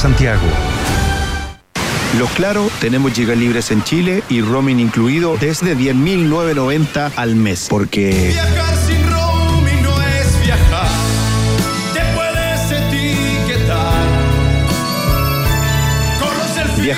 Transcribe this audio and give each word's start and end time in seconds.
Santiago. 0.00 0.40
Los 2.18 2.30
Claro, 2.30 2.70
tenemos 2.80 3.12
gigas 3.12 3.36
libres 3.36 3.70
en 3.70 3.84
Chile 3.84 4.22
y 4.30 4.40
roaming 4.40 4.80
incluido 4.80 5.36
desde 5.38 5.76
10.990 5.76 7.12
al 7.16 7.36
mes. 7.36 7.66
Porque... 7.68 8.34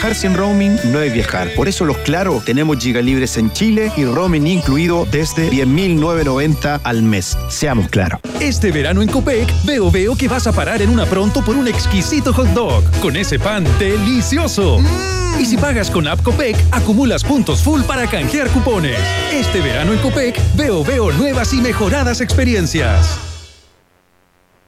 Viajar 0.02 0.20
sin 0.20 0.34
roaming 0.34 0.76
no 0.90 1.00
es 1.00 1.12
viajar. 1.12 1.54
Por 1.54 1.68
eso 1.68 1.84
los 1.84 1.96
Claro 1.98 2.42
tenemos 2.44 2.78
gigas 2.78 3.04
libres 3.04 3.36
en 3.36 3.52
Chile 3.52 3.92
y 3.96 4.04
roaming 4.04 4.48
incluido 4.48 5.06
desde 5.12 5.48
10.990 5.48 6.80
al 6.82 7.04
mes. 7.04 7.38
Seamos 7.48 7.86
claros. 7.86 8.18
Este 8.40 8.72
verano 8.72 9.00
en 9.02 9.08
Copec, 9.08 9.48
veo 9.64 9.92
veo 9.92 10.16
que 10.16 10.26
vas 10.26 10.48
a 10.48 10.52
parar 10.52 10.82
en 10.82 10.90
una 10.90 11.06
pronto 11.06 11.44
por 11.44 11.54
un 11.54 11.68
exquisito 11.68 12.32
hot 12.32 12.48
dog 12.48 12.82
con 13.00 13.14
ese 13.14 13.38
pan 13.38 13.64
delicioso. 13.78 14.80
Y 15.38 15.46
si 15.46 15.56
pagas 15.56 15.88
con 15.88 16.08
App 16.08 16.20
Copec, 16.20 16.56
acumulas 16.72 17.22
puntos 17.22 17.62
full 17.62 17.82
para 17.82 18.08
canjear 18.08 18.48
cupones. 18.48 18.98
Este 19.32 19.60
verano 19.60 19.92
en 19.92 20.00
Copec, 20.00 20.36
veo 20.56 20.82
veo 20.82 21.12
nuevas 21.12 21.52
y 21.52 21.60
mejoradas 21.60 22.20
experiencias. 22.20 23.20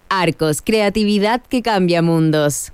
Arcos, 0.08 0.62
creatividad 0.62 1.42
que 1.42 1.60
cambia 1.60 2.02
mundos. 2.02 2.73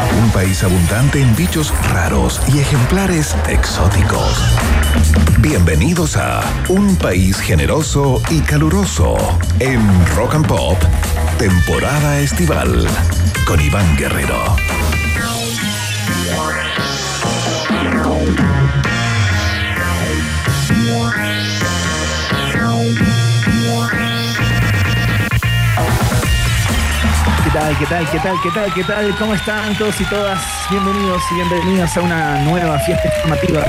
Un 0.00 0.30
país 0.30 0.62
abundante 0.62 1.20
en 1.20 1.34
bichos 1.36 1.72
raros 1.92 2.40
y 2.52 2.58
ejemplares 2.58 3.34
exóticos. 3.48 4.44
Bienvenidos 5.38 6.16
a 6.16 6.42
Un 6.68 6.96
país 6.96 7.38
generoso 7.40 8.20
y 8.30 8.40
caluroso 8.40 9.16
en 9.58 9.80
Rock 10.14 10.34
and 10.34 10.46
Pop, 10.46 10.76
temporada 11.38 12.20
estival, 12.20 12.86
con 13.46 13.60
Iván 13.60 13.96
Guerrero. 13.96 14.56
Tal, 27.58 27.78
qué 27.78 27.86
tal, 27.86 28.10
qué 28.10 28.18
tal, 28.18 28.36
qué 28.42 28.50
tal, 28.50 28.74
qué 28.74 28.84
tal? 28.84 29.16
¿Cómo 29.16 29.34
están 29.34 29.74
todos 29.78 29.98
y 30.00 30.04
todas? 30.04 30.38
Bienvenidos 30.70 31.22
y 31.30 31.34
bienvenidas 31.36 31.96
a 31.96 32.02
una 32.02 32.38
nueva 32.40 32.78
fiesta 32.80 33.08
informativa 33.08 33.64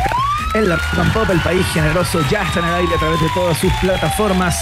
en 0.53 0.69
la 0.69 0.75
Rock 0.75 0.99
and 0.99 1.13
Pop, 1.13 1.29
el 1.29 1.39
país 1.39 1.65
generoso 1.73 2.19
ya 2.29 2.43
está 2.43 2.59
en 2.59 2.65
el 2.65 2.73
aire 2.75 2.95
a 2.95 2.99
través 2.99 3.21
de 3.21 3.27
todas 3.33 3.57
sus 3.57 3.71
plataformas. 3.81 4.57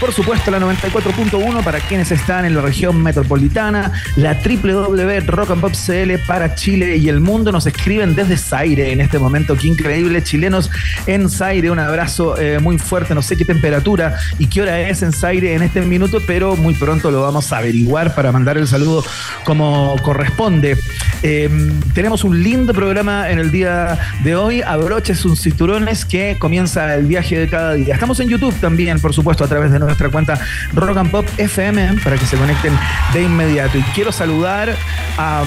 Por 0.00 0.12
supuesto, 0.12 0.50
la 0.50 0.60
94.1 0.60 1.64
para 1.64 1.80
quienes 1.80 2.12
están 2.12 2.44
en 2.44 2.54
la 2.54 2.60
región 2.60 3.02
metropolitana, 3.02 3.90
la 4.16 4.34
www 4.34 5.18
Rock 5.26 5.50
and 5.50 5.60
Pop 5.60 5.72
CL 5.72 6.18
para 6.26 6.54
Chile 6.54 6.96
y 6.96 7.08
el 7.08 7.20
mundo. 7.20 7.52
Nos 7.52 7.66
escriben 7.66 8.14
desde 8.14 8.36
Zaire 8.36 8.92
en 8.92 9.00
este 9.00 9.18
momento. 9.18 9.56
Qué 9.56 9.68
increíble, 9.68 10.22
chilenos 10.22 10.70
en 11.06 11.28
Zaire. 11.28 11.70
Un 11.70 11.78
abrazo 11.78 12.38
eh, 12.38 12.58
muy 12.58 12.78
fuerte. 12.78 13.14
No 13.14 13.22
sé 13.22 13.36
qué 13.36 13.44
temperatura 13.44 14.16
y 14.38 14.46
qué 14.46 14.62
hora 14.62 14.80
es 14.80 15.02
en 15.02 15.12
Zaire 15.12 15.54
en 15.54 15.62
este 15.62 15.80
minuto, 15.82 16.20
pero 16.26 16.56
muy 16.56 16.74
pronto 16.74 17.10
lo 17.10 17.22
vamos 17.22 17.52
a 17.52 17.58
averiguar 17.58 18.14
para 18.14 18.32
mandar 18.32 18.58
el 18.58 18.66
saludo 18.66 19.04
como 19.44 19.96
corresponde. 20.02 20.78
Eh, 21.22 21.50
tenemos 21.94 22.24
un 22.24 22.42
lindo 22.42 22.72
programa 22.72 23.30
en 23.30 23.38
el 23.38 23.50
día 23.50 23.98
de 24.22 24.36
hoy. 24.36 24.62
Abroches 24.62 25.18
cinturones 25.40 26.04
que 26.04 26.36
comienza 26.38 26.94
el 26.94 27.06
viaje 27.06 27.38
de 27.38 27.48
cada 27.48 27.74
día. 27.74 27.94
Estamos 27.94 28.20
en 28.20 28.28
YouTube 28.28 28.54
también, 28.60 29.00
por 29.00 29.14
supuesto, 29.14 29.44
a 29.44 29.48
través 29.48 29.70
de 29.72 29.78
nuestra 29.78 30.08
cuenta 30.08 30.38
Rock 30.74 30.96
and 30.96 31.10
Pop 31.10 31.26
FM 31.36 32.00
para 32.02 32.16
que 32.16 32.26
se 32.26 32.36
conecten 32.36 32.72
de 33.12 33.22
inmediato. 33.22 33.78
Y 33.78 33.82
quiero 33.94 34.12
saludar 34.12 34.74
a, 35.16 35.44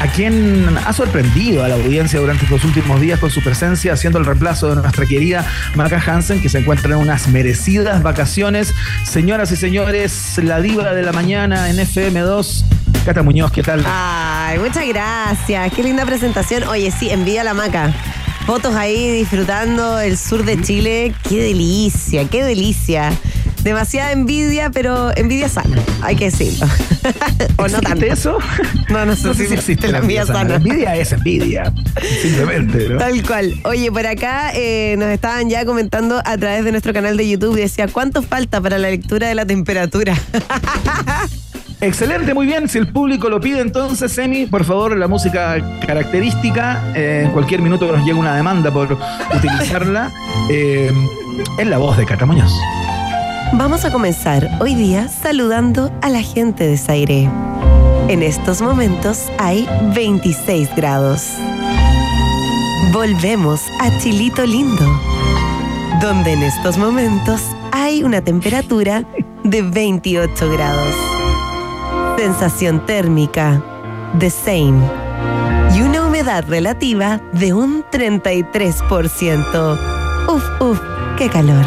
a 0.00 0.06
quien 0.08 0.66
ha 0.84 0.92
sorprendido 0.92 1.64
a 1.64 1.68
la 1.68 1.74
audiencia 1.74 2.20
durante 2.20 2.44
estos 2.44 2.64
últimos 2.64 3.00
días 3.00 3.18
con 3.18 3.30
su 3.30 3.42
presencia, 3.42 3.92
haciendo 3.92 4.18
el 4.18 4.24
reemplazo 4.24 4.68
de 4.70 4.76
nuestra 4.76 5.06
querida 5.06 5.46
Maca 5.74 6.02
Hansen, 6.04 6.40
que 6.40 6.48
se 6.48 6.58
encuentra 6.58 6.94
en 6.94 7.00
unas 7.00 7.28
merecidas 7.28 8.02
vacaciones. 8.02 8.74
Señoras 9.04 9.50
y 9.52 9.56
señores, 9.56 10.38
la 10.42 10.60
diva 10.60 10.92
de 10.92 11.02
la 11.02 11.12
mañana 11.12 11.70
en 11.70 11.76
FM2. 11.76 12.64
Cata 13.04 13.22
Muñoz, 13.22 13.52
¿qué 13.52 13.62
tal? 13.62 13.84
Ay, 13.86 14.58
muchas 14.58 14.86
gracias. 14.88 15.72
Qué 15.72 15.82
linda 15.82 16.06
presentación. 16.06 16.64
Oye, 16.64 16.90
sí, 16.90 17.10
envidia 17.10 17.44
la 17.44 17.54
maca. 17.54 17.92
Fotos 18.46 18.74
ahí 18.74 19.10
disfrutando 19.10 19.98
el 20.00 20.18
sur 20.18 20.44
de 20.44 20.60
Chile. 20.60 21.14
Qué 21.28 21.42
delicia, 21.42 22.26
qué 22.28 22.44
delicia. 22.44 23.10
Demasiada 23.62 24.12
envidia, 24.12 24.68
pero 24.68 25.16
envidia 25.16 25.48
sana, 25.48 25.78
hay 26.02 26.16
que 26.16 26.26
decirlo. 26.26 26.66
o 27.56 27.62
no 27.62 27.78
¿Existe 27.78 27.86
tanto. 27.88 28.04
eso? 28.04 28.38
No, 28.90 29.06
no 29.06 29.16
sé, 29.16 29.28
No 29.28 29.34
sé 29.34 29.48
si 29.48 29.54
existe 29.54 29.90
la 29.90 29.98
envidia 29.98 30.26
sana. 30.26 30.44
La 30.44 30.54
envidia 30.56 30.94
es 30.96 31.12
envidia, 31.12 31.72
simplemente, 32.20 32.90
¿no? 32.90 32.98
Tal 32.98 33.26
cual. 33.26 33.54
Oye, 33.64 33.90
por 33.90 34.06
acá 34.06 34.50
eh, 34.54 34.96
nos 34.98 35.08
estaban 35.08 35.48
ya 35.48 35.64
comentando 35.64 36.20
a 36.22 36.36
través 36.36 36.64
de 36.66 36.72
nuestro 36.72 36.92
canal 36.92 37.16
de 37.16 37.26
YouTube. 37.26 37.56
Decía, 37.56 37.88
¿cuánto 37.88 38.22
falta 38.22 38.60
para 38.60 38.76
la 38.76 38.90
lectura 38.90 39.28
de 39.28 39.34
la 39.34 39.46
temperatura? 39.46 40.14
Excelente, 41.80 42.32
muy 42.34 42.46
bien. 42.46 42.68
Si 42.68 42.78
el 42.78 42.88
público 42.88 43.28
lo 43.28 43.40
pide, 43.40 43.60
entonces, 43.60 44.16
Emi, 44.18 44.46
por 44.46 44.64
favor, 44.64 44.96
la 44.96 45.08
música 45.08 45.56
característica. 45.86 46.92
eh, 46.94 47.22
en 47.26 47.32
cualquier 47.32 47.60
minuto 47.60 47.86
que 47.86 47.92
nos 47.92 48.04
llegue 48.04 48.18
una 48.18 48.34
demanda 48.34 48.72
por 48.72 48.96
utilizarla. 49.34 50.10
eh, 50.50 50.90
en 51.58 51.70
la 51.70 51.78
voz 51.78 51.96
de 51.96 52.06
Cata 52.06 52.26
Muñoz. 52.26 52.52
Vamos 53.52 53.84
a 53.84 53.92
comenzar 53.92 54.48
hoy 54.60 54.74
día 54.74 55.08
saludando 55.08 55.92
a 56.02 56.08
la 56.08 56.22
gente 56.22 56.66
de 56.66 56.76
Zaire. 56.76 57.30
En 58.08 58.22
estos 58.22 58.60
momentos 58.60 59.30
hay 59.38 59.68
26 59.94 60.70
grados. 60.76 61.22
Volvemos 62.92 63.60
a 63.80 63.96
Chilito 63.98 64.44
Lindo, 64.44 65.00
donde 66.00 66.32
en 66.32 66.42
estos 66.42 66.76
momentos 66.78 67.40
hay 67.72 68.02
una 68.02 68.20
temperatura 68.22 69.04
de 69.42 69.62
28 69.62 70.50
grados. 70.50 71.13
Sensación 72.16 72.86
térmica 72.86 73.60
de 74.14 74.30
same 74.30 74.80
y 75.74 75.82
una 75.82 76.06
humedad 76.06 76.44
relativa 76.46 77.20
de 77.32 77.52
un 77.52 77.84
33%. 77.84 79.78
Uf, 80.28 80.44
uf, 80.60 80.80
qué 81.18 81.28
calor. 81.28 81.64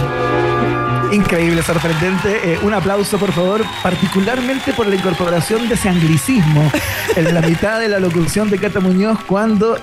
Increíble, 1.11 1.61
sorprendente. 1.61 2.53
Eh, 2.53 2.59
un 2.63 2.73
aplauso, 2.73 3.17
por 3.17 3.33
favor, 3.33 3.63
particularmente 3.83 4.73
por 4.73 4.87
la 4.87 4.95
incorporación 4.95 5.67
de 5.67 5.75
ese 5.75 5.89
anglicismo 5.89 6.71
en 7.15 7.33
la 7.33 7.41
mitad 7.41 7.79
de 7.79 7.89
la 7.89 7.99
locución 7.99 8.49
de 8.49 8.57
Cata 8.57 8.79
Muñoz 8.79 9.19
cuando 9.25 9.77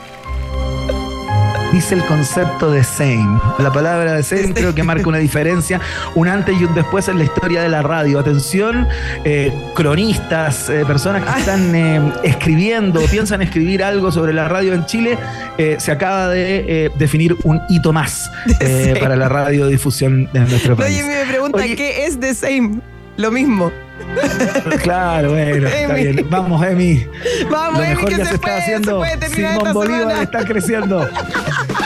dice 1.74 1.94
el 1.96 2.04
concepto 2.04 2.70
de 2.70 2.84
same. 2.84 3.40
La 3.58 3.72
palabra 3.72 4.12
de 4.12 4.22
same 4.22 4.54
creo 4.54 4.74
que 4.74 4.82
marca 4.84 5.08
una 5.08 5.18
diferencia, 5.18 5.80
un 6.14 6.28
antes 6.28 6.54
y 6.60 6.64
un 6.64 6.74
después 6.74 7.08
en 7.08 7.18
la 7.18 7.24
historia 7.24 7.62
de 7.62 7.68
la 7.68 7.82
radio. 7.82 8.20
Atención, 8.20 8.86
eh, 9.24 9.52
cronistas, 9.74 10.68
eh, 10.70 10.84
personas 10.86 11.24
que 11.24 11.40
están 11.40 11.74
eh, 11.74 12.12
escribiendo 12.22 13.02
o 13.02 13.06
piensan 13.06 13.42
escribir 13.42 13.82
algo 13.82 14.12
sobre 14.12 14.32
la 14.32 14.46
radio 14.48 14.72
en 14.72 14.86
Chile, 14.86 15.18
eh, 15.58 15.76
se 15.80 15.90
acaba 15.90 16.28
de 16.28 16.64
eh, 16.86 16.90
definir 16.96 17.36
un 17.42 17.60
hito 17.68 17.92
más 17.92 18.30
eh, 18.60 18.94
para 19.00 19.16
la 19.16 19.28
radiodifusión 19.28 20.28
de 20.32 20.41
nuestro 20.41 20.76
país. 20.76 21.02
Oye, 21.02 21.08
me 21.24 21.28
pregunta, 21.30 21.58
Oye. 21.58 21.74
¿qué 21.74 22.06
es 22.06 22.20
The 22.20 22.34
Same? 22.34 22.78
Lo 23.16 23.30
mismo. 23.32 23.70
Claro, 24.82 25.30
bueno, 25.30 25.68
está 25.68 25.97
Emi. 25.98 26.12
bien. 26.12 26.27
Vamos, 26.28 26.66
Emi. 26.66 27.06
Vamos, 27.48 27.78
Lo 27.78 27.84
Emi, 27.84 27.94
mejor 27.94 28.09
que 28.09 28.16
ya 28.16 28.24
se 28.24 28.30
se, 28.30 28.34
está 28.34 28.47
puede, 28.47 28.59
haciendo. 28.59 29.04
se 29.04 29.16
puede 29.18 29.28
Simón 29.34 29.72
Bolívar 29.72 30.00
semana. 30.00 30.22
está 30.22 30.44
creciendo. 30.44 31.09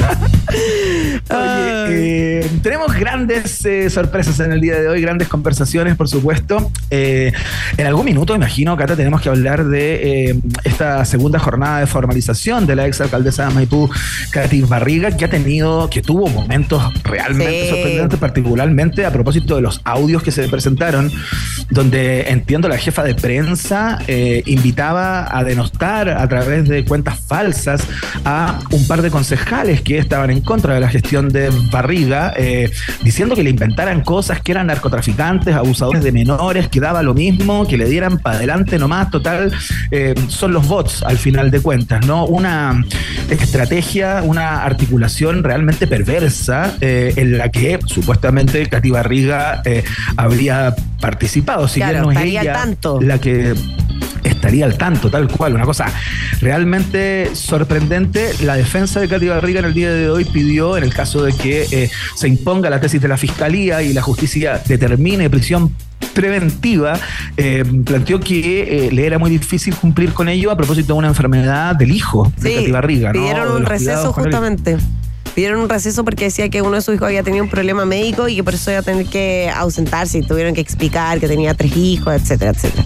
Oye, 1.30 2.40
eh, 2.40 2.50
tenemos 2.62 2.94
grandes 2.94 3.64
eh, 3.64 3.88
sorpresas 3.90 4.40
en 4.40 4.52
el 4.52 4.60
día 4.60 4.80
de 4.80 4.88
hoy, 4.88 5.00
grandes 5.00 5.28
conversaciones, 5.28 5.96
por 5.96 6.08
supuesto. 6.08 6.70
Eh, 6.90 7.32
en 7.76 7.86
algún 7.86 8.04
minuto, 8.04 8.34
imagino, 8.34 8.76
Cata, 8.76 8.96
tenemos 8.96 9.20
que 9.20 9.28
hablar 9.28 9.64
de 9.64 10.30
eh, 10.30 10.40
esta 10.64 11.04
segunda 11.04 11.38
jornada 11.38 11.80
de 11.80 11.86
formalización 11.86 12.66
de 12.66 12.76
la 12.76 12.86
ex 12.86 13.00
alcaldesa 13.00 13.48
de 13.48 13.54
Maipú, 13.54 13.88
Katy 14.32 14.62
Barriga, 14.62 15.16
que 15.16 15.24
ha 15.24 15.30
tenido, 15.30 15.88
que 15.90 16.02
tuvo 16.02 16.28
momentos 16.28 16.82
realmente 17.04 17.50
Sí. 17.64 17.70
sorprendentes, 17.70 18.18
particularmente 18.18 19.04
a 19.04 19.12
propósito 19.12 19.56
de 19.56 19.62
los 19.62 19.80
audios 19.84 20.22
que 20.22 20.30
se 20.30 20.48
presentaron, 20.48 21.10
donde 21.70 22.30
entiendo 22.30 22.68
la 22.68 22.78
jefa 22.78 23.02
de 23.02 23.14
prensa 23.14 23.98
invitaba 24.46 25.36
a 25.36 25.44
denostar 25.44 26.08
a 26.08 26.26
través 26.28 26.68
de 26.68 26.84
cuentas 26.84 27.18
falsas 27.20 27.82
a 28.24 28.58
un 28.70 28.86
par 28.86 29.02
de 29.02 29.10
concejales 29.10 29.80
que 29.82 29.89
estaban 29.98 30.30
en 30.30 30.40
contra 30.40 30.74
de 30.74 30.80
la 30.80 30.88
gestión 30.88 31.28
de 31.28 31.50
Barriga, 31.70 32.32
eh, 32.36 32.70
diciendo 33.02 33.34
que 33.34 33.42
le 33.42 33.50
inventaran 33.50 34.02
cosas 34.02 34.40
que 34.40 34.52
eran 34.52 34.66
narcotraficantes, 34.68 35.54
abusadores 35.54 36.02
de 36.02 36.12
menores, 36.12 36.68
que 36.68 36.80
daba 36.80 37.02
lo 37.02 37.14
mismo, 37.14 37.66
que 37.66 37.76
le 37.76 37.86
dieran 37.86 38.18
para 38.18 38.36
adelante 38.36 38.78
nomás, 38.78 39.10
total, 39.10 39.52
eh, 39.90 40.14
son 40.28 40.52
los 40.52 40.66
bots 40.66 41.02
al 41.02 41.18
final 41.18 41.50
de 41.50 41.60
cuentas, 41.60 42.06
¿no? 42.06 42.24
Una 42.26 42.84
estrategia, 43.28 44.22
una 44.24 44.62
articulación 44.64 45.42
realmente 45.44 45.86
perversa 45.86 46.76
eh, 46.80 47.12
en 47.16 47.38
la 47.38 47.50
que 47.50 47.78
supuestamente 47.86 48.66
Katy 48.66 48.90
Barriga 48.90 49.62
habría 50.16 50.74
participado, 51.00 51.66
si 51.68 51.80
Claro, 51.80 52.08
bien 52.08 52.14
no 52.14 52.20
es 52.20 52.26
ella 52.26 52.52
tanto. 52.52 53.00
la 53.00 53.18
que 53.18 53.54
estaría 54.24 54.64
al 54.64 54.76
tanto, 54.76 55.10
tal 55.10 55.28
cual, 55.28 55.54
una 55.54 55.64
cosa 55.64 55.86
realmente 56.40 57.34
sorprendente. 57.34 58.32
La 58.42 58.56
defensa 58.56 59.00
de 59.00 59.08
Katy 59.08 59.28
Barriga 59.28 59.60
en 59.60 59.66
el 59.66 59.74
día 59.74 59.90
de 59.90 60.10
hoy 60.10 60.24
pidió, 60.24 60.76
en 60.76 60.84
el 60.84 60.94
caso 60.94 61.22
de 61.22 61.32
que 61.32 61.66
eh, 61.70 61.90
se 62.14 62.28
imponga 62.28 62.70
la 62.70 62.80
tesis 62.80 63.00
de 63.00 63.08
la 63.08 63.16
Fiscalía 63.16 63.82
y 63.82 63.92
la 63.92 64.02
justicia 64.02 64.60
determine 64.66 65.28
prisión 65.30 65.74
preventiva, 66.14 66.98
eh, 67.36 67.64
planteó 67.84 68.20
que 68.20 68.86
eh, 68.86 68.92
le 68.92 69.06
era 69.06 69.18
muy 69.18 69.30
difícil 69.30 69.74
cumplir 69.74 70.12
con 70.12 70.28
ello 70.28 70.50
a 70.50 70.56
propósito 70.56 70.94
de 70.94 70.98
una 70.98 71.08
enfermedad 71.08 71.76
del 71.76 71.92
hijo 71.92 72.32
de 72.38 72.56
Katy 72.56 72.70
Barriga. 72.70 73.12
pidieron 73.12 73.52
un 73.52 73.66
receso 73.66 74.12
justamente. 74.12 74.76
Pidieron 75.34 75.60
un 75.60 75.68
receso 75.68 76.04
porque 76.04 76.24
decía 76.24 76.48
que 76.48 76.60
uno 76.60 76.72
de 76.72 76.80
sus 76.80 76.96
hijos 76.96 77.06
había 77.06 77.22
tenido 77.22 77.44
un 77.44 77.50
problema 77.50 77.84
médico 77.84 78.28
y 78.28 78.36
que 78.36 78.44
por 78.44 78.54
eso 78.54 78.70
iba 78.72 78.80
a 78.80 78.82
tener 78.82 79.06
que 79.06 79.50
ausentarse 79.54 80.18
y 80.18 80.22
tuvieron 80.22 80.54
que 80.54 80.60
explicar 80.60 81.20
que 81.20 81.28
tenía 81.28 81.54
tres 81.54 81.76
hijos, 81.76 82.12
etcétera, 82.14 82.50
etcétera. 82.50 82.84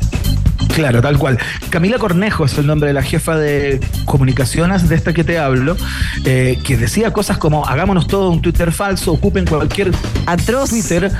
Claro, 0.74 1.00
tal 1.00 1.18
cual. 1.18 1.38
Camila 1.70 1.98
Cornejo 1.98 2.44
es 2.44 2.58
el 2.58 2.66
nombre 2.66 2.88
de 2.88 2.94
la 2.94 3.02
jefa 3.02 3.36
de 3.36 3.78
comunicaciones 4.06 4.88
de 4.88 4.96
esta 4.96 5.12
que 5.12 5.22
te 5.22 5.38
hablo, 5.38 5.76
eh, 6.24 6.58
que 6.64 6.76
decía 6.76 7.12
cosas 7.12 7.38
como 7.38 7.64
hagámonos 7.64 8.08
todo 8.08 8.30
un 8.30 8.42
Twitter 8.42 8.72
falso, 8.72 9.12
ocupen 9.12 9.46
cualquier 9.46 9.92
Atroz. 10.26 10.70
Twitter, 10.70 11.12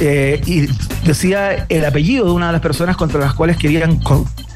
eh, 0.00 0.40
y 0.46 0.68
decía 1.06 1.66
el 1.68 1.84
apellido 1.84 2.26
de 2.26 2.30
una 2.32 2.46
de 2.46 2.52
las 2.52 2.60
personas 2.60 2.96
contra 2.96 3.18
las 3.18 3.34
cuales 3.34 3.56
querían 3.56 3.98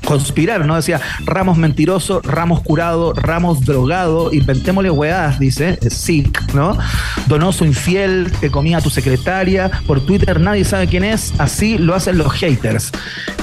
conspirar, 0.09 0.65
¿no? 0.65 0.75
Decía 0.75 1.03
Ramos 1.27 1.59
mentiroso, 1.59 2.23
Ramos 2.23 2.63
curado, 2.63 3.13
Ramos 3.13 3.61
drogado, 3.61 4.33
inventémosle 4.33 4.91
weadas, 4.91 5.39
dice, 5.39 5.79
eh, 5.83 5.91
Sick, 5.91 6.55
¿no? 6.55 6.79
Donoso 7.27 7.67
infiel, 7.67 8.33
te 8.41 8.51
comía 8.51 8.79
a 8.79 8.81
tu 8.81 8.89
secretaria, 8.89 9.71
por 9.87 10.01
Twitter 10.01 10.41
nadie 10.41 10.65
sabe 10.65 10.87
quién 10.87 11.05
es, 11.05 11.35
así 11.37 11.77
lo 11.77 11.95
hacen 11.95 12.17
los 12.17 12.33
haters. 12.33 12.91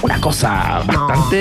Una 0.01 0.19
cosa 0.19 0.81
bastante 0.87 1.35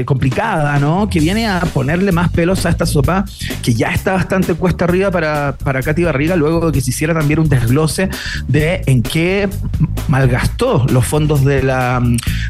eh, 0.00 0.04
complicada, 0.04 0.76
¿no? 0.80 1.08
Que 1.08 1.20
viene 1.20 1.46
a 1.46 1.60
ponerle 1.60 2.10
más 2.10 2.28
pelos 2.30 2.66
a 2.66 2.70
esta 2.70 2.84
sopa 2.84 3.24
que 3.62 3.74
ya 3.74 3.92
está 3.92 4.12
bastante 4.12 4.54
cuesta 4.54 4.86
arriba 4.86 5.12
para, 5.12 5.56
para 5.62 5.82
Katy 5.82 6.02
Barriga, 6.02 6.34
luego 6.34 6.66
de 6.66 6.72
que 6.72 6.80
se 6.80 6.90
hiciera 6.90 7.14
también 7.14 7.38
un 7.38 7.48
desglose 7.48 8.08
de 8.48 8.82
en 8.86 9.04
qué 9.04 9.48
malgastó 10.08 10.84
los 10.90 11.06
fondos 11.06 11.44
de 11.44 11.62
la, 11.62 12.02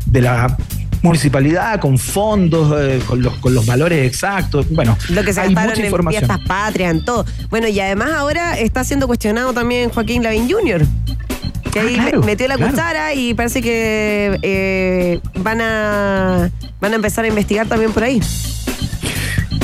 de 0.07 0.23
la 0.23 0.57
municipalidad 1.03 1.81
con 1.81 1.99
fondos, 1.99 2.73
eh, 2.81 3.01
con, 3.07 3.21
los, 3.23 3.35
con 3.39 3.55
los 3.55 3.67
valores 3.67 4.07
exactos. 4.07 4.67
Bueno, 4.71 4.97
Lo 5.11 5.23
que 5.25 5.33
se 5.33 5.41
hay 5.41 5.49
gastaron 5.49 5.71
mucha 5.71 5.81
en 5.81 5.87
información. 5.87 6.25
fiestas 6.27 6.47
patrias, 6.47 6.91
en 6.93 7.05
todo. 7.05 7.25
Bueno, 7.51 7.69
y 7.69 7.79
además 7.81 8.11
ahora 8.13 8.59
está 8.59 8.85
siendo 8.85 9.07
cuestionado 9.07 9.53
también 9.53 9.91
Joaquín 9.91 10.23
Lavín 10.23 10.49
Jr., 10.51 10.87
que 11.73 11.81
Ah, 11.81 11.85
ahí 11.87 11.95
claro, 11.95 12.23
metió 12.23 12.47
la 12.49 12.57
claro. 12.57 12.71
cuchara 12.73 13.15
y 13.15 13.33
parece 13.35 13.63
que 13.63 14.39
eh, 14.43 15.21
van, 15.41 15.61
a, 15.63 16.51
van 16.81 16.93
a 16.93 16.97
empezar 16.97 17.25
a 17.25 17.29
investigar 17.29 17.67
también 17.67 17.93
por 17.93 18.05
ahí. 18.05 18.21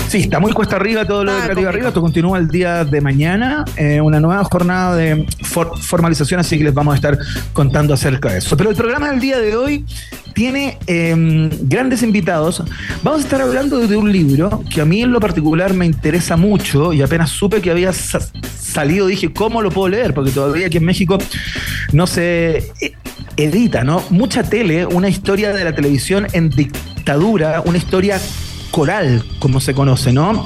Sí, 0.08 0.18
está 0.20 0.40
muy 0.40 0.52
cuesta 0.52 0.76
arriba 0.76 1.04
todo 1.04 1.22
lo 1.22 1.30
Ah, 1.30 1.34
de 1.34 1.40
Katy 1.40 1.48
complicado. 1.48 1.66
Barriga. 1.72 1.88
Esto 1.88 2.00
continúa 2.00 2.38
el 2.38 2.48
día 2.48 2.82
de 2.84 3.00
mañana, 3.02 3.64
eh, 3.76 4.00
una 4.00 4.20
nueva 4.20 4.42
jornada 4.44 4.96
de 4.96 5.26
for- 5.42 5.78
formalización, 5.78 6.40
así 6.40 6.56
que 6.56 6.64
les 6.64 6.72
vamos 6.72 6.92
a 6.92 6.96
estar 6.96 7.18
contando 7.52 7.92
acerca 7.92 8.30
de 8.32 8.38
eso. 8.38 8.56
Pero 8.56 8.70
el 8.70 8.76
programa 8.76 9.10
del 9.10 9.20
día 9.20 9.38
de 9.38 9.54
hoy 9.54 9.84
tiene 10.34 10.78
eh, 10.86 11.50
grandes 11.62 12.02
invitados. 12.02 12.62
Vamos 13.02 13.20
a 13.20 13.24
estar 13.24 13.42
hablando 13.42 13.86
de 13.86 13.96
un 13.96 14.10
libro 14.10 14.64
que 14.72 14.80
a 14.80 14.86
mí 14.86 15.02
en 15.02 15.12
lo 15.12 15.20
particular 15.20 15.74
me 15.74 15.84
interesa 15.84 16.38
mucho 16.38 16.94
y 16.94 17.02
apenas 17.02 17.28
supe 17.28 17.60
que 17.60 17.70
había 17.70 17.92
sa- 17.92 18.20
salido 18.58 19.06
dije, 19.08 19.30
¿cómo 19.30 19.60
lo 19.60 19.70
puedo 19.70 19.88
leer? 19.90 20.14
Porque 20.14 20.30
todavía 20.30 20.68
aquí 20.68 20.78
en 20.78 20.84
México 20.86 21.18
no 21.92 22.06
se 22.06 22.56
eh, 22.80 22.92
edita, 23.36 23.84
¿no? 23.84 24.02
Mucha 24.08 24.42
tele, 24.42 24.86
una 24.86 25.10
historia 25.10 25.52
de 25.52 25.64
la 25.64 25.74
televisión 25.74 26.26
en 26.32 26.48
dictadura, 26.48 27.60
una 27.66 27.76
historia 27.76 28.18
coral, 28.70 29.24
como 29.38 29.60
se 29.60 29.74
conoce, 29.74 30.12
¿no? 30.12 30.44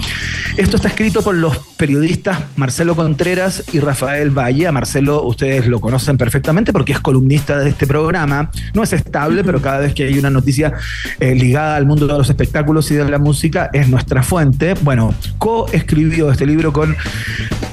Esto 0.56 0.76
está 0.76 0.88
escrito 0.88 1.22
por 1.22 1.34
los 1.34 1.56
periodistas 1.78 2.38
Marcelo 2.56 2.94
Contreras 2.94 3.64
y 3.72 3.80
Rafael 3.80 4.30
Valle. 4.30 4.66
A 4.66 4.72
Marcelo 4.72 5.22
ustedes 5.22 5.66
lo 5.66 5.80
conocen 5.80 6.18
perfectamente 6.18 6.72
porque 6.72 6.92
es 6.92 7.00
columnista 7.00 7.58
de 7.58 7.70
este 7.70 7.86
programa. 7.86 8.50
No 8.74 8.82
es 8.82 8.92
estable, 8.92 9.44
pero 9.44 9.62
cada 9.62 9.78
vez 9.78 9.94
que 9.94 10.04
hay 10.04 10.18
una 10.18 10.28
noticia 10.28 10.74
eh, 11.20 11.34
ligada 11.34 11.76
al 11.76 11.86
mundo 11.86 12.06
de 12.06 12.12
los 12.18 12.28
espectáculos 12.28 12.90
y 12.90 12.96
de 12.96 13.08
la 13.08 13.18
música 13.18 13.70
es 13.72 13.88
nuestra 13.88 14.22
fuente. 14.22 14.74
Bueno, 14.82 15.14
co-escribió 15.38 16.30
este 16.30 16.44
libro 16.44 16.72
con 16.72 16.94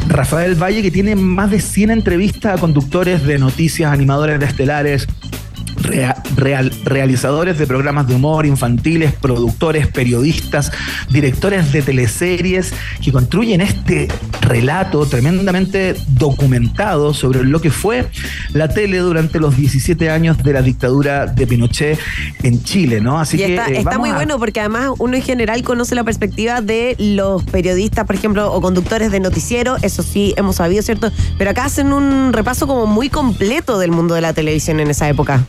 Rafael 0.07 0.55
Valle, 0.55 0.81
que 0.81 0.91
tiene 0.91 1.15
más 1.15 1.51
de 1.51 1.59
100 1.59 1.91
entrevistas 1.91 2.57
a 2.57 2.61
conductores 2.61 3.23
de 3.23 3.37
noticias, 3.39 3.91
animadores 3.91 4.39
de 4.39 4.45
estelares, 4.45 5.07
rea- 5.89 6.21
real- 6.35 6.71
realizadores 6.85 7.57
de 7.57 7.67
programas 7.67 8.07
de 8.07 8.15
humor 8.15 8.45
infantiles, 8.45 9.13
productores, 9.13 9.87
periodistas, 9.87 10.71
directores 11.09 11.71
de 11.71 11.81
teleseries 11.81 12.71
que 13.03 13.11
construyen 13.11 13.61
este 13.61 14.07
relato 14.41 15.05
tremendamente 15.05 15.95
documentado 16.09 17.13
sobre 17.13 17.43
lo 17.43 17.61
que 17.61 17.71
fue 17.71 18.07
la 18.53 18.69
tele 18.69 18.99
durante 18.99 19.39
los 19.39 19.55
17 19.57 20.09
años 20.09 20.37
de 20.43 20.53
la 20.53 20.61
dictadura 20.61 21.25
de 21.25 21.47
Pinochet 21.47 21.99
en 22.43 22.63
Chile, 22.63 23.01
¿no? 23.01 23.19
Así 23.19 23.37
y 23.37 23.39
que 23.45 23.55
está, 23.55 23.67
eh, 23.67 23.77
está 23.79 23.97
muy 23.97 24.09
a- 24.11 24.15
bueno 24.15 24.39
porque 24.39 24.59
además 24.59 24.91
uno 24.99 25.15
en 25.15 25.21
general 25.23 25.63
conoce 25.63 25.95
la 25.95 26.03
perspectiva 26.03 26.61
de 26.61 26.95
los 26.99 27.43
periodistas, 27.43 28.05
por 28.05 28.15
ejemplo, 28.15 28.51
o 28.53 28.61
conductores 28.61 29.11
de 29.11 29.19
noticiero, 29.19 29.75
eso 29.81 30.03
sí 30.03 30.33
hemos 30.37 30.57
sabido, 30.57 30.81
¿cierto? 30.83 31.11
Pero 31.37 31.51
acá 31.51 31.65
hacen 31.65 31.93
un 31.93 32.33
repaso 32.33 32.67
como 32.67 32.85
muy 32.85 33.09
completo 33.09 33.79
del 33.79 33.91
mundo 33.91 34.15
de 34.15 34.21
la 34.21 34.33
televisión 34.33 34.79
en 34.79 34.89
esa 34.89 35.09
época. 35.09 35.45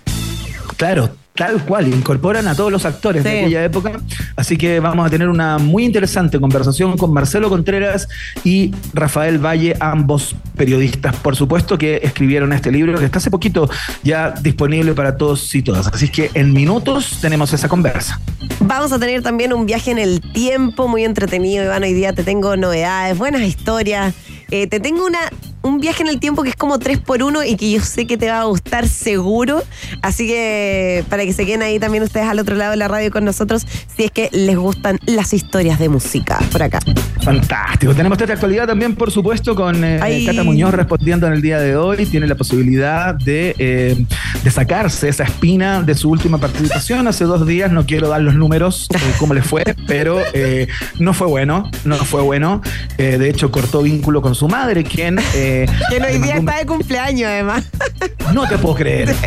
Claro, 0.80 1.10
tal 1.34 1.62
cual, 1.66 1.88
incorporan 1.88 2.48
a 2.48 2.54
todos 2.54 2.72
los 2.72 2.86
actores 2.86 3.22
de 3.22 3.40
aquella 3.40 3.62
época. 3.62 4.00
Así 4.34 4.56
que 4.56 4.80
vamos 4.80 5.06
a 5.06 5.10
tener 5.10 5.28
una 5.28 5.58
muy 5.58 5.84
interesante 5.84 6.40
conversación 6.40 6.96
con 6.96 7.12
Marcelo 7.12 7.50
Contreras 7.50 8.08
y 8.44 8.74
Rafael 8.94 9.44
Valle, 9.44 9.76
ambos 9.78 10.34
periodistas, 10.56 11.14
por 11.16 11.36
supuesto, 11.36 11.76
que 11.76 12.00
escribieron 12.02 12.54
este 12.54 12.72
libro 12.72 12.98
que 12.98 13.04
está 13.04 13.18
hace 13.18 13.30
poquito 13.30 13.68
ya 14.02 14.30
disponible 14.30 14.94
para 14.94 15.18
todos 15.18 15.54
y 15.54 15.60
todas. 15.60 15.86
Así 15.88 16.08
que 16.08 16.30
en 16.32 16.54
minutos 16.54 17.18
tenemos 17.20 17.52
esa 17.52 17.68
conversa. 17.68 18.18
Vamos 18.60 18.90
a 18.90 18.98
tener 18.98 19.20
también 19.22 19.52
un 19.52 19.66
viaje 19.66 19.90
en 19.90 19.98
el 19.98 20.22
tiempo 20.22 20.88
muy 20.88 21.04
entretenido, 21.04 21.62
Iván. 21.62 21.82
Hoy 21.82 21.92
día 21.92 22.14
te 22.14 22.24
tengo 22.24 22.56
novedades, 22.56 23.18
buenas 23.18 23.42
historias. 23.42 24.14
Eh, 24.50 24.66
te 24.66 24.80
tengo 24.80 25.04
una, 25.04 25.20
un 25.62 25.80
viaje 25.80 26.02
en 26.02 26.08
el 26.08 26.20
tiempo 26.20 26.42
que 26.42 26.50
es 26.50 26.56
como 26.56 26.78
3 26.78 26.98
por 26.98 27.22
1 27.22 27.44
y 27.44 27.56
que 27.56 27.70
yo 27.70 27.80
sé 27.80 28.06
que 28.06 28.16
te 28.16 28.28
va 28.28 28.40
a 28.40 28.44
gustar 28.44 28.88
seguro. 28.88 29.62
Así 30.02 30.26
que 30.26 31.04
para 31.08 31.24
que 31.24 31.32
se 31.32 31.46
queden 31.46 31.62
ahí 31.62 31.78
también 31.78 32.02
ustedes 32.02 32.26
al 32.26 32.38
otro 32.38 32.56
lado 32.56 32.72
de 32.72 32.76
la 32.76 32.88
radio 32.88 33.10
con 33.10 33.24
nosotros, 33.24 33.66
si 33.94 34.04
es 34.04 34.10
que 34.10 34.28
les 34.32 34.56
gustan 34.56 34.98
las 35.06 35.32
historias 35.32 35.78
de 35.78 35.88
música 35.88 36.38
por 36.52 36.62
acá. 36.62 36.80
Fantástico. 37.22 37.94
Tenemos 37.94 38.20
esta 38.20 38.32
actualidad 38.32 38.66
también, 38.66 38.94
por 38.94 39.10
supuesto, 39.10 39.54
con 39.54 39.84
eh. 39.84 40.24
Cata 40.26 40.42
Muñoz 40.42 40.72
respondiendo 40.72 41.26
en 41.26 41.34
el 41.34 41.42
día 41.42 41.58
de 41.58 41.76
hoy. 41.76 42.06
Tiene 42.06 42.26
la 42.26 42.34
posibilidad 42.34 43.14
de, 43.14 43.54
eh, 43.58 44.04
de 44.42 44.50
sacarse 44.50 45.08
esa 45.08 45.24
espina 45.24 45.82
de 45.82 45.94
su 45.94 46.10
última 46.10 46.38
participación. 46.38 47.06
Hace 47.06 47.24
dos 47.24 47.46
días, 47.46 47.70
no 47.70 47.86
quiero 47.86 48.08
dar 48.08 48.22
los 48.22 48.34
números, 48.34 48.88
eh, 48.94 48.98
cómo 49.18 49.34
le 49.34 49.42
fue, 49.42 49.64
pero 49.86 50.20
eh, 50.32 50.68
no 50.98 51.12
fue 51.12 51.26
bueno. 51.26 51.70
No 51.84 51.96
fue 51.96 52.22
bueno. 52.22 52.62
Eh, 52.98 53.18
de 53.18 53.28
hecho, 53.28 53.50
cortó 53.50 53.82
vínculo 53.82 54.22
con 54.22 54.34
su 54.34 54.48
madre, 54.48 54.84
quien. 54.84 55.18
Que 55.90 55.94
hoy 55.96 56.00
le 56.00 56.18
día 56.18 56.36
está 56.36 56.56
de 56.58 56.66
cumpleaños 56.66 57.28
además. 57.28 57.64
No 58.34 58.48
te 58.48 58.58
puedo 58.58 58.74
creer. 58.76 59.14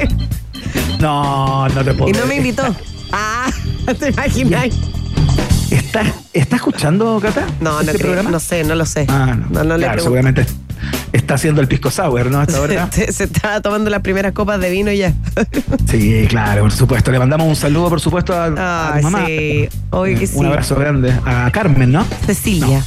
No, 0.99 1.67
no 1.69 1.83
te 1.83 1.93
puedo 1.93 2.09
Y 2.09 2.13
no 2.13 2.19
me 2.19 2.25
creer. 2.25 2.37
invitó. 2.37 2.75
Ah, 3.11 3.49
¿te 3.99 4.09
imaginas? 4.09 4.67
¿Está, 5.69 6.03
¿Está 6.31 6.55
escuchando, 6.55 7.19
Cata? 7.21 7.45
No, 7.59 7.73
no 7.73 7.79
este 7.81 7.93
creo, 7.93 8.03
programa? 8.03 8.29
no 8.31 8.39
sé, 8.39 8.63
no 8.63 8.75
lo 8.75 8.85
sé. 8.85 9.05
Ah, 9.09 9.35
no. 9.37 9.47
No, 9.49 9.63
no 9.63 9.77
le 9.77 9.83
claro, 9.85 10.01
pregunto. 10.03 10.03
seguramente 10.03 10.45
está 11.11 11.33
haciendo 11.35 11.61
el 11.61 11.67
pisco 11.67 11.91
sour, 11.91 12.31
¿no? 12.31 12.39
Hasta 12.39 12.57
ahora. 12.57 12.87
Se, 12.91 13.11
se 13.11 13.25
estaba 13.25 13.59
tomando 13.61 13.89
las 13.89 14.01
primeras 14.01 14.31
copas 14.33 14.59
de 14.61 14.69
vino 14.69 14.91
ya. 14.91 15.13
Sí, 15.89 16.25
claro, 16.29 16.61
por 16.61 16.71
supuesto. 16.71 17.11
Le 17.11 17.19
mandamos 17.19 17.47
un 17.47 17.55
saludo, 17.55 17.89
por 17.89 17.99
supuesto, 17.99 18.33
a, 18.33 18.45
a 18.45 18.93
Ay, 18.95 19.01
tu 19.01 19.09
mamá. 19.09 19.25
sí. 19.25 19.25
Que 19.25 19.69
Eh, 20.23 20.27
sí. 20.27 20.33
Un 20.35 20.45
abrazo 20.47 20.75
grande. 20.75 21.13
A 21.25 21.49
Carmen, 21.51 21.91
¿no? 21.91 22.05
Cecilia. 22.25 22.83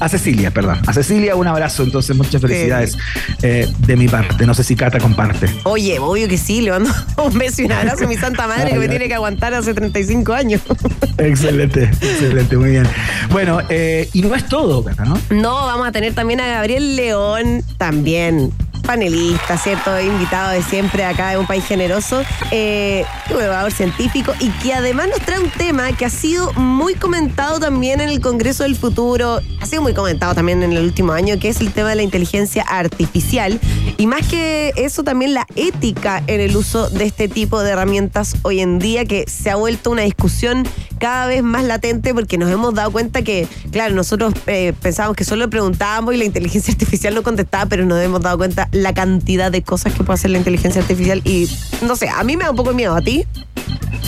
A 0.00 0.08
Cecilia, 0.08 0.50
perdón. 0.50 0.78
A 0.86 0.92
Cecilia, 0.92 1.36
un 1.36 1.46
abrazo. 1.46 1.82
Entonces, 1.82 2.16
muchas 2.16 2.40
felicidades 2.40 2.96
eh, 3.42 3.68
de 3.78 3.96
mi 3.96 4.08
parte. 4.08 4.46
No 4.46 4.54
sé 4.54 4.62
si 4.62 4.76
Cata 4.76 4.98
comparte. 4.98 5.48
Oye, 5.64 5.98
obvio 5.98 6.28
que 6.28 6.36
sí, 6.36 6.60
le 6.60 6.70
mando 6.70 6.90
un 7.24 7.38
beso 7.38 7.62
y 7.62 7.64
un 7.64 7.72
abrazo 7.72 8.04
a 8.04 8.08
mi 8.08 8.16
santa 8.16 8.46
madre 8.46 8.70
que 8.72 8.78
me 8.78 8.88
tiene 8.88 9.08
que 9.08 9.14
aguantar 9.14 9.54
hace 9.54 9.72
35 9.72 10.32
años. 10.32 10.60
Excelente, 11.18 11.84
excelente, 11.84 12.56
muy 12.58 12.70
bien. 12.70 12.86
Bueno, 13.30 13.60
eh, 13.70 14.08
y 14.12 14.20
no 14.20 14.34
es 14.34 14.46
todo, 14.46 14.84
Cata, 14.84 15.06
¿no? 15.06 15.18
No, 15.30 15.54
vamos 15.66 15.88
a 15.88 15.92
tener 15.92 16.14
también 16.14 16.40
a 16.40 16.46
Gabriel 16.46 16.94
León, 16.94 17.64
también 17.78 18.52
panelista, 18.86 19.58
¿cierto? 19.58 20.00
Invitado 20.00 20.52
de 20.52 20.62
siempre 20.62 21.04
acá 21.04 21.30
de 21.30 21.38
un 21.38 21.46
país 21.46 21.64
generoso, 21.66 22.22
eh, 22.50 23.04
divulgador 23.28 23.72
científico 23.72 24.32
y 24.40 24.50
que 24.50 24.72
además 24.72 25.08
nos 25.08 25.20
trae 25.20 25.40
un 25.40 25.50
tema 25.50 25.92
que 25.92 26.06
ha 26.06 26.10
sido 26.10 26.52
muy 26.54 26.94
comentado 26.94 27.58
también 27.58 28.00
en 28.00 28.08
el 28.08 28.20
Congreso 28.20 28.62
del 28.62 28.76
Futuro, 28.76 29.40
ha 29.60 29.66
sido 29.66 29.82
muy 29.82 29.94
comentado 29.94 30.34
también 30.34 30.62
en 30.62 30.72
el 30.72 30.84
último 30.84 31.12
año, 31.12 31.38
que 31.38 31.48
es 31.48 31.60
el 31.60 31.72
tema 31.72 31.90
de 31.90 31.96
la 31.96 32.02
inteligencia 32.02 32.62
artificial 32.62 33.60
y 33.98 34.06
más 34.06 34.26
que 34.28 34.72
eso 34.76 35.02
también 35.02 35.34
la 35.34 35.46
ética 35.56 36.22
en 36.26 36.40
el 36.40 36.56
uso 36.56 36.88
de 36.88 37.04
este 37.04 37.28
tipo 37.28 37.62
de 37.62 37.70
herramientas 37.70 38.36
hoy 38.42 38.60
en 38.60 38.78
día 38.78 39.04
que 39.04 39.24
se 39.26 39.50
ha 39.50 39.56
vuelto 39.56 39.90
una 39.90 40.02
discusión 40.02 40.66
cada 40.98 41.26
vez 41.26 41.42
más 41.42 41.64
latente 41.64 42.14
porque 42.14 42.38
nos 42.38 42.50
hemos 42.50 42.74
dado 42.74 42.90
cuenta 42.90 43.22
que, 43.22 43.46
claro, 43.70 43.94
nosotros 43.94 44.34
eh, 44.46 44.72
pensábamos 44.80 45.16
que 45.16 45.24
solo 45.24 45.48
preguntábamos 45.50 46.14
y 46.14 46.18
la 46.18 46.24
inteligencia 46.24 46.72
artificial 46.74 47.14
no 47.14 47.22
contestaba, 47.22 47.66
pero 47.66 47.84
nos 47.84 48.00
hemos 48.02 48.20
dado 48.20 48.38
cuenta 48.38 48.68
la 48.72 48.94
cantidad 48.94 49.50
de 49.50 49.62
cosas 49.62 49.92
que 49.94 50.04
puede 50.04 50.14
hacer 50.14 50.30
la 50.30 50.38
inteligencia 50.38 50.80
artificial 50.80 51.20
y 51.24 51.48
no 51.82 51.96
sé, 51.96 52.08
a 52.08 52.22
mí 52.24 52.36
me 52.36 52.44
da 52.44 52.50
un 52.50 52.56
poco 52.56 52.70
de 52.70 52.76
miedo, 52.76 52.94
¿a 52.94 53.00
ti? 53.00 53.24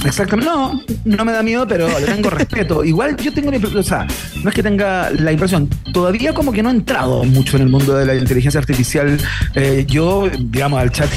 Exactamente. 0.05 0.51
No, 0.51 0.81
no 1.05 1.25
me 1.25 1.33
da 1.33 1.43
miedo, 1.43 1.67
pero 1.67 1.89
le 1.99 2.07
tengo 2.07 2.31
respeto. 2.31 2.85
Igual 2.85 3.17
yo 3.17 3.33
tengo 3.33 3.51
o 3.51 3.83
sea, 3.83 4.07
no 4.43 4.49
es 4.49 4.55
que 4.55 4.63
tenga 4.63 5.11
la 5.11 5.33
impresión, 5.33 5.69
todavía 5.93 6.33
como 6.33 6.53
que 6.53 6.63
no 6.63 6.69
he 6.71 6.73
entrado 6.73 7.25
mucho 7.25 7.57
en 7.57 7.65
el 7.65 7.69
mundo 7.69 7.97
de 7.97 8.07
la 8.07 8.15
inteligencia 8.15 8.61
artificial. 8.61 9.19
Eh, 9.55 9.85
yo, 9.89 10.29
digamos, 10.39 10.81
al 10.81 10.93
chat 10.93 11.11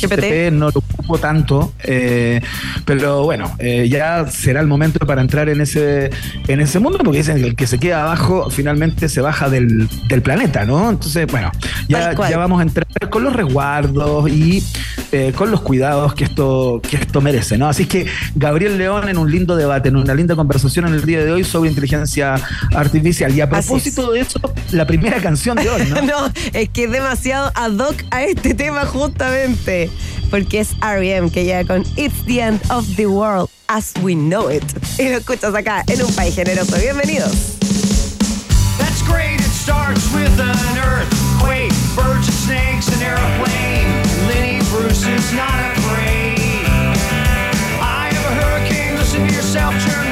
GPT 0.00 0.52
no 0.52 0.70
lo 0.70 0.78
ocupo 0.78 1.18
tanto, 1.18 1.72
eh, 1.84 2.40
pero 2.84 3.24
bueno, 3.24 3.54
eh, 3.58 3.88
ya 3.88 4.26
será 4.28 4.60
el 4.60 4.66
momento 4.66 5.06
para 5.06 5.20
entrar 5.20 5.48
en 5.48 5.60
ese, 5.60 6.10
en 6.46 6.60
ese 6.60 6.78
mundo, 6.78 6.98
porque 6.98 7.18
dicen 7.18 7.36
que 7.36 7.46
el 7.46 7.56
que 7.56 7.66
se 7.66 7.78
queda 7.78 8.02
abajo 8.02 8.50
finalmente 8.50 9.08
se 9.08 9.20
baja 9.20 9.48
del, 9.48 9.88
del 10.08 10.22
planeta, 10.22 10.64
¿no? 10.64 10.90
Entonces, 10.90 11.26
bueno, 11.30 11.50
ya, 11.88 12.14
ya 12.28 12.38
vamos 12.38 12.60
a 12.60 12.62
entrar 12.62 12.86
con 13.10 13.24
los 13.24 13.34
resguardos 13.34 14.28
y 14.30 14.62
eh, 15.10 15.32
con 15.34 15.50
los 15.50 15.62
cuidados 15.62 16.14
que 16.14 16.24
esto, 16.24 16.82
que 16.88 16.96
esto 16.96 17.22
merece, 17.22 17.56
¿no? 17.56 17.66
Así 17.66 17.86
que 17.86 18.06
Gabriel 18.34 18.76
León 18.76 19.08
en 19.08 19.16
un 19.16 19.30
lindo 19.30 19.56
debate, 19.56 19.88
en 19.88 19.96
una 19.96 20.14
linda 20.14 20.36
conversación 20.36 20.86
en 20.86 20.92
el 20.92 21.04
día 21.06 21.24
de 21.24 21.32
hoy 21.32 21.44
sobre 21.44 21.70
inteligencia 21.70 22.34
artificial. 22.74 23.34
Y 23.34 23.40
a 23.40 23.48
propósito 23.48 24.12
de 24.12 24.20
eso, 24.20 24.38
la 24.70 24.86
primera 24.86 25.18
canción 25.20 25.56
de 25.56 25.70
hoy, 25.70 25.82
¿no? 25.88 26.02
No, 26.08 26.32
es 26.52 26.70
que 26.70 26.84
es 26.84 26.90
demasiado 26.90 27.52
ad 27.54 27.76
hoc 27.76 28.02
a 28.10 28.22
este 28.22 28.54
tema 28.54 28.86
justamente, 28.86 29.87
porque 30.30 30.60
es 30.60 30.74
R.E.M. 30.82 31.30
que 31.30 31.44
llega 31.44 31.64
con 31.64 31.84
It's 31.96 32.24
the 32.24 32.40
End 32.40 32.60
of 32.70 32.86
the 32.96 33.06
World 33.06 33.48
as 33.68 33.92
We 34.02 34.14
Know 34.14 34.50
It. 34.50 34.64
Y 34.98 35.08
lo 35.08 35.18
escuchas 35.18 35.54
acá 35.54 35.84
en 35.86 36.02
un 36.02 36.12
país 36.14 36.34
generoso. 36.34 36.76
Bienvenidos. 36.76 37.56
That's 38.78 39.02
great, 39.02 39.40
it 39.40 39.52
starts 39.52 40.12
with 40.12 40.40
an 40.40 40.78
earthquake, 40.78 41.72
birds 41.94 42.28
and 42.28 42.36
snakes, 42.36 42.88
an 42.94 43.02
airplane. 43.02 43.86
Lenny 44.26 44.58
Bruce 44.70 45.06
is 45.06 45.32
not 45.32 45.76
afraid. 45.76 46.66
I 47.80 48.10
have 48.12 48.24
a 48.24 48.34
hurricane, 48.42 48.96
listen 48.96 49.26
to 49.26 49.34
yourself, 49.34 49.74
churn 49.84 50.07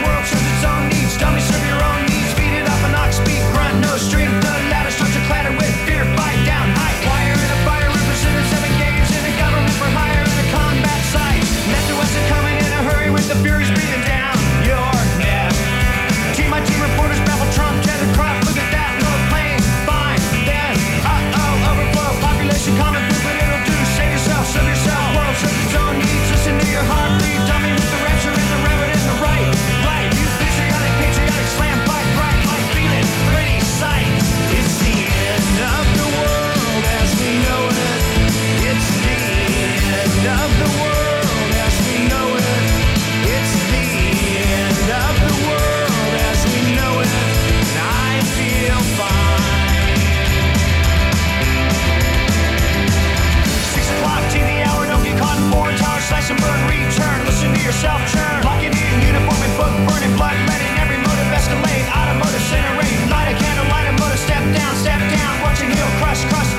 burn, 56.47 56.61
return, 56.71 57.19
listen 57.27 57.51
to 57.51 57.61
yourself 57.61 57.99
churn. 58.07 58.39
Locking 58.47 58.71
in 58.71 58.95
uniform 59.03 59.41
and 59.43 59.55
book, 59.59 59.75
burning 59.91 60.15
blood, 60.15 60.39
letting 60.47 60.73
every 60.79 60.99
motive 61.03 61.31
escalate. 61.35 61.87
Automotive 61.91 62.45
centering, 62.47 62.97
light 63.11 63.29
a 63.33 63.35
candle, 63.35 63.67
light 63.75 63.91
a 63.91 63.95
motor, 63.99 64.19
step 64.19 64.43
down, 64.55 64.73
step 64.79 65.01
down, 65.11 65.33
watching 65.43 65.71
heel 65.71 65.91
crush, 65.99 66.23
crush, 66.31 66.51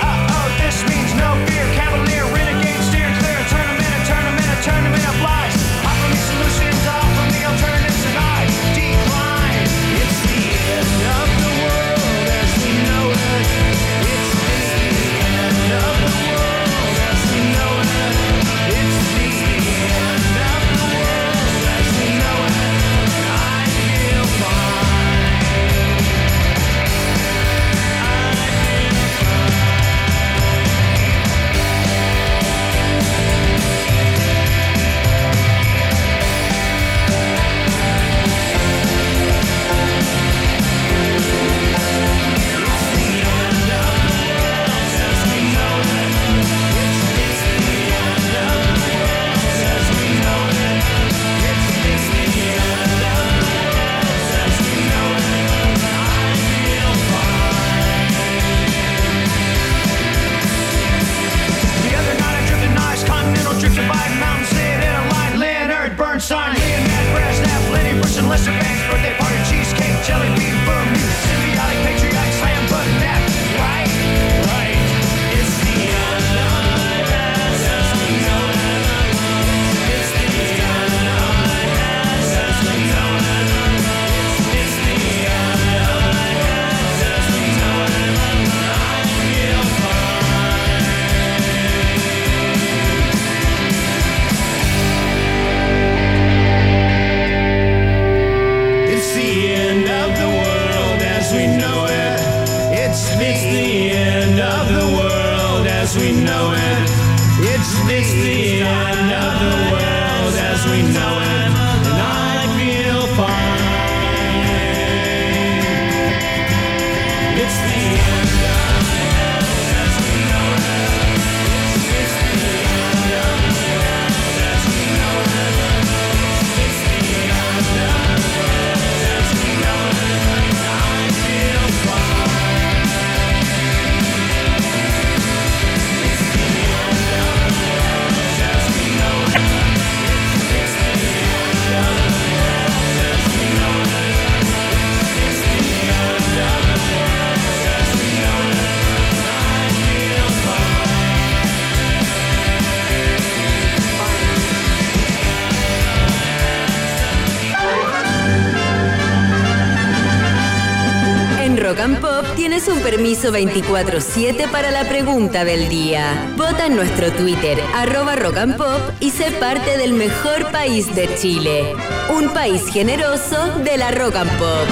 permiso 162.90 163.34
24-7 163.34 164.50
para 164.50 164.72
la 164.72 164.88
pregunta 164.88 165.44
del 165.44 165.68
día. 165.68 166.32
Vota 166.38 166.68
en 166.68 166.78
nuestro 166.78 167.12
Twitter, 167.12 167.60
arroba 167.76 168.16
rock 168.16 168.56
pop, 168.56 168.80
y 169.02 169.10
sé 169.10 169.30
parte 169.32 169.78
del 169.78 169.92
mejor 169.92 170.50
país 170.54 170.96
de 170.96 171.14
Chile. 171.16 171.76
Un 172.10 172.30
país 172.30 172.66
generoso 172.72 173.60
de 173.62 173.78
la 173.78 173.92
rock 173.92 174.16
and 174.16 174.32
pop. 174.38 174.68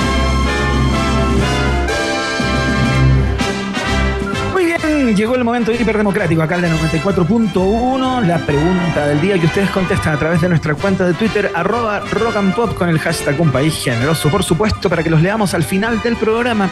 Muy 4.53 4.63
bien, 4.63 5.13
llegó 5.13 5.35
el 5.35 5.43
momento 5.43 5.73
hiperdemocrático 5.73 6.41
acá 6.41 6.55
en 6.55 6.61
la 6.61 6.69
94.1. 6.69 8.25
La 8.25 8.37
pregunta 8.37 9.07
del 9.07 9.19
día 9.19 9.37
que 9.37 9.47
ustedes 9.47 9.69
contestan 9.71 10.13
a 10.13 10.17
través 10.17 10.39
de 10.39 10.47
nuestra 10.47 10.73
cuenta 10.73 11.05
de 11.05 11.15
Twitter, 11.15 11.51
arroba 11.53 11.99
rock 11.99 12.55
pop 12.55 12.75
con 12.75 12.87
el 12.87 12.97
hashtag 12.97 13.41
un 13.41 13.51
país 13.51 13.75
generoso, 13.83 14.29
por 14.29 14.45
supuesto, 14.45 14.89
para 14.89 15.03
que 15.03 15.09
los 15.09 15.21
leamos 15.21 15.53
al 15.53 15.63
final 15.63 16.01
del 16.01 16.15
programa. 16.15 16.69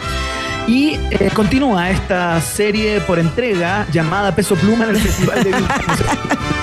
Y 0.67 0.97
eh, 1.11 1.29
continúa 1.33 1.89
esta 1.89 2.39
serie 2.39 3.01
por 3.01 3.19
entrega 3.19 3.85
llamada 3.91 4.33
Peso 4.33 4.55
Pluma 4.55 4.85
en 4.85 4.91
el 4.91 4.97
Festival 4.97 5.43
de 5.43 5.51
Viña. 5.51 5.67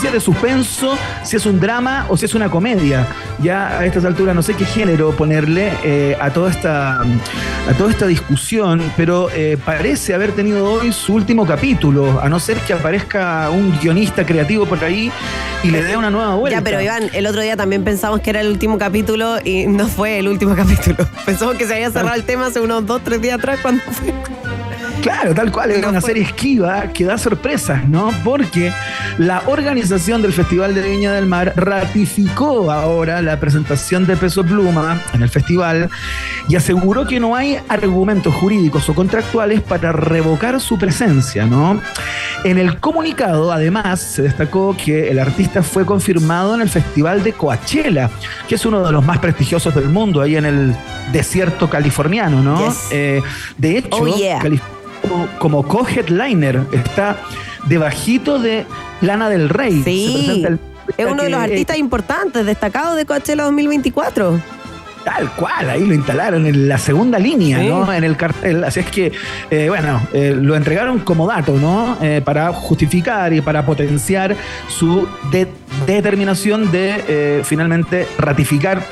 Si 0.00 0.06
es 0.06 0.12
de 0.12 0.20
suspenso, 0.20 0.98
si 1.22 1.36
es 1.36 1.46
un 1.46 1.60
drama 1.60 2.06
o 2.08 2.16
si 2.16 2.24
es 2.24 2.34
una 2.34 2.50
comedia. 2.50 3.06
Ya 3.40 3.78
a 3.78 3.86
estas 3.86 4.04
alturas 4.04 4.34
no 4.34 4.42
sé 4.42 4.54
qué 4.54 4.64
género 4.64 5.12
ponerle 5.12 5.72
eh, 5.84 6.16
a, 6.20 6.30
toda 6.30 6.50
esta, 6.50 7.00
a 7.00 7.74
toda 7.78 7.90
esta 7.90 8.06
discusión, 8.06 8.82
pero 8.96 9.28
eh, 9.30 9.58
parece 9.64 10.14
haber 10.14 10.32
tenido 10.32 10.72
hoy 10.72 10.92
su 10.92 11.14
último 11.14 11.46
capítulo, 11.46 12.20
a 12.20 12.28
no 12.28 12.40
ser 12.40 12.56
que 12.58 12.72
aparezca 12.72 13.50
un 13.50 13.78
guionista 13.80 14.26
creativo 14.26 14.66
por 14.66 14.82
ahí 14.82 15.12
y 15.62 15.70
le 15.70 15.82
dé 15.82 15.96
una 15.96 16.10
nueva 16.10 16.34
vuelta. 16.34 16.58
Ya, 16.58 16.64
pero 16.64 16.80
Iván, 16.80 17.10
el 17.12 17.26
otro 17.26 17.40
día 17.40 17.56
también 17.56 17.84
pensamos 17.84 18.20
que 18.20 18.30
era 18.30 18.40
el 18.40 18.48
último 18.48 18.78
capítulo 18.78 19.36
y 19.44 19.66
no 19.66 19.86
fue 19.88 20.18
el 20.18 20.28
último 20.28 20.54
capítulo. 20.56 20.96
Pensamos 21.24 21.56
que 21.56 21.66
se 21.66 21.74
había 21.74 21.90
cerrado 21.90 22.14
el 22.14 22.24
tema 22.24 22.46
hace 22.46 22.60
unos 22.60 22.86
dos, 22.86 23.02
tres 23.04 23.20
días 23.20 23.38
atrás 23.38 23.58
cuando 23.62 23.82
fue. 23.84 24.12
Claro, 25.02 25.34
tal 25.34 25.50
cual, 25.50 25.72
era 25.72 25.80
No 25.82 25.88
una 25.90 26.00
fue. 26.00 26.10
serie 26.10 26.22
esquiva 26.22 26.82
que 26.92 27.04
da 27.04 27.18
sorpresas, 27.18 27.88
¿no? 27.88 28.10
Porque 28.22 28.72
la 29.18 29.42
organización 29.46 30.22
del 30.22 30.32
Festival 30.32 30.74
de 30.76 30.80
Viña 30.82 31.12
del 31.12 31.26
Mar 31.26 31.52
ratificó 31.56 32.70
ahora 32.70 33.20
la 33.20 33.38
presentación 33.40 34.06
de 34.06 34.16
Peso 34.16 34.44
Pluma 34.44 35.00
en 35.12 35.22
el 35.22 35.28
festival 35.28 35.90
y 36.48 36.54
aseguró 36.54 37.04
que 37.06 37.18
no 37.18 37.34
hay 37.34 37.58
argumentos 37.68 38.32
jurídicos 38.34 38.88
o 38.88 38.94
contractuales 38.94 39.60
para 39.60 39.90
revocar 39.92 40.60
su 40.60 40.78
presencia, 40.78 41.46
¿no? 41.46 41.80
En 42.44 42.58
el 42.58 42.78
comunicado, 42.78 43.52
además, 43.52 44.00
se 44.00 44.22
destacó 44.22 44.76
que 44.76 45.10
el 45.10 45.18
artista 45.18 45.62
fue 45.64 45.84
confirmado 45.84 46.54
en 46.54 46.60
el 46.60 46.68
Festival 46.68 47.22
de 47.24 47.32
Coachella, 47.32 48.08
que 48.48 48.54
es 48.54 48.64
uno 48.66 48.84
de 48.84 48.92
los 48.92 49.04
más 49.04 49.18
prestigiosos 49.18 49.74
del 49.74 49.88
mundo, 49.88 50.20
ahí 50.20 50.36
en 50.36 50.44
el 50.44 50.74
desierto 51.12 51.68
californiano, 51.68 52.40
¿no? 52.42 52.64
Yes. 52.68 52.78
Eh, 52.92 53.20
de 53.58 53.78
hecho, 53.78 53.88
Oh, 54.02 54.16
yeah. 54.16 54.38
Calif- 54.40 54.60
como, 55.12 55.28
como 55.38 55.62
co-headliner, 55.68 56.60
está 56.72 57.16
debajito 57.66 58.38
de 58.38 58.66
Lana 59.00 59.28
del 59.28 59.48
Rey. 59.48 59.82
Sí. 59.84 60.44
El- 60.46 60.58
Es 60.96 61.06
uno 61.06 61.22
de 61.22 61.30
los 61.30 61.40
artistas 61.40 61.78
importantes, 61.78 62.44
destacados 62.44 62.96
de 62.96 63.06
Coachella 63.06 63.44
2024. 63.44 64.40
Tal 65.04 65.30
cual, 65.32 65.68
ahí 65.70 65.84
lo 65.84 65.94
instalaron 65.94 66.46
en 66.46 66.68
la 66.68 66.78
segunda 66.78 67.18
línea, 67.18 67.58
Sí. 67.60 67.68
¿no? 67.68 67.92
En 67.92 68.04
el 68.04 68.16
cartel. 68.16 68.62
Así 68.62 68.80
es 68.80 68.86
que, 68.86 69.10
eh, 69.50 69.66
bueno, 69.68 70.00
eh, 70.12 70.36
lo 70.38 70.54
entregaron 70.54 71.00
como 71.00 71.26
dato, 71.26 71.54
¿no? 71.58 71.96
Eh, 72.00 72.20
para 72.24 72.52
justificar 72.52 73.32
y 73.32 73.40
para 73.40 73.64
potenciar 73.66 74.36
su 74.68 75.08
de- 75.32 75.48
determinación 75.86 76.70
de 76.70 77.42
finalmente 77.44 78.06
ratificar. 78.18 78.82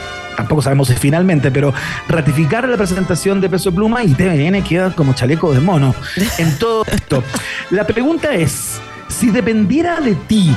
Tampoco 0.41 0.63
sabemos 0.63 0.89
si 0.89 0.95
finalmente, 0.95 1.51
pero 1.51 1.75
ratificar 2.09 2.67
la 2.67 2.79
presentación 2.79 3.43
de 3.43 3.51
Peso 3.51 3.75
Pluma 3.75 4.03
y 4.03 4.15
TVN 4.15 4.63
queda 4.63 4.91
como 4.91 5.13
chaleco 5.13 5.53
de 5.53 5.61
mono 5.61 5.95
en 6.39 6.59
todo 6.59 6.83
esto. 6.91 7.23
La 7.71 7.87
pregunta 7.87 8.33
es: 8.33 8.81
si 9.07 9.29
dependiera 9.29 10.01
de 10.01 10.15
ti, 10.15 10.57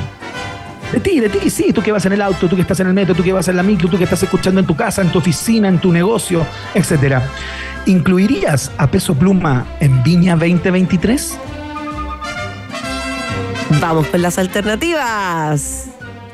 de 0.93 1.01
ti, 1.01 1.19
de 1.19 1.27
ti, 1.27 1.49
sí, 1.49 1.73
tú 1.73 1.81
que 1.81 1.91
vas 1.91 2.05
en 2.05 2.13
el 2.13 2.21
auto, 2.21 2.47
tú 2.47 2.55
que 2.55 2.61
estás 2.61 2.79
en 2.79 2.87
el 2.87 2.93
metro, 2.93 3.13
tú 3.13 3.23
que 3.23 3.33
vas 3.33 3.49
en 3.49 3.57
la 3.57 3.63
micro, 3.63 3.89
tú 3.89 3.97
que 3.97 4.05
estás 4.05 4.23
escuchando 4.23 4.61
en 4.61 4.65
tu 4.65 4.73
casa, 4.73 5.01
en 5.01 5.09
tu 5.09 5.19
oficina, 5.19 5.67
en 5.67 5.79
tu 5.79 5.91
negocio, 5.91 6.47
etcétera. 6.73 7.27
¿Incluirías 7.85 8.71
a 8.77 8.87
Peso 8.87 9.15
Pluma 9.15 9.65
en 9.81 10.01
Viña 10.01 10.37
2023? 10.37 11.37
Vamos 13.81 14.07
con 14.07 14.21
las 14.21 14.37
alternativas. 14.37 15.92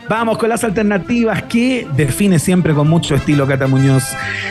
Vamos 0.09 0.39
con 0.39 0.49
las 0.49 0.63
alternativas 0.63 1.43
que 1.43 1.87
define 1.95 2.39
siempre 2.39 2.73
con 2.73 2.89
mucho 2.89 3.13
estilo 3.13 3.45
Cata 3.45 3.67
Muñoz. 3.67 4.03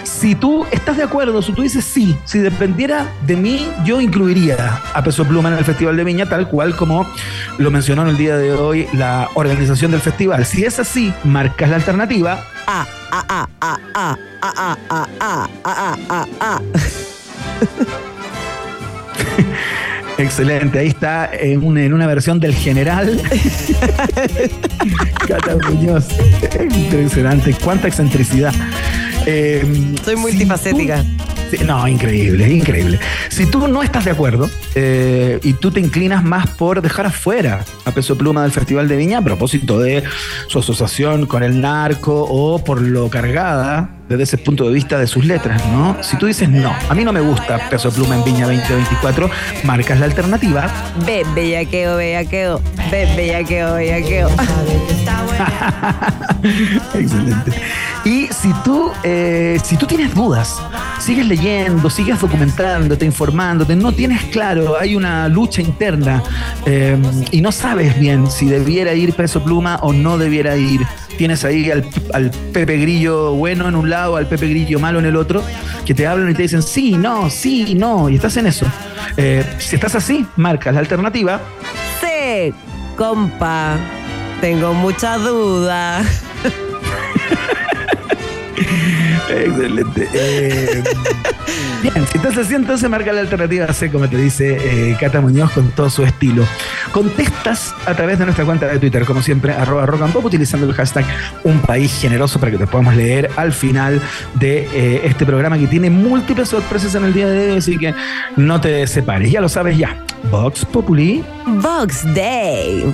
Si 0.04 0.36
tú 0.36 0.64
estás 0.70 0.96
de 0.96 1.02
acuerdo, 1.02 1.42
si 1.42 1.52
tú 1.52 1.62
dices 1.62 1.84
sí, 1.84 2.16
si 2.24 2.38
dependiera 2.38 3.08
de 3.26 3.34
mí, 3.34 3.66
yo 3.84 4.00
incluiría 4.00 4.80
a 4.94 5.02
Peso 5.02 5.24
Pluma 5.24 5.48
en 5.48 5.58
el 5.58 5.64
Festival 5.64 5.96
de 5.96 6.04
Viña, 6.04 6.26
tal 6.26 6.48
cual 6.48 6.76
como 6.76 7.04
lo 7.58 7.72
mencionó 7.72 8.02
en 8.02 8.08
el 8.08 8.16
día 8.16 8.36
de 8.36 8.52
hoy 8.52 8.86
la 8.92 9.28
organización 9.34 9.90
del 9.90 10.00
festival. 10.00 10.46
Si 10.46 10.64
es 10.64 10.78
así, 10.78 11.12
marcas 11.24 11.68
la 11.68 11.76
alternativa 11.76 12.38
Ah, 12.68 12.86
ah, 13.10 13.24
ah, 13.28 13.48
ah, 13.60 13.78
ah, 13.94 14.16
ah, 14.42 14.56
ah, 14.62 14.76
ah, 14.90 15.08
ah, 15.20 15.48
ah, 15.64 15.96
ah, 16.08 16.26
ah. 16.40 16.60
Excelente, 20.18 20.78
ahí 20.80 20.88
está 20.88 21.30
en 21.32 21.62
una, 21.64 21.84
en 21.84 21.94
una 21.94 22.06
versión 22.06 22.40
del 22.40 22.54
general. 22.54 23.20
Cata 25.28 25.56
Muñoz. 25.68 26.06
Impresionante, 26.60 27.54
cuánta 27.62 27.88
excentricidad. 27.88 28.52
Eh, 29.26 29.62
Soy 30.04 30.16
si 30.16 30.20
multifacética. 30.20 31.02
tú- 31.02 31.64
no, 31.64 31.86
increíble, 31.86 32.48
increíble. 32.50 32.98
Si 33.28 33.46
tú 33.46 33.68
no 33.68 33.82
estás 33.82 34.04
de 34.06 34.10
acuerdo 34.10 34.50
eh, 34.74 35.38
y 35.42 35.52
tú 35.54 35.70
te 35.70 35.80
inclinas 35.80 36.24
más 36.24 36.48
por 36.48 36.82
dejar 36.82 37.06
afuera 37.06 37.64
a 37.84 37.90
Peso 37.92 38.16
Pluma 38.18 38.42
del 38.42 38.52
Festival 38.52 38.88
de 38.88 38.96
Viña 38.96 39.18
a 39.18 39.22
propósito 39.22 39.78
de 39.78 40.02
su 40.48 40.58
asociación 40.58 41.26
con 41.26 41.42
el 41.42 41.60
narco 41.60 42.24
o 42.28 42.62
por 42.64 42.80
lo 42.80 43.08
cargada 43.08 43.90
desde 44.08 44.22
ese 44.22 44.38
punto 44.38 44.64
de 44.64 44.72
vista 44.72 44.98
de 44.98 45.06
sus 45.06 45.24
letras, 45.24 45.64
¿no? 45.68 45.96
Si 46.02 46.16
tú 46.16 46.26
dices 46.26 46.48
no, 46.48 46.74
a 46.88 46.94
mí 46.94 47.04
no 47.04 47.12
me 47.12 47.20
gusta 47.20 47.68
Peso 47.68 47.90
Pluma 47.90 48.16
en 48.16 48.24
Viña 48.24 48.46
2024, 48.46 49.30
marcas 49.64 49.98
la 49.98 50.06
alternativa 50.06 50.70
Ve, 51.06 51.24
bellaqueo, 51.34 51.96
bellaqueo. 51.96 52.60
Ve, 52.90 53.08
bellaqueo, 53.16 53.74
bellaqueo. 53.74 54.28
Excelente. 56.94 57.52
Y 58.04 58.28
si 58.28 58.52
tú, 58.64 58.90
eh, 59.02 59.58
si 59.62 59.76
tú 59.76 59.86
tienes 59.86 60.14
dudas, 60.14 60.60
sigues 60.98 61.26
leyendo, 61.26 61.90
sigues 61.90 62.20
documentándote, 62.20 63.04
informándote, 63.04 63.76
no 63.76 63.92
tienes 63.92 64.24
claro, 64.24 64.78
hay 64.78 64.96
una 64.96 65.28
lucha 65.28 65.60
interna 65.60 66.22
eh, 66.64 66.96
y 67.30 67.40
no 67.40 67.52
sabes 67.52 67.98
bien 67.98 68.30
si 68.30 68.46
debiera 68.46 68.94
ir 68.94 69.14
Peso 69.14 69.42
Pluma 69.42 69.78
o 69.82 69.92
no 69.92 70.18
debiera 70.18 70.56
ir. 70.56 70.80
Tienes 71.18 71.44
ahí 71.44 71.70
al, 71.70 71.84
al 72.14 72.30
Pepe 72.52 72.78
Grillo 72.78 73.34
bueno 73.34 73.68
en 73.68 73.74
un 73.74 73.90
lado, 73.90 74.16
al 74.16 74.26
Pepe 74.26 74.48
Grillo 74.48 74.78
malo 74.78 75.00
en 75.00 75.04
el 75.04 75.16
otro, 75.16 75.42
que 75.84 75.92
te 75.92 76.06
hablan 76.06 76.30
y 76.30 76.34
te 76.34 76.42
dicen 76.42 76.62
sí, 76.62 76.92
no, 76.92 77.28
sí, 77.28 77.74
no, 77.74 78.08
y 78.08 78.14
estás 78.14 78.36
en 78.36 78.46
eso. 78.46 78.64
Eh, 79.16 79.44
si 79.58 79.74
estás 79.74 79.96
así, 79.96 80.24
marcas 80.36 80.72
la 80.74 80.80
alternativa 80.80 81.40
Sí, 82.00 82.54
compa. 82.96 83.76
Tengo 84.40 84.72
mucha 84.74 85.18
duda. 85.18 86.02
Excelente. 89.28 90.08
Eh, 90.14 90.84
bien, 91.82 92.06
si 92.06 92.18
estás 92.18 92.36
así, 92.36 92.54
entonces 92.54 92.88
marca 92.88 93.12
la 93.12 93.20
alternativa 93.20 93.72
C, 93.72 93.90
como 93.90 94.08
te 94.08 94.16
dice 94.16 94.58
eh, 94.90 94.96
Cata 94.98 95.20
Muñoz, 95.20 95.52
con 95.52 95.70
todo 95.70 95.90
su 95.90 96.04
estilo. 96.04 96.46
Contestas 96.92 97.74
a 97.86 97.94
través 97.94 98.18
de 98.18 98.24
nuestra 98.24 98.44
cuenta 98.44 98.66
de 98.66 98.78
Twitter, 98.78 99.04
como 99.04 99.22
siempre, 99.22 99.52
arroba 99.52 99.86
rock 99.86 100.02
and 100.02 100.12
pop, 100.12 100.24
utilizando 100.24 100.66
el 100.66 100.74
hashtag 100.74 101.04
Un 101.44 101.60
País 101.60 101.98
Generoso 102.00 102.40
para 102.40 102.52
que 102.52 102.58
te 102.58 102.66
podamos 102.66 102.94
leer 102.94 103.30
al 103.36 103.52
final 103.52 104.00
de 104.34 104.68
eh, 104.72 105.02
este 105.04 105.24
programa 105.26 105.58
que 105.58 105.66
tiene 105.66 105.90
múltiples 105.90 106.48
sorpresas 106.48 106.94
en 106.94 107.04
el 107.04 107.14
día 107.14 107.28
de 107.28 107.50
hoy, 107.52 107.58
así 107.58 107.78
que 107.78 107.94
no 108.36 108.60
te 108.60 108.86
separes. 108.86 109.30
Ya 109.30 109.40
lo 109.40 109.48
sabes 109.48 109.76
ya. 109.76 110.04
Vox 110.30 110.64
Populi. 110.64 111.24
Vox 111.46 112.02
Day. 112.14 112.90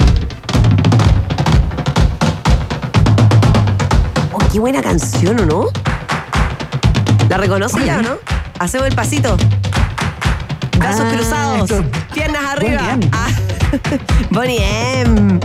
Oh, 4.33 4.39
qué 4.53 4.59
buena 4.59 4.83
canción, 4.83 5.41
¿o 5.41 5.47
no? 5.47 5.69
¿La 7.29 7.39
reconoce 7.39 7.85
ya 7.85 8.03
no? 8.03 8.34
Hacemos 8.59 8.87
el 8.89 8.95
pasito. 8.95 9.37
Brazos 10.79 11.07
Ah, 11.07 11.13
cruzados. 11.15 11.71
esto- 11.71 11.85
Piernas 12.13 12.43
Bonnie 12.57 12.77
arriba. 12.77 12.93
M. 12.93 13.11
Ah. 13.13 13.29
Bonnie 14.31 15.01
M. 15.01 15.41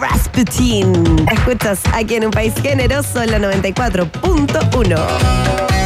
Rasputin. 0.00 1.26
Escuchas 1.30 1.80
aquí 1.92 2.16
en 2.16 2.24
un 2.26 2.30
país 2.30 2.52
generoso 2.60 3.22
en 3.22 3.30
la 3.30 3.38
94.1. 3.38 5.81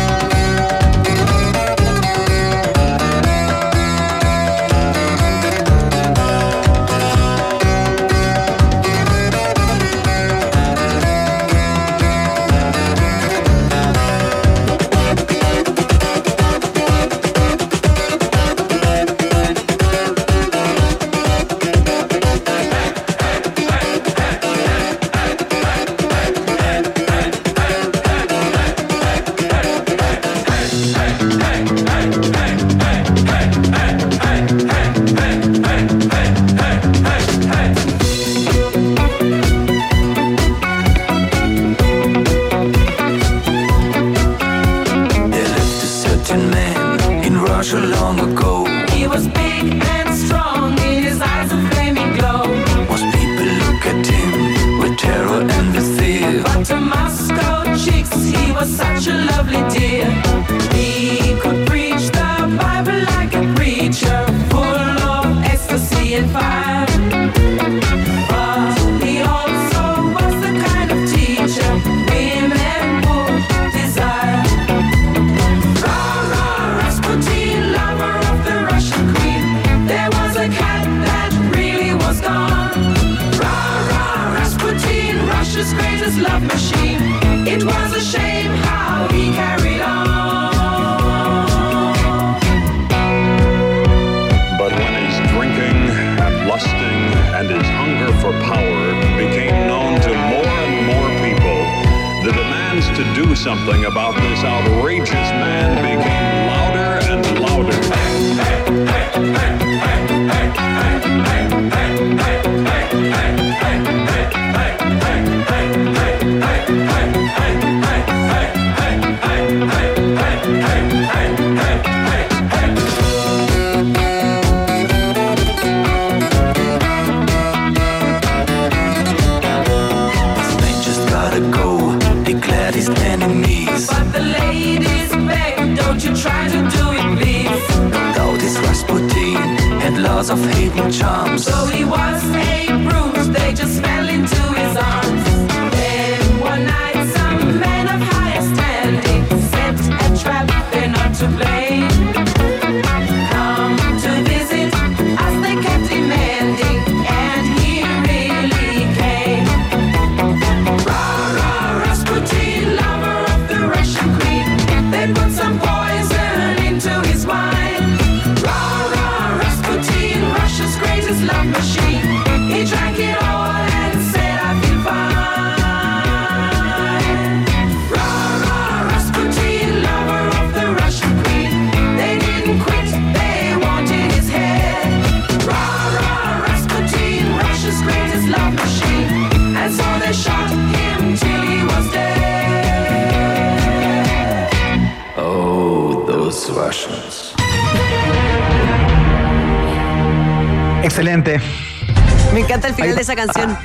encanta 202.68 202.68
el 202.68 202.74
final 202.74 202.96
de 202.96 203.02
esa 203.02 203.16
canción. 203.16 203.58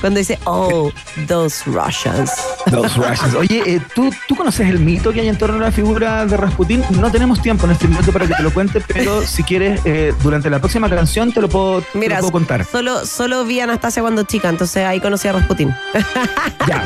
Cuando 0.00 0.18
dice, 0.18 0.38
oh, 0.44 0.90
those 1.28 1.62
Russians. 1.66 2.32
Los 2.72 2.96
Russians. 2.96 3.34
Oye, 3.34 3.62
eh, 3.66 3.82
¿tú, 3.94 4.10
¿tú 4.26 4.34
conoces 4.34 4.66
el 4.70 4.78
mito 4.78 5.12
que 5.12 5.20
hay 5.20 5.28
en 5.28 5.36
torno 5.36 5.56
a 5.58 5.60
la 5.60 5.72
figura 5.72 6.24
de 6.24 6.38
Rasputín? 6.38 6.82
No 6.92 7.10
tenemos 7.12 7.42
tiempo 7.42 7.66
en 7.66 7.72
este 7.72 7.86
minuto 7.86 8.10
para 8.10 8.26
que 8.26 8.32
te 8.34 8.42
lo 8.42 8.50
cuente, 8.50 8.80
pero 8.80 9.20
si 9.26 9.42
quieres, 9.42 9.78
eh, 9.84 10.14
durante 10.22 10.48
la 10.48 10.58
próxima 10.58 10.88
canción 10.88 11.32
te 11.32 11.42
lo 11.42 11.50
puedo, 11.50 11.82
te 11.82 11.88
lo 11.92 12.00
Mira, 12.00 12.18
puedo 12.20 12.32
contar. 12.32 12.64
solo, 12.64 13.04
solo 13.04 13.44
vi 13.44 13.60
a 13.60 13.64
Anastasia 13.64 14.00
cuando 14.00 14.22
chica, 14.22 14.48
entonces 14.48 14.86
ahí 14.86 15.00
conocí 15.00 15.28
a 15.28 15.32
Rasputin. 15.32 15.74
Ya. 16.66 16.84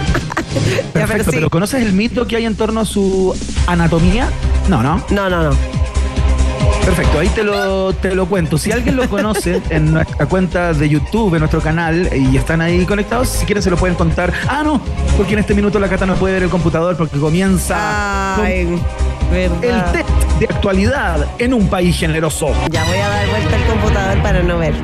pero 0.93 1.07
Perfecto, 1.07 1.31
sí. 1.31 1.37
pero 1.37 1.51
¿conoces 1.51 1.83
el 1.83 1.93
mito 1.93 2.27
que 2.27 2.37
hay 2.37 2.47
en 2.47 2.55
torno 2.57 2.81
a 2.81 2.85
su 2.85 3.37
anatomía? 3.67 4.29
No, 4.69 4.83
no. 4.83 5.05
No, 5.11 5.29
no, 5.29 5.43
no. 5.51 5.84
Perfecto, 6.95 7.19
ahí 7.19 7.29
te 7.31 7.43
lo, 7.43 7.93
te 7.93 8.15
lo 8.15 8.27
cuento. 8.27 8.57
Si 8.57 8.71
alguien 8.71 8.95
lo 8.95 9.09
conoce 9.09 9.61
en 9.71 9.95
nuestra 9.95 10.27
cuenta 10.27 10.73
de 10.73 10.89
YouTube, 10.89 11.35
en 11.35 11.41
nuestro 11.41 11.61
canal, 11.61 12.09
y 12.15 12.37
están 12.37 12.61
ahí 12.61 12.87
conectados, 12.87 13.31
si 13.31 13.47
quieren 13.47 13.65
se 13.65 13.71
lo 13.71 13.77
pueden 13.77 13.97
contar. 13.97 14.33
Ah, 14.47 14.63
no, 14.63 14.81
porque 15.17 15.33
en 15.33 15.41
este 15.41 15.55
minuto 15.55 15.81
la 15.81 15.89
Cata 15.89 16.07
no 16.07 16.15
puede 16.15 16.35
ver 16.35 16.45
el 16.45 16.51
computador 16.51 16.97
porque 16.97 17.19
comienza 17.19 18.35
con 18.37 18.47
Ay, 18.47 18.81
el 19.33 19.85
test 19.91 20.09
de 20.39 20.47
actualidad 20.47 21.27
en 21.39 21.55
un 21.55 21.67
país 21.67 21.99
generoso. 21.99 22.53
Ya 22.71 22.85
voy 22.85 22.99
a 22.99 23.09
dar 23.09 23.29
vuelta 23.29 23.57
al 23.57 23.67
computador 23.67 24.23
para 24.23 24.43
no 24.45 24.59
ver. 24.59 24.75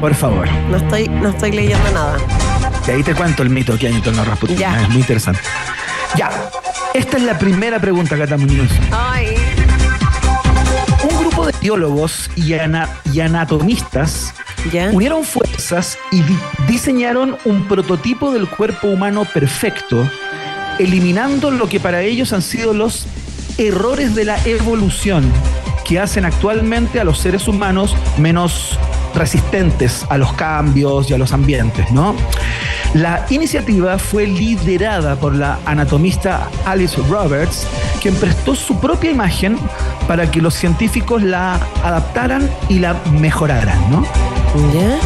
Por 0.00 0.14
favor. 0.14 0.48
No 0.70 0.78
estoy, 0.78 1.06
no 1.06 1.28
estoy 1.28 1.52
leyendo 1.52 1.90
nada. 1.92 2.16
Y 2.88 2.92
ahí 2.92 3.02
te 3.02 3.14
cuento 3.14 3.42
el 3.42 3.50
mito 3.50 3.76
que 3.76 3.88
hay 3.88 3.94
en 3.94 4.00
torno 4.00 4.22
a 4.22 4.24
Rasputin. 4.24 4.56
Ya. 4.56 4.80
Es 4.80 4.88
muy 4.88 5.00
interesante. 5.00 5.40
Ya. 6.16 6.30
Esta 6.94 7.18
es 7.18 7.24
la 7.24 7.38
primera 7.38 7.78
pregunta, 7.78 8.16
Cata 8.16 8.38
Muñoz. 8.38 8.70
Ay. 8.90 9.36
Biólogos 11.70 12.30
y, 12.36 12.52
ana- 12.54 12.88
y 13.12 13.18
anatomistas 13.18 14.32
¿Ya? 14.72 14.90
unieron 14.92 15.24
fuerzas 15.24 15.98
y 16.12 16.20
di- 16.22 16.38
diseñaron 16.68 17.36
un 17.44 17.64
prototipo 17.66 18.30
del 18.30 18.48
cuerpo 18.48 18.86
humano 18.86 19.24
perfecto, 19.34 20.08
eliminando 20.78 21.50
lo 21.50 21.68
que 21.68 21.80
para 21.80 22.02
ellos 22.02 22.32
han 22.32 22.42
sido 22.42 22.72
los 22.72 23.06
errores 23.58 24.14
de 24.14 24.26
la 24.26 24.38
evolución 24.44 25.24
que 25.84 25.98
hacen 25.98 26.24
actualmente 26.24 27.00
a 27.00 27.04
los 27.04 27.18
seres 27.18 27.48
humanos 27.48 27.96
menos 28.16 28.78
resistentes 29.16 30.06
a 30.08 30.18
los 30.18 30.34
cambios 30.34 31.10
y 31.10 31.14
a 31.14 31.18
los 31.18 31.32
ambientes, 31.32 31.90
¿no? 31.90 32.14
La 32.94 33.26
iniciativa 33.30 33.98
fue 33.98 34.26
liderada 34.28 35.16
por 35.16 35.34
la 35.34 35.58
anatomista 35.66 36.48
Alice 36.64 36.96
Roberts, 37.10 37.66
quien 38.00 38.14
prestó 38.14 38.54
su 38.54 38.78
propia 38.78 39.10
imagen 39.10 39.58
para 40.06 40.30
que 40.30 40.40
los 40.40 40.54
científicos 40.54 41.22
la 41.22 41.54
adaptaran 41.82 42.48
y 42.68 42.78
la 42.78 42.94
mejoraran, 43.12 43.78
¿no? 43.90 44.04
¿Ya? 44.72 44.98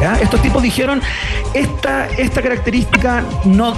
¿Ya? 0.00 0.20
Estos 0.20 0.40
tipos 0.42 0.62
dijeron, 0.62 1.00
esta, 1.54 2.08
esta 2.08 2.42
característica 2.42 3.22
no, 3.44 3.74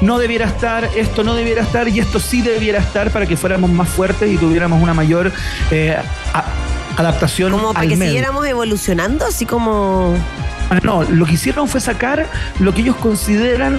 no 0.00 0.18
debiera 0.18 0.46
estar, 0.46 0.84
esto 0.96 1.22
no 1.24 1.34
debiera 1.34 1.62
estar 1.62 1.86
y 1.88 2.00
esto 2.00 2.18
sí 2.20 2.42
debiera 2.42 2.78
estar 2.80 3.10
para 3.10 3.26
que 3.26 3.36
fuéramos 3.36 3.70
más 3.70 3.88
fuertes 3.88 4.32
y 4.32 4.36
tuviéramos 4.38 4.82
una 4.82 4.94
mayor 4.94 5.30
eh, 5.70 5.96
a- 6.34 6.44
adaptación 6.96 7.52
Como 7.52 7.68
para 7.68 7.80
al 7.82 7.88
que 7.88 7.96
medio. 7.96 8.10
siguiéramos 8.12 8.46
evolucionando, 8.46 9.24
así 9.26 9.46
como. 9.46 10.14
Ah, 10.70 10.78
No, 10.82 11.02
lo 11.04 11.24
que 11.26 11.34
hicieron 11.34 11.68
fue 11.68 11.80
sacar 11.80 12.26
lo 12.58 12.74
que 12.74 12.80
ellos 12.80 12.96
consideran 12.96 13.78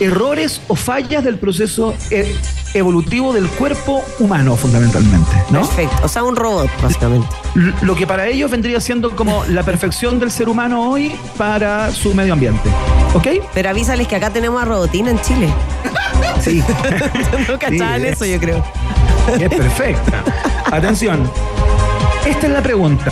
errores 0.00 0.60
o 0.68 0.74
fallas 0.76 1.24
del 1.24 1.38
proceso 1.38 1.94
e- 2.10 2.34
evolutivo 2.74 3.32
del 3.32 3.48
cuerpo 3.48 4.02
humano, 4.18 4.56
fundamentalmente, 4.56 5.30
¿no? 5.50 5.60
Perfecto. 5.60 5.96
O 6.04 6.08
sea, 6.08 6.24
un 6.24 6.36
robot, 6.36 6.70
básicamente. 6.82 7.26
Lo 7.82 7.94
que 7.94 8.06
para 8.06 8.26
ellos 8.26 8.50
vendría 8.50 8.80
siendo 8.80 9.14
como 9.14 9.44
la 9.46 9.62
perfección 9.62 10.18
del 10.18 10.30
ser 10.30 10.48
humano 10.48 10.90
hoy 10.90 11.14
para 11.36 11.90
su 11.92 12.14
medio 12.14 12.32
ambiente. 12.32 12.68
¿Ok? 13.14 13.26
Pero 13.52 13.68
avísales 13.70 14.08
que 14.08 14.16
acá 14.16 14.30
tenemos 14.30 14.60
a 14.62 14.64
Robotina 14.64 15.10
en 15.10 15.20
Chile. 15.20 15.48
Sí. 16.40 16.62
no 17.48 17.58
cachaban 17.58 18.00
Sí, 18.00 18.06
es- 18.06 18.12
eso, 18.14 18.24
yo 18.24 18.38
creo. 18.40 18.64
Es 19.38 19.48
perfecta. 19.50 20.22
Atención. 20.70 21.30
Esta 22.26 22.46
es 22.46 22.52
la 22.52 22.62
pregunta. 22.62 23.10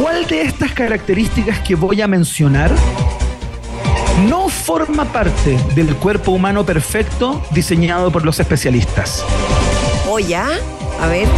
¿Cuál 0.00 0.26
de 0.26 0.42
estas 0.42 0.72
características 0.72 1.60
que 1.60 1.74
voy 1.74 2.02
a 2.02 2.06
mencionar 2.08 2.70
no 4.22 4.48
forma 4.48 5.04
parte 5.04 5.58
del 5.74 5.94
cuerpo 5.96 6.32
humano 6.32 6.64
perfecto 6.64 7.42
diseñado 7.50 8.10
por 8.10 8.24
los 8.24 8.40
especialistas? 8.40 9.24
¿O 10.08 10.18
ya? 10.18 10.48
A 11.00 11.06
ver. 11.06 11.28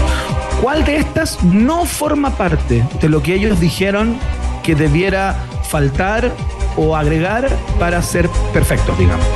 ¿Cuál 0.63 0.85
de 0.85 0.97
estas 0.97 1.43
no 1.43 1.85
forma 1.85 2.31
parte 2.37 2.85
de 3.01 3.09
lo 3.09 3.23
que 3.23 3.35
ellos 3.35 3.61
dijeron 3.61 4.19
que 4.63 4.75
debiera 4.75 5.37
faltar 5.69 6.33
o 6.77 6.97
agregar 6.97 7.49
para 7.79 8.03
ser 8.03 8.29
perfectos, 8.53 8.97
digamos? 8.99 9.27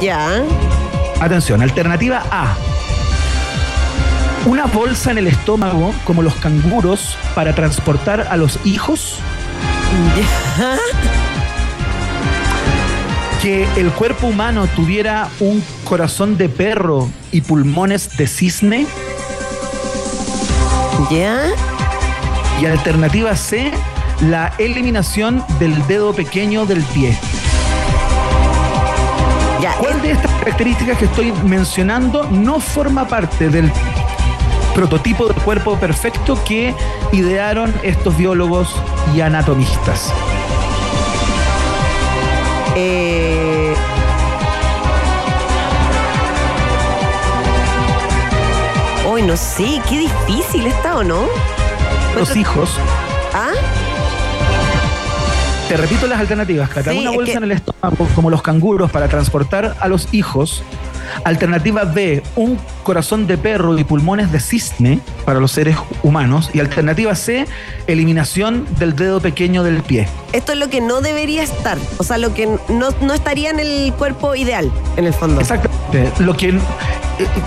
Ya. 0.00 0.42
Atención, 1.20 1.62
alternativa 1.62 2.22
A. 2.30 2.56
Una 4.46 4.66
bolsa 4.66 5.10
en 5.10 5.18
el 5.18 5.26
estómago, 5.26 5.92
como 6.04 6.22
los 6.22 6.34
canguros, 6.36 7.16
para 7.34 7.54
transportar 7.54 8.28
a 8.30 8.36
los 8.36 8.58
hijos. 8.64 9.18
Que 13.42 13.68
el 13.76 13.90
cuerpo 13.92 14.26
humano 14.26 14.66
tuviera 14.74 15.28
un 15.38 15.62
corazón 15.84 16.36
de 16.36 16.48
perro 16.48 17.08
y 17.30 17.40
pulmones 17.40 18.16
de 18.16 18.26
cisne. 18.26 18.86
¿Ya? 21.10 21.50
Y 22.60 22.66
alternativa 22.66 23.36
C, 23.36 23.70
la 24.22 24.52
eliminación 24.58 25.44
del 25.60 25.86
dedo 25.86 26.12
pequeño 26.12 26.66
del 26.66 26.82
pie. 26.82 27.16
Ya. 29.62 29.74
¿Cuál 29.74 30.02
de 30.02 30.12
estas 30.12 30.32
características 30.32 30.98
que 30.98 31.04
estoy 31.04 31.32
mencionando 31.44 32.24
no 32.24 32.58
forma 32.58 33.06
parte 33.06 33.48
del 33.48 33.70
prototipo 34.74 35.28
del 35.28 35.42
cuerpo 35.42 35.76
perfecto 35.78 36.42
que 36.44 36.74
idearon 37.12 37.72
estos 37.82 38.16
biólogos 38.16 38.74
y 39.14 39.20
anatomistas? 39.20 40.12
Eh, 42.80 43.74
Uy, 49.10 49.22
no 49.22 49.36
sé, 49.36 49.80
qué 49.88 49.98
difícil 50.00 50.66
está 50.66 50.96
o 50.96 51.02
no. 51.04 51.24
Los 52.14 52.36
hijos, 52.36 52.70
¿Ah? 53.32 53.50
te 55.68 55.76
repito 55.76 56.06
las 56.06 56.20
alternativas, 56.20 56.68
Cata. 56.68 56.90
Sí, 56.92 56.98
Una 57.00 57.10
bolsa 57.12 57.32
que- 57.32 57.38
en 57.38 57.44
el 57.44 57.52
estómago, 57.52 58.08
como 58.14 58.30
los 58.30 58.42
canguros, 58.42 58.90
para 58.90 59.08
transportar 59.08 59.76
a 59.80 59.88
los 59.88 60.12
hijos. 60.12 60.62
Alternativa 61.24 61.84
B, 61.84 62.22
un 62.36 62.58
corazón 62.82 63.26
de 63.26 63.38
perro 63.38 63.78
y 63.78 63.84
pulmones 63.84 64.32
de 64.32 64.40
cisne 64.40 65.00
para 65.24 65.40
los 65.40 65.52
seres 65.52 65.76
humanos. 66.02 66.50
Y 66.52 66.60
alternativa 66.60 67.14
C, 67.14 67.46
eliminación 67.86 68.66
del 68.78 68.96
dedo 68.96 69.20
pequeño 69.20 69.62
del 69.62 69.82
pie. 69.82 70.08
Esto 70.32 70.52
es 70.52 70.58
lo 70.58 70.68
que 70.68 70.80
no 70.80 71.00
debería 71.00 71.42
estar. 71.42 71.78
O 71.98 72.04
sea, 72.04 72.18
lo 72.18 72.34
que 72.34 72.46
no, 72.68 72.90
no 73.00 73.14
estaría 73.14 73.50
en 73.50 73.60
el 73.60 73.92
cuerpo 73.94 74.34
ideal, 74.34 74.70
en 74.96 75.06
el 75.06 75.14
fondo. 75.14 75.40
Exactamente. 75.40 75.78
Lo 76.18 76.36
que, 76.36 76.48
eh, 76.48 76.60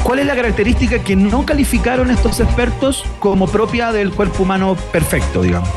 ¿Cuál 0.04 0.20
es 0.20 0.26
la 0.26 0.36
característica 0.36 1.00
que 1.00 1.16
no 1.16 1.46
calificaron 1.46 2.12
estos 2.12 2.40
expertos 2.40 3.04
como 3.20 3.48
propia 3.48 3.92
del 3.92 4.12
cuerpo 4.12 4.44
humano 4.44 4.76
perfecto, 4.92 5.44
digamos? 5.44 5.70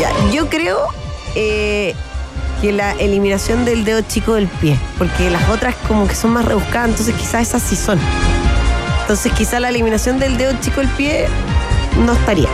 Ya, 0.00 0.10
yo 0.32 0.48
creo 0.48 0.88
eh, 1.34 1.94
que 2.62 2.70
la 2.72 2.92
eliminación 2.92 3.64
del 3.64 3.84
dedo 3.84 4.02
chico 4.02 4.34
del 4.34 4.46
pie, 4.46 4.78
porque 4.96 5.28
las 5.30 5.48
otras 5.48 5.74
como 5.88 6.06
que 6.06 6.14
son 6.14 6.30
más 6.30 6.44
rebuscadas, 6.44 6.90
entonces 6.90 7.12
quizás 7.16 7.48
esas 7.48 7.60
sí 7.60 7.74
son. 7.74 7.98
Entonces 9.00 9.32
quizás 9.32 9.60
la 9.60 9.68
eliminación 9.68 10.20
del 10.20 10.38
dedo 10.38 10.52
chico 10.60 10.80
del 10.80 10.88
pie 10.90 11.26
no 12.06 12.12
estaría. 12.12 12.48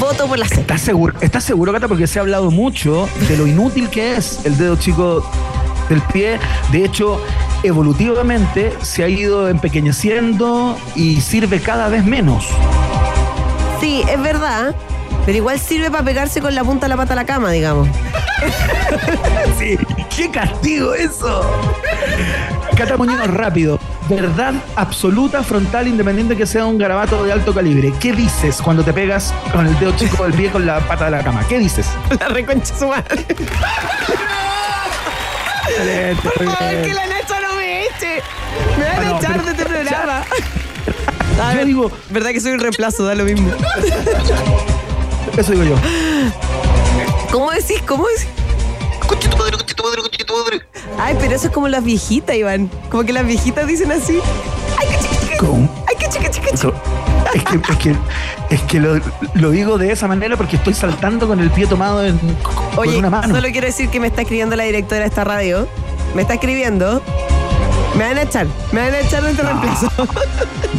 Voto 0.00 0.26
por 0.26 0.40
la 0.40 0.48
C. 0.48 0.60
¿Estás 0.60 0.80
seguro, 0.80 1.14
¿Estás 1.20 1.44
seguro, 1.44 1.72
Cata? 1.72 1.86
Porque 1.86 2.08
se 2.08 2.18
ha 2.18 2.22
hablado 2.22 2.50
mucho 2.50 3.08
de 3.28 3.36
lo 3.36 3.46
inútil 3.46 3.88
que 3.88 4.16
es 4.16 4.44
el 4.44 4.58
dedo 4.58 4.74
chico 4.74 5.24
del 5.88 6.02
pie. 6.12 6.40
De 6.72 6.84
hecho, 6.84 7.24
evolutivamente 7.62 8.72
se 8.82 9.04
ha 9.04 9.08
ido 9.08 9.48
empequeñeciendo 9.48 10.76
y 10.96 11.20
sirve 11.20 11.60
cada 11.60 11.88
vez 11.88 12.04
menos. 12.04 12.48
Sí, 13.80 14.02
es 14.08 14.20
verdad, 14.20 14.74
pero 15.24 15.36
igual 15.38 15.58
sirve 15.58 15.90
para 15.90 16.04
pegarse 16.04 16.40
con 16.40 16.54
la 16.54 16.64
punta 16.64 16.86
de 16.86 16.90
la 16.90 16.96
pata 16.96 17.12
a 17.12 17.16
la 17.16 17.24
cama, 17.26 17.50
digamos. 17.50 17.88
Sí, 19.58 19.78
qué 20.16 20.30
castigo 20.30 20.94
eso. 20.94 21.42
Cata 22.76 22.96
Muñoz, 22.96 23.28
rápido. 23.28 23.78
Verdad 24.08 24.54
absoluta, 24.74 25.42
frontal, 25.44 25.86
independiente 25.86 26.36
que 26.36 26.46
sea 26.46 26.66
un 26.66 26.76
garabato 26.78 27.22
de 27.22 27.32
alto 27.32 27.54
calibre. 27.54 27.92
¿Qué 28.00 28.12
dices 28.12 28.60
cuando 28.60 28.82
te 28.82 28.92
pegas 28.92 29.32
con 29.52 29.66
el 29.66 29.78
dedo 29.78 29.92
chico 29.96 30.24
del 30.24 30.32
pie 30.32 30.50
con 30.50 30.66
la 30.66 30.80
pata 30.80 31.04
de 31.04 31.12
la 31.12 31.22
cama? 31.22 31.46
¿Qué 31.48 31.58
dices? 31.60 31.86
La 32.20 32.28
reconcha 32.28 32.74
su 32.76 32.88
madre. 32.88 33.24
Excelente, 35.68 36.28
muy 36.38 36.46
bien. 36.82 36.94
la 36.96 37.06
Nacho 37.06 37.34
no 37.48 37.54
me 37.56 37.86
eche. 37.86 38.22
Me 38.78 38.84
van 38.84 38.96
Ah, 38.96 39.00
a 39.00 39.04
no, 39.12 39.18
echar 39.18 39.44
de 39.44 39.50
este 39.52 39.64
programa. 39.64 40.24
A 41.40 41.50
Yo 41.52 41.56
ver, 41.58 41.66
digo, 41.66 41.92
verdad 42.10 42.30
que 42.30 42.40
soy 42.40 42.52
un 42.52 42.60
reemplazo, 42.60 43.04
da 43.04 43.14
lo 43.14 43.24
mismo. 43.24 43.50
eso 45.36 45.52
digo 45.52 45.64
yo. 45.64 45.76
¿Cómo 47.30 47.50
decís? 47.50 47.82
¿Cómo 47.86 48.06
decís? 48.08 48.28
Ay, 50.98 51.16
pero 51.20 51.34
eso 51.34 51.46
es 51.48 51.52
como 51.52 51.68
las 51.68 51.82
viejitas, 51.84 52.36
Iván. 52.36 52.70
Como 52.90 53.04
que 53.04 53.12
las 53.12 53.26
viejitas 53.26 53.66
dicen 53.66 53.90
así. 53.92 54.20
Ay, 54.78 54.86
qué 54.88 54.98
chica. 54.98 55.46
Ay, 55.88 55.96
qué 55.98 56.08
chica, 56.08 56.30
chica, 56.30 56.48
Es 57.34 57.42
que, 57.44 57.56
es 57.56 57.78
que, 57.78 57.96
es 58.50 58.60
que 58.62 58.80
lo, 58.80 59.00
lo 59.34 59.50
digo 59.50 59.78
de 59.78 59.90
esa 59.92 60.06
manera 60.06 60.36
porque 60.36 60.56
estoy 60.56 60.74
saltando 60.74 61.26
con 61.26 61.40
el 61.40 61.50
pie 61.50 61.66
tomado 61.66 62.04
en, 62.04 62.18
con 62.42 62.78
Oye, 62.78 62.98
una 62.98 63.10
mano. 63.10 63.34
solo 63.34 63.48
quiero 63.50 63.66
decir 63.66 63.88
que 63.88 63.98
me 64.00 64.06
está 64.06 64.22
escribiendo 64.22 64.54
la 64.56 64.64
directora 64.64 65.00
de 65.02 65.08
esta 65.08 65.24
radio. 65.24 65.66
Me 66.14 66.22
está 66.22 66.34
escribiendo. 66.34 67.02
Me 67.96 68.04
van 68.04 68.18
a 68.18 68.22
echar. 68.22 68.46
Me 68.72 68.80
van 68.80 68.94
a 68.94 68.98
echar 69.00 69.22
de 69.22 69.30
este 69.30 69.42
reemplazo. 69.42 69.88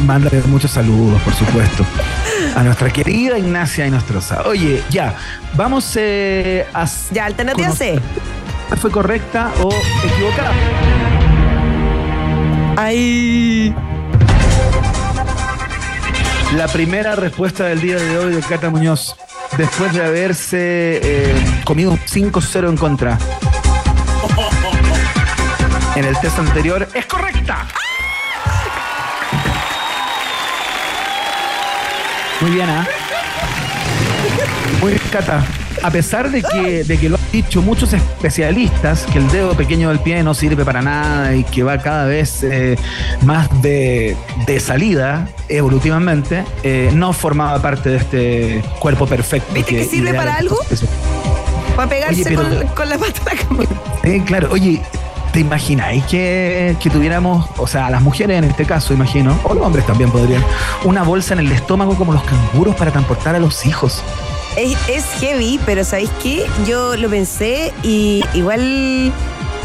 Mándale 0.04 0.42
muchos 0.46 0.70
saludos, 0.70 1.20
por 1.22 1.34
supuesto. 1.34 1.84
A 2.56 2.62
nuestra 2.62 2.90
querida 2.90 3.38
Ignacia 3.38 3.86
Inostroza. 3.86 4.42
Oye, 4.46 4.82
ya, 4.90 5.14
vamos 5.54 5.92
eh, 5.96 6.66
a... 6.74 6.86
Ya, 7.12 7.26
alternativa 7.26 7.70
C. 7.70 8.00
¿Fue 8.80 8.90
correcta 8.90 9.52
o 9.62 9.72
equivocada? 10.04 10.52
Ay. 12.76 13.74
La 16.56 16.68
primera 16.68 17.14
respuesta 17.16 17.64
del 17.64 17.80
día 17.80 17.96
de 17.96 18.18
hoy 18.18 18.34
de 18.34 18.40
Cata 18.40 18.70
Muñoz, 18.70 19.16
después 19.56 19.92
de 19.92 20.04
haberse 20.04 21.00
eh, 21.02 21.34
comido 21.64 21.92
un 21.92 21.98
5-0 21.98 22.68
en 22.68 22.76
contra. 22.76 23.18
En 25.96 26.04
el 26.04 26.18
test 26.18 26.38
anterior, 26.38 26.88
es 26.94 27.06
correcta. 27.06 27.66
Muy 32.40 32.50
bien, 32.50 32.68
¿ah? 32.68 32.86
Muy 34.80 34.90
bien, 34.92 35.02
Cata. 35.10 35.44
A 35.82 35.90
pesar 35.90 36.30
de 36.30 36.42
que, 36.42 36.82
de 36.84 36.98
que 36.98 37.08
lo 37.08 37.16
han 37.16 37.30
dicho 37.30 37.60
muchos 37.62 37.92
especialistas, 37.92 39.04
que 39.12 39.18
el 39.18 39.28
dedo 39.30 39.54
pequeño 39.54 39.90
del 39.90 40.00
pie 40.00 40.22
no 40.22 40.32
sirve 40.34 40.64
para 40.64 40.80
nada 40.82 41.34
y 41.34 41.44
que 41.44 41.62
va 41.62 41.78
cada 41.78 42.06
vez 42.06 42.42
eh, 42.42 42.76
más 43.22 43.48
de, 43.62 44.16
de 44.46 44.60
salida 44.60 45.28
evolutivamente, 45.48 46.44
eh, 46.62 46.90
no 46.94 47.12
formaba 47.12 47.60
parte 47.60 47.90
de 47.90 47.96
este 47.98 48.64
cuerpo 48.80 49.06
perfecto. 49.06 49.52
¿Viste 49.52 49.76
que 49.76 49.84
sirve 49.84 50.14
para 50.14 50.36
algo? 50.36 50.58
Para 51.76 51.88
pegarse 51.88 52.14
Oye, 52.22 52.24
pero- 52.36 52.42
con, 52.42 52.66
con 52.68 52.88
la 52.88 52.98
pata 52.98 53.20
a 53.30 53.34
la 53.34 53.40
cama. 53.42 53.64
Eh, 54.04 54.22
claro, 54.24 54.48
oye, 54.52 54.80
¿te 55.34 55.40
imagináis 55.40 56.04
que, 56.04 56.76
que 56.80 56.90
tuviéramos, 56.90 57.46
o 57.58 57.66
sea, 57.66 57.90
las 57.90 58.00
mujeres 58.00 58.38
en 58.38 58.44
este 58.44 58.64
caso, 58.64 58.94
imagino, 58.94 59.36
o 59.42 59.52
los 59.52 59.66
hombres 59.66 59.84
también 59.84 60.08
podrían, 60.10 60.44
una 60.84 61.02
bolsa 61.02 61.34
en 61.34 61.40
el 61.40 61.50
estómago 61.50 61.96
como 61.96 62.12
los 62.12 62.22
canguros 62.22 62.76
para 62.76 62.92
transportar 62.92 63.34
a 63.34 63.40
los 63.40 63.66
hijos? 63.66 64.00
Es, 64.56 64.78
es 64.88 65.04
heavy, 65.18 65.58
pero 65.66 65.82
¿sabéis 65.82 66.10
qué? 66.22 66.46
Yo 66.68 66.96
lo 66.96 67.10
pensé 67.10 67.74
y 67.82 68.22
igual 68.32 69.12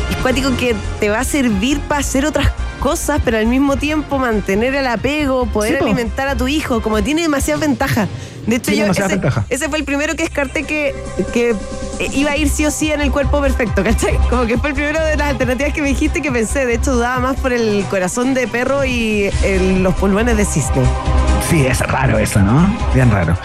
es 0.09 0.17
cuático 0.23 0.57
que 0.57 0.75
te 0.99 1.09
va 1.09 1.19
a 1.19 1.23
servir 1.23 1.79
para 1.81 2.01
hacer 2.01 2.25
otras 2.25 2.49
cosas, 2.79 3.21
pero 3.23 3.37
al 3.37 3.45
mismo 3.45 3.77
tiempo 3.77 4.17
mantener 4.17 4.73
el 4.73 4.87
apego, 4.87 5.45
poder 5.45 5.73
Sí, 5.73 5.79
po. 5.81 5.85
alimentar 5.85 6.27
a 6.29 6.35
tu 6.35 6.47
hijo, 6.47 6.81
como 6.81 7.03
tiene 7.03 7.21
demasiadas 7.21 7.61
ventajas. 7.61 8.09
De 8.47 8.55
hecho, 8.55 8.71
yo 8.71 8.85
ese, 9.49 9.69
fue 9.69 9.77
el 9.77 9.83
primero 9.85 10.15
que 10.15 10.23
descarté 10.23 10.63
que, 10.63 10.95
que 11.33 11.55
iba 12.13 12.31
a 12.31 12.37
ir 12.37 12.49
sí 12.49 12.65
o 12.65 12.71
sí 12.71 12.91
en 12.91 13.01
el 13.01 13.11
cuerpo 13.11 13.41
perfecto, 13.41 13.83
¿cachai? 13.83 14.17
Como 14.29 14.45
que 14.45 14.57
fue 14.57 14.69
el 14.69 14.75
primero 14.75 14.99
de 15.05 15.15
las 15.17 15.29
alternativas 15.29 15.73
que 15.73 15.81
me 15.81 15.89
dijiste 15.89 16.21
que 16.21 16.31
pensé. 16.31 16.65
De 16.65 16.75
hecho, 16.75 16.93
dudaba 16.93 17.19
más 17.19 17.35
por 17.37 17.53
el 17.53 17.83
corazón 17.89 18.33
de 18.33 18.47
perro 18.47 18.83
y 18.85 19.29
el- 19.43 19.83
los 19.83 19.93
pulmones 19.95 20.37
de 20.37 20.45
cisne. 20.45 20.83
Sí, 21.49 21.65
es 21.65 21.79
raro 21.79 22.17
eso, 22.17 22.39
¿no? 22.41 22.75
Bien 22.93 23.11
raro. 23.11 23.37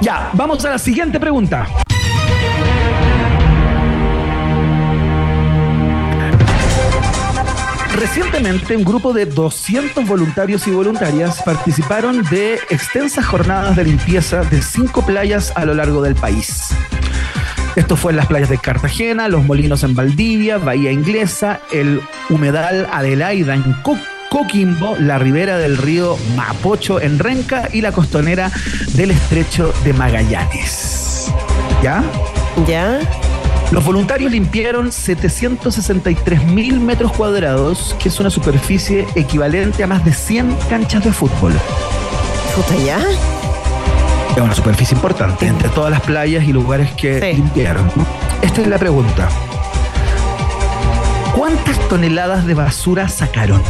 Ya, 0.00 0.30
vamos 0.32 0.64
a 0.64 0.70
la 0.70 0.78
siguiente 0.78 1.20
pregunta. 1.20 1.66
Recientemente, 8.06 8.76
un 8.76 8.82
grupo 8.82 9.12
de 9.12 9.26
200 9.26 10.04
voluntarios 10.08 10.66
y 10.66 10.72
voluntarias 10.72 11.40
participaron 11.44 12.24
de 12.24 12.54
extensas 12.68 13.24
jornadas 13.24 13.76
de 13.76 13.84
limpieza 13.84 14.42
de 14.42 14.60
cinco 14.60 15.06
playas 15.06 15.52
a 15.54 15.64
lo 15.64 15.72
largo 15.72 16.02
del 16.02 16.16
país. 16.16 16.70
Esto 17.76 17.94
fue 17.96 18.10
en 18.10 18.16
las 18.16 18.26
playas 18.26 18.48
de 18.48 18.58
Cartagena, 18.58 19.28
Los 19.28 19.44
Molinos 19.44 19.84
en 19.84 19.94
Valdivia, 19.94 20.58
Bahía 20.58 20.90
Inglesa, 20.90 21.60
el 21.70 22.00
humedal 22.28 22.88
Adelaida 22.92 23.54
en 23.54 23.62
Co- 23.84 23.96
Coquimbo, 24.30 24.96
la 24.98 25.20
ribera 25.20 25.58
del 25.58 25.76
río 25.78 26.18
Mapocho 26.34 27.00
en 27.00 27.20
Renca 27.20 27.68
y 27.72 27.82
la 27.82 27.92
costonera 27.92 28.50
del 28.94 29.12
estrecho 29.12 29.72
de 29.84 29.92
Magallanes. 29.92 31.32
¿Ya? 31.84 32.02
¿Ya? 32.66 32.98
Los 33.72 33.84
voluntarios 33.86 34.30
limpiaron 34.30 34.92
763 34.92 36.44
mil 36.44 36.78
metros 36.78 37.10
cuadrados, 37.12 37.96
que 37.98 38.10
es 38.10 38.20
una 38.20 38.28
superficie 38.28 39.06
equivalente 39.14 39.82
a 39.82 39.86
más 39.86 40.04
de 40.04 40.12
100 40.12 40.54
canchas 40.68 41.02
de 41.04 41.10
fútbol. 41.12 41.54
Puta, 42.54 42.76
¿ya? 42.84 42.98
Es 44.36 44.42
una 44.42 44.54
superficie 44.54 44.94
importante 44.94 45.46
entre 45.46 45.70
todas 45.70 45.90
las 45.90 46.02
playas 46.02 46.44
y 46.44 46.52
lugares 46.52 46.92
que 46.92 47.18
Sí. 47.18 47.36
limpiaron. 47.38 47.90
Esta 48.42 48.60
es 48.60 48.66
la 48.66 48.76
pregunta. 48.78 49.28
¿Cuántas 51.34 51.78
toneladas 51.88 52.46
de 52.46 52.52
basura 52.52 53.08
sacaron? 53.08 53.62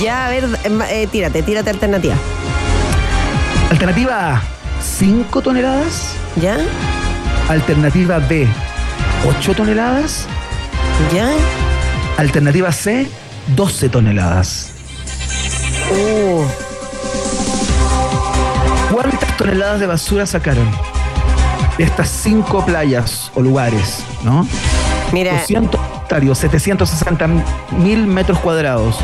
Ya, 0.00 0.26
a 0.26 0.30
ver, 0.30 0.44
em, 0.62 0.80
eh, 0.82 1.08
tírate, 1.10 1.42
tírate 1.42 1.70
alternativa. 1.70 2.14
Alternativa 3.68 4.36
A, 4.36 4.42
5 4.80 5.42
toneladas. 5.42 6.14
¿Ya? 6.36 6.58
Alternativa 7.48 8.18
B, 8.18 8.46
8 9.26 9.54
toneladas. 9.54 10.26
¿Ya? 11.12 11.30
Alternativa 12.16 12.70
C, 12.72 13.08
12 13.56 13.88
toneladas. 13.88 14.70
Uh, 15.90 16.44
¿Cuántas 18.92 19.36
toneladas 19.36 19.80
de 19.80 19.86
basura 19.86 20.26
sacaron? 20.26 20.70
De 21.78 21.84
estas 21.84 22.08
cinco 22.08 22.64
playas 22.64 23.30
o 23.34 23.40
lugares, 23.40 24.04
¿no? 24.22 24.46
mira, 25.12 25.32
200 25.32 25.80
hectáreas, 26.02 26.38
760 26.38 27.26
mil 27.78 28.06
metros 28.06 28.38
cuadrados. 28.38 28.96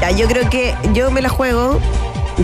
ya, 0.00 0.10
yo 0.10 0.26
creo 0.26 0.48
que 0.50 0.74
yo 0.92 1.10
me 1.10 1.22
la 1.22 1.28
juego 1.28 1.78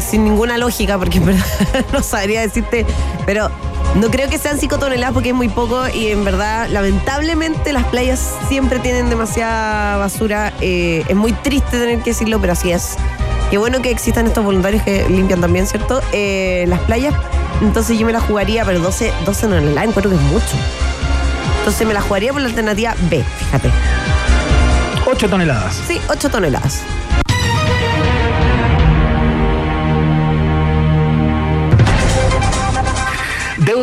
sin 0.00 0.24
ninguna 0.24 0.58
lógica, 0.58 0.98
porque 0.98 1.18
en 1.18 1.26
verdad 1.26 1.46
no 1.92 2.02
sabría 2.02 2.42
decirte, 2.42 2.86
pero 3.26 3.50
no 3.94 4.10
creo 4.10 4.28
que 4.28 4.38
sean 4.38 4.58
5 4.58 4.78
toneladas 4.78 5.12
porque 5.12 5.30
es 5.30 5.34
muy 5.34 5.48
poco 5.48 5.88
y 5.88 6.08
en 6.08 6.24
verdad, 6.24 6.68
lamentablemente, 6.68 7.72
las 7.72 7.84
playas 7.84 8.36
siempre 8.48 8.78
tienen 8.78 9.10
demasiada 9.10 9.96
basura. 9.96 10.52
Eh, 10.60 11.04
es 11.08 11.16
muy 11.16 11.32
triste 11.32 11.78
tener 11.78 11.98
que 12.00 12.10
decirlo, 12.10 12.40
pero 12.40 12.52
así 12.52 12.70
es. 12.70 12.96
Qué 13.50 13.58
bueno 13.58 13.80
que 13.80 13.90
existan 13.90 14.26
estos 14.26 14.44
voluntarios 14.44 14.82
que 14.82 15.08
limpian 15.08 15.40
también, 15.40 15.66
¿cierto? 15.66 16.00
Eh, 16.12 16.66
las 16.68 16.80
playas. 16.80 17.14
Entonces 17.62 17.98
yo 17.98 18.06
me 18.06 18.12
la 18.12 18.20
jugaría, 18.20 18.64
pero 18.64 18.80
12, 18.80 19.12
12 19.24 19.40
toneladas 19.48 19.88
encuentro 19.88 20.10
que 20.10 20.16
es 20.16 20.22
mucho. 20.22 20.56
Entonces 21.58 21.86
me 21.86 21.94
la 21.94 22.00
jugaría 22.00 22.32
por 22.32 22.42
la 22.42 22.48
alternativa 22.48 22.94
B, 23.10 23.24
fíjate. 23.38 23.70
8 25.06 25.28
toneladas. 25.28 25.82
Sí, 25.88 26.00
8 26.08 26.28
toneladas. 26.28 26.82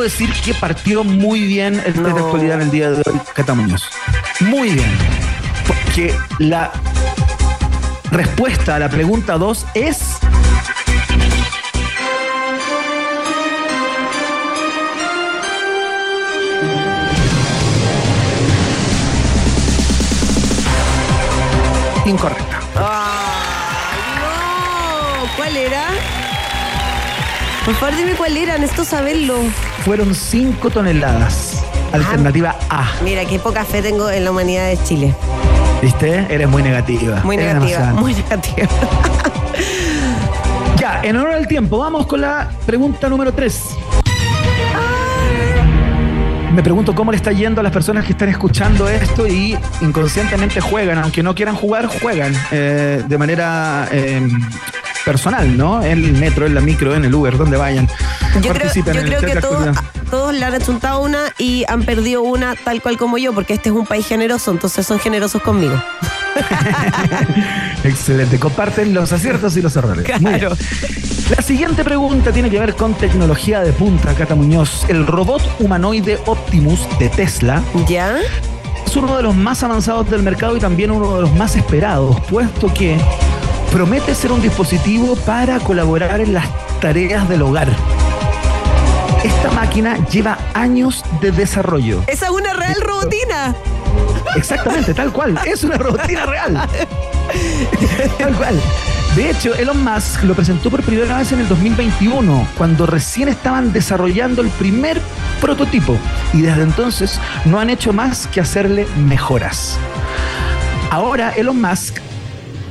Decir 0.06 0.32
que 0.44 0.54
partió 0.54 1.04
muy 1.04 1.42
bien 1.42 1.76
el 1.84 1.94
test 1.94 1.98
de 1.98 2.10
No. 2.12 2.18
actualidad 2.18 2.56
en 2.58 2.62
el 2.62 2.72
día 2.72 2.92
de 2.92 2.98
hoy, 2.98 3.20
Cata 3.34 3.54
Muñoz. 3.56 3.90
Muy 4.40 4.70
bien. 4.70 4.92
Porque 5.68 6.16
la 6.38 6.72
respuesta 8.12 8.76
a 8.76 8.80
la 8.80 8.90
pregunta 8.90 9.38
2 9.40 9.66
es. 9.74 10.20
Incorrecta. 22.06 22.60
¡Ay, 22.76 24.00
no! 24.22 25.36
¿Cuál 25.36 25.58
era? 25.58 25.84
Por 27.66 27.74
favor, 27.76 27.96
dime 27.98 28.12
cuál 28.14 28.38
era, 28.38 28.58
necesito 28.58 28.86
saberlo. 28.86 29.36
Fueron 29.84 30.14
5 30.14 30.70
toneladas. 30.70 31.64
Alternativa 31.92 32.56
A. 32.70 32.92
Mira, 33.04 33.26
qué 33.26 33.40
poca 33.40 33.66
fe 33.66 33.82
tengo 33.82 34.10
en 34.10 34.24
la 34.24 34.32
humanidad 34.32 34.68
de 34.68 34.78
Chile. 34.84 35.16
¿Viste? 35.82 36.28
Eres 36.30 36.48
muy 36.48 36.62
negativa. 36.62 37.22
Muy 37.24 37.36
Eres 37.38 37.54
negativa, 37.56 37.80
demasiado. 37.80 38.02
muy 38.02 38.14
negativa. 38.14 38.68
Ya, 40.78 41.00
en 41.04 41.16
honor 41.16 41.32
al 41.32 41.48
tiempo, 41.48 41.78
vamos 41.80 42.06
con 42.06 42.20
la 42.22 42.50
pregunta 42.66 43.08
número 43.10 43.34
3. 43.34 43.62
Me 46.54 46.62
pregunto 46.62 46.94
cómo 46.94 47.12
le 47.12 47.18
está 47.18 47.32
yendo 47.32 47.62
a 47.62 47.64
las 47.64 47.72
personas 47.74 48.06
que 48.06 48.12
están 48.12 48.30
escuchando 48.30 48.88
esto 48.88 49.26
y 49.26 49.58
inconscientemente 49.82 50.60
juegan, 50.62 50.98
aunque 51.00 51.24
no 51.24 51.34
quieran 51.34 51.56
jugar, 51.56 51.88
juegan 51.88 52.34
eh, 52.52 53.02
de 53.08 53.18
manera 53.18 53.88
eh, 53.92 54.28
personal, 55.06 55.56
¿no? 55.56 55.84
En 55.84 56.04
el 56.04 56.14
metro, 56.14 56.46
en 56.46 56.56
la 56.56 56.62
micro, 56.62 56.96
en 56.96 57.06
el 57.06 57.14
Uber, 57.14 57.38
donde 57.38 57.58
vayan. 57.58 57.88
Yo 58.42 58.54
creo, 58.54 58.74
yo 58.74 58.92
en 58.92 58.98
el 58.98 59.06
creo 59.06 59.22
test 59.22 59.34
que 59.36 59.42
todos, 60.10 60.34
le 60.34 60.44
han 60.44 60.54
achuntado 60.54 61.02
una 61.02 61.34
y 61.38 61.64
han 61.68 61.84
perdido 61.84 62.22
una 62.22 62.56
tal 62.56 62.82
cual 62.82 62.98
como 62.98 63.18
yo, 63.18 63.34
porque 63.34 63.54
este 63.54 63.70
es 63.70 63.76
un 63.76 63.86
país 63.86 64.06
generoso, 64.08 64.52
entonces 64.52 64.86
son 64.86 65.00
generosos 65.00 65.42
conmigo. 65.42 65.82
Excelente. 67.84 68.40
Comparten 68.40 68.94
los 68.94 69.12
aciertos 69.12 69.56
y 69.58 69.62
los 69.62 69.76
errores. 69.76 70.06
Muy 70.22 70.34
bien. 70.34 70.52
La 71.36 71.42
siguiente 71.42 71.84
pregunta 71.84 72.32
tiene 72.32 72.50
que 72.50 72.60
ver 72.60 72.76
con 72.76 72.94
tecnología 72.94 73.62
de 73.62 73.74
punta, 73.74 74.14
Cata 74.14 74.36
Muñoz. 74.36 74.86
El 74.90 75.08
robot 75.08 75.42
humanoide 75.60 76.20
Optimus 76.26 76.88
de 77.00 77.10
Tesla 77.10 77.64
¿Ya? 77.88 78.18
es 78.86 78.96
uno 78.96 79.18
de 79.18 79.24
los 79.24 79.36
más 79.36 79.64
avanzados 79.64 80.10
del 80.10 80.22
mercado 80.24 80.56
y 80.56 80.60
también 80.60 80.92
uno 80.92 81.16
de 81.16 81.22
los 81.24 81.34
más 81.34 81.56
esperados, 81.56 82.20
puesto 82.30 82.72
que 82.74 82.98
promete 83.76 84.16
ser 84.16 84.32
un 84.32 84.42
dispositivo 84.42 85.18
para 85.18 85.60
colaborar 85.60 86.22
en 86.22 86.34
las 86.34 86.46
tareas 86.80 87.28
del 87.28 87.42
hogar. 87.42 87.68
Esta 89.22 89.52
máquina 89.52 89.98
lleva 90.08 90.38
años 90.54 91.04
de 91.20 91.34
desarrollo. 91.34 92.02
Esa 92.08 92.28
es 92.28 92.32
una 92.32 92.54
real 92.54 92.80
robotina. 92.80 93.54
Exactamente, 94.38 94.94
tal 94.94 95.12
cual. 95.12 95.38
Es 95.46 95.66
una 95.66 95.78
robotina 95.78 96.26
real. 96.26 96.54
Tal 98.18 98.34
cual. 98.36 98.62
De 99.18 99.30
hecho, 99.30 99.54
Elon 99.56 99.84
Musk 99.84 100.24
lo 100.24 100.36
presentó 100.36 100.70
por 100.70 100.82
primera 100.82 101.18
vez 101.18 101.34
en 101.34 101.42
el 101.42 101.50
2021, 101.50 102.48
cuando 102.58 102.86
recién 102.86 103.28
estaban 103.28 103.74
desarrollando 103.74 104.42
el 104.42 104.48
primer 104.52 105.02
prototipo. 105.42 105.98
Y 106.32 106.44
desde 106.44 106.64
entonces 106.64 107.20
no 107.44 107.60
han 107.60 107.70
hecho 107.70 107.92
más 107.92 108.28
que 108.28 108.40
hacerle 108.40 108.88
mejoras. 109.06 109.78
Ahora 110.92 111.32
Elon 111.32 111.60
Musk 111.60 112.05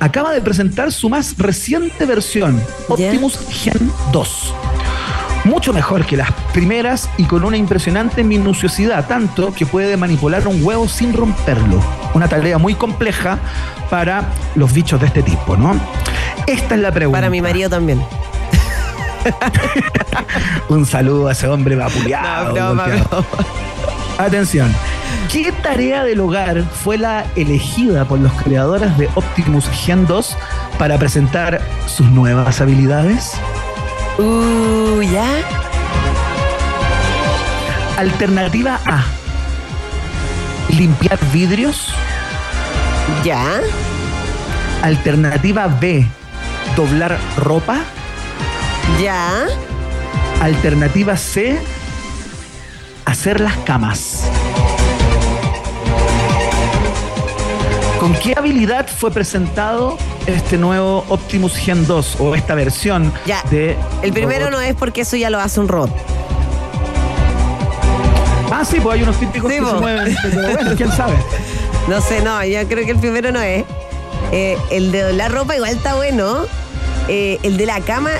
acaba 0.00 0.32
de 0.32 0.40
presentar 0.40 0.92
su 0.92 1.08
más 1.08 1.36
reciente 1.38 2.06
versión. 2.06 2.62
Optimus 2.88 3.38
Gen 3.48 3.90
2 4.12 4.54
mucho 5.44 5.72
mejor 5.74 6.06
que 6.06 6.16
las 6.16 6.32
primeras 6.52 7.08
y 7.18 7.24
con 7.24 7.44
una 7.44 7.56
impresionante 7.56 8.24
minuciosidad, 8.24 9.06
tanto 9.06 9.52
que 9.52 9.66
puede 9.66 9.96
manipular 9.96 10.48
un 10.48 10.64
huevo 10.64 10.88
sin 10.88 11.12
romperlo. 11.12 11.80
Una 12.14 12.28
tarea 12.28 12.58
muy 12.58 12.74
compleja 12.74 13.38
para 13.90 14.24
los 14.54 14.72
bichos 14.72 15.00
de 15.00 15.06
este 15.06 15.22
tipo, 15.22 15.56
¿no? 15.56 15.78
Esta 16.46 16.74
es 16.74 16.80
la 16.80 16.92
pregunta. 16.92 17.18
Para 17.18 17.30
mi 17.30 17.42
marido 17.42 17.68
también. 17.70 18.02
Un 20.68 20.86
saludo 20.86 21.28
a 21.28 21.32
ese 21.32 21.48
hombre 21.48 21.76
vapuleado. 21.76 22.74
No. 22.74 22.84
Atención. 24.18 24.72
¿Qué 25.30 25.50
tarea 25.50 26.04
del 26.04 26.20
hogar 26.20 26.62
fue 26.62 26.98
la 26.98 27.26
elegida 27.34 28.04
por 28.04 28.20
los 28.20 28.32
creadores 28.42 28.96
de 28.96 29.08
Optimus 29.14 29.68
Gen 29.70 30.06
2 30.06 30.36
para 30.78 30.98
presentar 30.98 31.60
sus 31.86 32.06
nuevas 32.10 32.60
habilidades? 32.60 33.32
Uh, 34.18 35.02
¿ya? 35.02 35.26
Alternativa 37.96 38.78
A. 38.86 39.04
Limpiar 40.68 41.18
vidrios. 41.32 41.92
¿Ya? 43.24 43.60
Alternativa 44.82 45.66
B. 45.66 46.06
Doblar 46.76 47.18
ropa. 47.36 47.80
¿Ya? 49.00 49.46
Alternativa 50.40 51.16
C. 51.16 51.60
Hacer 53.04 53.40
las 53.40 53.56
camas. 53.58 54.24
¿Con 58.00 58.14
qué 58.14 58.34
habilidad 58.36 58.86
fue 58.88 59.10
presentado 59.10 59.96
este 60.26 60.58
nuevo 60.58 61.04
Optimus 61.08 61.56
Gen 61.56 61.86
2 61.86 62.16
o 62.20 62.34
esta 62.34 62.54
versión 62.54 63.12
Ya. 63.26 63.42
de 63.50 63.76
El 64.02 64.12
primero 64.12 64.50
no 64.50 64.60
es 64.60 64.74
porque 64.74 65.02
eso 65.02 65.16
ya 65.16 65.30
lo 65.30 65.38
hace 65.40 65.60
un 65.60 65.68
robot. 65.68 65.90
Ah, 68.52 68.64
sí, 68.64 68.78
pues 68.80 68.94
hay 68.96 69.02
unos 69.02 69.16
típicos 69.18 69.50
Sí, 69.50 69.58
que 69.58 69.64
se 69.64 69.70
po. 69.72 69.80
mueven. 69.80 70.16
pero 70.22 70.52
bueno, 70.52 70.70
quién 70.76 70.90
sabe. 70.92 71.14
No 71.88 72.00
sé, 72.00 72.22
no, 72.22 72.42
yo 72.46 72.66
creo 72.66 72.86
que 72.86 72.92
el 72.92 72.96
primero 72.98 73.30
no 73.30 73.42
es. 73.42 73.62
Eh, 74.32 74.56
el 74.70 74.90
de 74.90 75.02
doblar 75.02 75.30
ropa 75.32 75.54
igual 75.54 75.72
está 75.72 75.94
bueno. 75.96 76.46
Eh, 77.08 77.38
el 77.42 77.56
de 77.58 77.66
la 77.66 77.80
cama, 77.80 78.10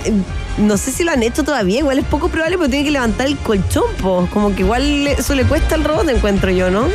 mm, 0.59 0.67
no 0.67 0.77
sé 0.77 0.93
si 0.93 1.05
lo 1.05 1.13
han 1.13 1.23
hecho 1.23 1.43
todavía, 1.43 1.79
igual 1.79 1.99
es 1.99 2.05
poco 2.05 2.29
probable 2.29 2.57
porque 2.59 2.71
tiene 2.71 2.85
que 2.85 2.91
levantar 2.91 3.27
el 3.27 3.37
colchón, 3.39 3.85
po. 4.03 4.29
como 4.33 4.55
que 4.55 4.61
igual 4.63 5.05
le- 5.05 5.13
eso 5.13 5.35
le 5.35 5.45
cuesta 5.45 5.75
al 5.75 5.85
robot, 5.85 6.09
encuentro 6.11 6.51
yo, 6.51 6.71
¿no? 6.71 6.87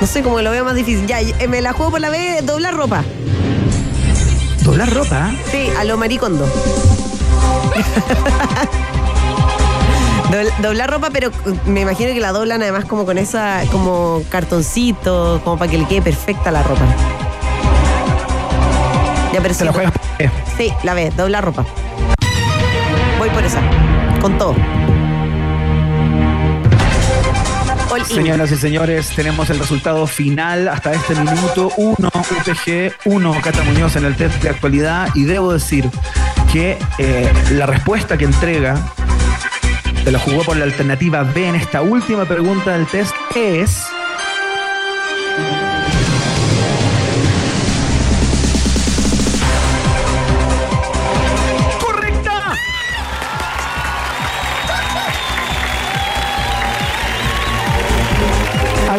No 0.00 0.06
sé, 0.06 0.22
como 0.22 0.36
que 0.36 0.42
lo 0.42 0.50
veo 0.50 0.64
más 0.64 0.74
difícil. 0.74 1.06
Ya, 1.06 1.20
eh, 1.20 1.48
me 1.48 1.60
la 1.62 1.72
juego 1.72 1.90
por 1.92 2.00
la 2.00 2.10
B, 2.10 2.40
doblar 2.42 2.74
ropa. 2.74 3.02
Doblar 4.62 4.92
ropa. 4.92 5.32
Sí, 5.50 5.68
a 5.78 5.84
lo 5.84 5.96
maricondo. 5.96 6.46
Dobl- 10.30 10.52
doblar 10.60 10.90
ropa, 10.90 11.08
pero 11.10 11.30
me 11.64 11.80
imagino 11.82 12.12
que 12.12 12.20
la 12.20 12.32
doblan 12.32 12.60
además 12.62 12.84
como 12.84 13.06
con 13.06 13.16
esa, 13.18 13.62
como 13.72 14.22
cartoncito, 14.28 15.40
como 15.42 15.56
para 15.58 15.70
que 15.70 15.78
le 15.78 15.86
quede 15.86 16.02
perfecta 16.02 16.50
la 16.50 16.62
ropa. 16.62 16.84
Ya, 19.38 19.42
pero 19.42 19.54
Se 19.54 19.60
sí, 19.60 19.64
la 19.66 19.72
juegas. 19.72 19.92
eh, 20.18 20.30
sí, 20.56 20.72
la 20.82 20.94
ves, 20.94 21.16
doblar 21.16 21.44
ropa. 21.44 21.64
Voy 23.18 23.30
por 23.30 23.44
esa, 23.44 23.60
con 24.20 24.36
todo. 24.36 24.56
All 27.88 28.00
in. 28.00 28.04
Señoras 28.06 28.50
y 28.50 28.56
señores, 28.56 29.10
tenemos 29.14 29.48
el 29.50 29.60
resultado 29.60 30.08
final 30.08 30.66
hasta 30.66 30.92
este 30.92 31.14
minuto. 31.14 31.70
1 31.76 32.08
UPG, 32.08 32.94
1 33.04 33.40
Cata 33.40 33.62
Muñoz 33.62 33.94
en 33.94 34.06
el 34.06 34.16
test 34.16 34.42
de 34.42 34.48
actualidad. 34.48 35.08
Y 35.14 35.22
debo 35.22 35.52
decir 35.52 35.88
que 36.52 36.76
eh, 36.98 37.32
la 37.52 37.66
respuesta 37.66 38.18
que 38.18 38.24
entrega 38.24 38.76
se 40.02 40.10
la 40.10 40.18
jugó 40.18 40.42
por 40.42 40.56
la 40.56 40.64
alternativa 40.64 41.22
B 41.22 41.46
en 41.46 41.54
esta 41.54 41.80
última 41.82 42.24
pregunta 42.24 42.72
del 42.72 42.86
test 42.88 43.14
es. 43.36 43.86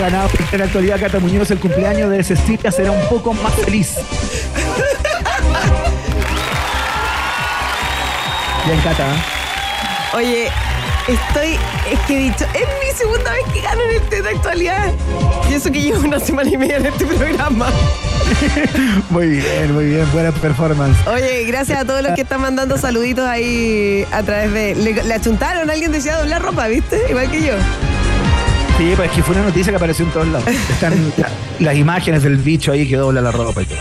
Ganado 0.09 0.29
en 0.51 0.59
la 0.59 0.65
actualidad 0.65 0.99
Cata 0.99 1.19
Muñoz 1.19 1.51
el 1.51 1.59
cumpleaños 1.59 2.09
de 2.09 2.23
Cecilia 2.23 2.71
será 2.71 2.91
un 2.91 3.07
poco 3.07 3.33
más 3.33 3.53
feliz. 3.53 3.95
Bien, 8.65 8.79
Cata. 8.81 9.03
¿eh? 9.03 10.15
Oye, 10.15 10.47
estoy, 11.07 11.59
es 11.91 11.99
que 12.07 12.15
he 12.15 12.19
dicho, 12.23 12.45
es 12.55 12.61
mi 12.61 12.97
segunda 12.97 13.31
vez 13.31 13.43
que 13.53 13.61
gano 13.61 13.81
en 13.83 14.01
el 14.01 14.23
de 14.23 14.29
actualidad. 14.29 14.91
Y 15.49 15.53
eso 15.53 15.71
que 15.71 15.81
llevo 15.81 15.99
una 15.99 16.19
semana 16.19 16.49
y 16.49 16.57
media 16.57 16.77
en 16.77 16.87
este 16.87 17.05
programa. 17.05 17.69
Muy 19.09 19.27
bien, 19.27 19.73
muy 19.73 19.85
bien, 19.85 20.11
buena 20.11 20.31
performance. 20.31 20.95
Oye, 21.07 21.45
gracias 21.45 21.79
a 21.79 21.85
todos 21.85 22.03
los 22.03 22.13
que 22.13 22.21
están 22.21 22.41
mandando 22.41 22.77
saluditos 22.77 23.27
ahí 23.27 24.05
a 24.11 24.21
través 24.21 24.53
de. 24.53 24.75
Le, 24.75 25.03
le 25.03 25.13
achuntaron, 25.13 25.67
alguien 25.69 25.91
decía 25.91 26.17
doblar 26.17 26.41
ropa, 26.41 26.67
¿viste? 26.67 27.01
Igual 27.09 27.31
que 27.31 27.41
yo. 27.41 27.53
Sí, 28.79 28.93
pues 28.95 29.09
es 29.09 29.15
que 29.17 29.23
fue 29.23 29.35
una 29.35 29.43
noticia 29.43 29.71
que 29.73 29.75
apareció 29.75 30.05
en 30.05 30.11
todos 30.11 30.27
lados. 30.29 30.47
Están 30.47 31.13
la- 31.17 31.29
las 31.59 31.75
imágenes 31.75 32.23
del 32.23 32.37
bicho 32.37 32.71
ahí 32.71 32.87
que 32.87 32.95
dobla 32.95 33.21
la 33.21 33.31
ropa 33.31 33.61
y 33.61 33.65
todo. 33.65 33.77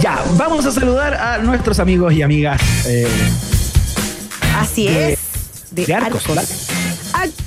Ya, 0.00 0.22
vamos 0.36 0.66
a 0.66 0.72
saludar 0.72 1.14
a 1.14 1.38
nuestros 1.38 1.78
amigos 1.78 2.12
y 2.12 2.22
amigas. 2.22 2.60
eh, 2.86 3.06
Así 4.58 4.88
De- 4.88 5.12
es. 5.12 5.18
De, 5.70 5.86
de 5.86 5.94
Arcos, 5.94 6.28
hola. 6.28 6.42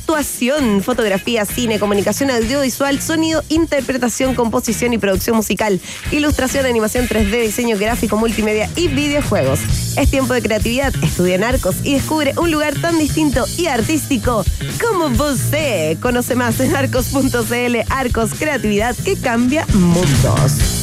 Actuación, 0.08 0.82
fotografía, 0.84 1.44
cine, 1.44 1.80
comunicación 1.80 2.32
audiovisual, 2.32 3.02
sonido, 3.02 3.44
interpretación, 3.50 4.36
composición 4.36 4.94
y 4.94 4.98
producción 4.98 5.36
musical, 5.36 5.82
ilustración, 6.14 6.66
animación 6.66 7.10
3D, 7.10 7.42
diseño 7.42 7.78
gráfico, 7.78 8.16
multimedia 8.16 8.70
y 8.78 8.88
videojuegos. 8.88 9.60
Es 9.98 10.10
tiempo 10.10 10.34
de 10.34 10.42
creatividad. 10.42 10.94
Estudia 11.04 11.36
en 11.36 11.44
Arcos 11.44 11.76
y 11.84 11.96
descubre 11.96 12.34
un 12.38 12.52
lugar 12.52 12.80
tan 12.80 12.98
distinto 12.98 13.44
y 13.58 13.68
artístico 13.68 14.46
como 14.80 15.10
você. 15.10 15.98
Conoce 16.02 16.36
más 16.36 16.58
en 16.62 16.74
arcos.cl. 16.74 17.76
Arcos, 17.90 18.30
creatividad 18.40 18.96
que 18.96 19.18
cambia 19.18 19.66
mundos. 19.74 20.77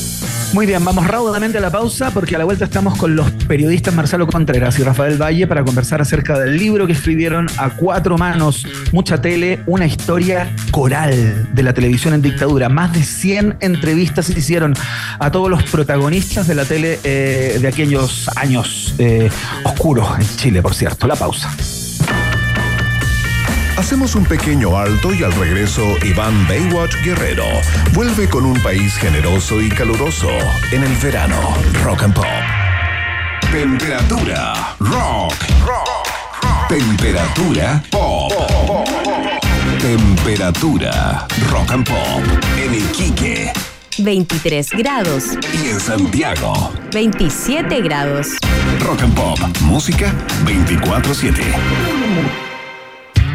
Muy 0.54 0.66
bien, 0.66 0.84
vamos 0.84 1.04
raudamente 1.08 1.58
a 1.58 1.60
la 1.60 1.72
pausa 1.72 2.12
porque 2.12 2.36
a 2.36 2.38
la 2.38 2.44
vuelta 2.44 2.66
estamos 2.66 2.96
con 2.96 3.16
los 3.16 3.28
periodistas 3.48 3.92
Marcelo 3.92 4.28
Contreras 4.28 4.78
y 4.78 4.84
Rafael 4.84 5.20
Valle 5.20 5.48
para 5.48 5.64
conversar 5.64 6.00
acerca 6.00 6.38
del 6.38 6.56
libro 6.56 6.86
que 6.86 6.92
escribieron 6.92 7.48
a 7.58 7.70
cuatro 7.70 8.16
manos, 8.18 8.64
mucha 8.92 9.20
tele, 9.20 9.64
una 9.66 9.84
historia 9.84 10.54
coral 10.70 11.48
de 11.52 11.62
la 11.64 11.74
televisión 11.74 12.14
en 12.14 12.22
dictadura. 12.22 12.68
Más 12.68 12.92
de 12.92 13.02
100 13.02 13.56
entrevistas 13.62 14.26
se 14.26 14.38
hicieron 14.38 14.74
a 15.18 15.32
todos 15.32 15.50
los 15.50 15.64
protagonistas 15.64 16.46
de 16.46 16.54
la 16.54 16.64
tele 16.64 17.00
eh, 17.02 17.58
de 17.60 17.66
aquellos 17.66 18.30
años 18.36 18.94
eh, 18.98 19.28
oscuros 19.64 20.06
en 20.20 20.36
Chile, 20.36 20.62
por 20.62 20.72
cierto. 20.72 21.08
La 21.08 21.16
pausa. 21.16 21.50
Hacemos 23.76 24.14
un 24.14 24.24
pequeño 24.24 24.78
alto 24.78 25.12
y 25.12 25.24
al 25.24 25.32
regreso 25.32 25.96
Iván 26.04 26.46
Baywatch 26.46 26.94
Guerrero 27.02 27.44
vuelve 27.92 28.28
con 28.28 28.44
un 28.44 28.60
país 28.62 28.96
generoso 28.96 29.60
y 29.60 29.68
caluroso 29.68 30.28
en 30.70 30.84
el 30.84 30.94
verano 30.96 31.36
Rock 31.82 32.04
and 32.04 32.14
Pop. 32.14 32.24
Temperatura 33.50 34.76
rock. 34.78 35.34
Temperatura 36.68 37.82
pop. 37.90 38.32
Temperatura 39.80 41.26
rock 41.50 41.72
and 41.72 41.86
pop 41.86 42.22
en 42.56 42.74
Iquique 42.74 43.52
23 43.98 44.70
grados, 44.70 45.38
y 45.52 45.68
en 45.68 45.78
Santiago. 45.78 46.72
27 46.92 47.80
grados. 47.82 48.28
Rock 48.80 49.02
and 49.02 49.14
Pop, 49.14 49.38
música 49.60 50.12
24/7. 50.44 52.53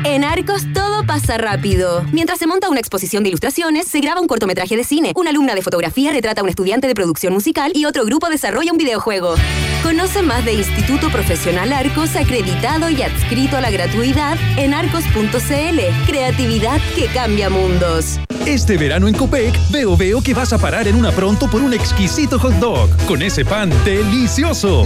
En 0.06 0.24
Arcos 0.24 0.64
todo 0.74 1.06
pasa 1.06 1.38
rápido. 1.38 2.06
Mientras 2.12 2.40
se 2.40 2.48
monta 2.48 2.70
una 2.70 2.80
exposición 2.80 3.24
de 3.24 3.30
ilustraciones, 3.30 3.88
se 3.88 4.00
graba 4.00 4.22
un 4.22 4.28
cortometraje 4.28 4.78
de 4.78 4.84
cine. 4.84 5.12
Una 5.16 5.32
alumna 5.32 5.56
de 5.56 5.62
fotografía 5.62 6.12
retrata 6.12 6.42
a 6.42 6.44
un 6.44 6.50
estudiante 6.50 6.88
de 6.88 6.96
producción 6.96 7.34
musical 7.34 7.72
y 7.76 7.86
otro 7.86 8.06
grupo 8.06 8.30
desarrolla 8.30 8.72
un 8.72 8.78
videojuego. 8.78 9.36
Conoce 9.84 10.22
más 10.22 10.46
de 10.46 10.54
Instituto 10.54 11.10
Profesional 11.10 11.74
Arcos 11.74 12.16
acreditado 12.16 12.90
y 12.90 13.02
adscrito 13.02 13.58
a 13.58 13.62
la 13.62 13.72
gratuidad 13.72 14.38
en 14.58 14.74
arcos.cl. 14.74 15.80
Creatividad 16.08 16.80
que 16.96 17.08
cambia 17.08 17.50
mundos. 17.50 18.20
Este 18.46 18.78
verano 18.78 19.08
en 19.08 19.16
Copec, 19.16 19.54
veo 19.70 19.98
veo 19.98 20.22
que 20.22 20.34
vas 20.34 20.54
a 20.54 20.58
parar 20.58 20.88
en 20.88 20.96
una 20.96 21.12
pronto 21.12 21.50
por 21.50 21.62
un 21.62 21.74
exquisito 21.74 22.40
hot 22.40 22.54
dog 22.54 22.90
con 23.06 23.22
ese 23.22 23.44
pan 23.44 23.70
delicioso. 23.84 24.86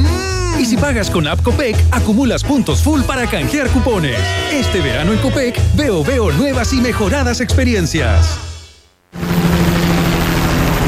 Y 0.59 0.65
si 0.65 0.77
pagas 0.77 1.09
con 1.09 1.27
App 1.27 1.41
Copec, 1.41 1.75
acumulas 1.91 2.43
puntos 2.43 2.83
full 2.83 3.01
para 3.01 3.25
canjear 3.27 3.69
cupones. 3.69 4.17
Este 4.51 4.81
verano 4.81 5.02
en 5.11 5.19
Copec, 5.19 5.59
veo 5.75 6.03
veo 6.03 6.31
nuevas 6.31 6.71
y 6.71 6.79
mejoradas 6.79 7.41
experiencias. 7.41 8.39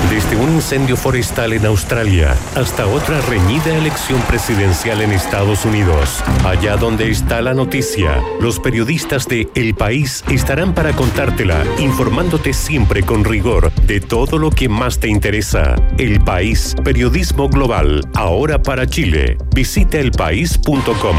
Desde 0.09 0.37
un 0.37 0.53
incendio 0.53 0.95
forestal 0.95 1.51
en 1.51 1.65
Australia 1.65 2.35
hasta 2.55 2.87
otra 2.87 3.19
reñida 3.21 3.75
elección 3.75 4.21
presidencial 4.21 5.01
en 5.01 5.11
Estados 5.11 5.65
Unidos. 5.65 6.23
Allá 6.45 6.77
donde 6.77 7.09
está 7.09 7.41
la 7.41 7.53
noticia, 7.53 8.21
los 8.39 8.59
periodistas 8.59 9.27
de 9.27 9.49
El 9.55 9.75
País 9.75 10.23
estarán 10.29 10.73
para 10.73 10.93
contártela, 10.93 11.65
informándote 11.79 12.53
siempre 12.53 13.03
con 13.03 13.25
rigor 13.25 13.73
de 13.87 13.99
todo 13.99 14.37
lo 14.37 14.51
que 14.51 14.69
más 14.69 14.99
te 14.99 15.09
interesa. 15.09 15.75
El 15.97 16.21
País, 16.21 16.75
periodismo 16.85 17.49
global, 17.49 18.01
ahora 18.13 18.61
para 18.61 18.87
Chile. 18.87 19.37
Visita 19.53 19.99
elpaís.com. 19.99 21.17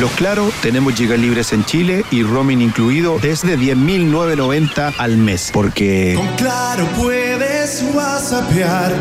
Los 0.00 0.10
Claro, 0.12 0.50
tenemos 0.62 0.94
gigas 0.94 1.18
libres 1.18 1.52
en 1.52 1.64
Chile 1.64 2.04
y 2.10 2.22
roaming 2.22 2.62
incluido 2.62 3.18
desde 3.20 3.58
10.990 3.58 4.94
al 4.96 5.16
mes. 5.18 5.50
Porque 5.52 6.14
Con 6.16 6.26
claro 6.36 6.86
puedes 6.98 7.84
whatsappear 7.92 8.92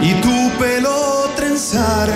y 0.00 0.12
tu 0.22 0.50
pelo 0.58 1.30
trenzar 1.36 2.08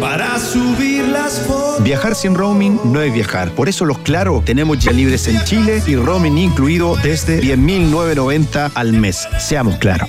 para 0.00 0.38
subir 0.40 1.06
las 1.08 1.40
fotos. 1.40 1.84
viajar 1.84 2.16
sin 2.16 2.34
roaming 2.34 2.80
no 2.84 3.00
es 3.00 3.12
viajar. 3.14 3.52
Por 3.52 3.68
eso 3.68 3.84
los 3.84 3.98
Claro, 3.98 4.42
tenemos 4.44 4.78
gigas 4.78 4.96
libres 4.96 5.28
en 5.28 5.42
Chile 5.44 5.80
y 5.86 5.94
roaming 5.94 6.36
incluido 6.36 6.96
desde 6.96 7.40
10.990 7.40 8.72
al 8.74 8.92
mes. 8.92 9.28
Seamos 9.38 9.76
claros. 9.76 10.08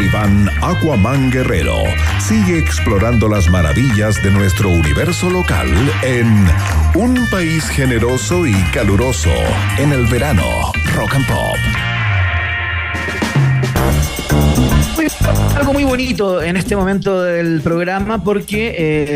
Iván 0.00 0.48
Aquaman 0.62 1.30
Guerrero 1.30 1.82
sigue 2.20 2.58
explorando 2.58 3.28
las 3.28 3.48
maravillas 3.50 4.22
de 4.22 4.30
nuestro 4.30 4.70
universo 4.70 5.30
local 5.30 5.68
en 6.02 6.46
Un 6.94 7.28
país 7.30 7.68
generoso 7.68 8.46
y 8.46 8.54
caluroso 8.72 9.32
en 9.78 9.92
el 9.92 10.06
verano 10.06 10.72
Rock 10.94 11.14
and 11.14 11.26
Pop. 11.26 11.97
Algo 15.56 15.72
muy 15.72 15.84
bonito 15.84 16.42
en 16.42 16.56
este 16.56 16.76
momento 16.76 17.22
del 17.22 17.60
programa 17.60 18.22
porque 18.22 18.74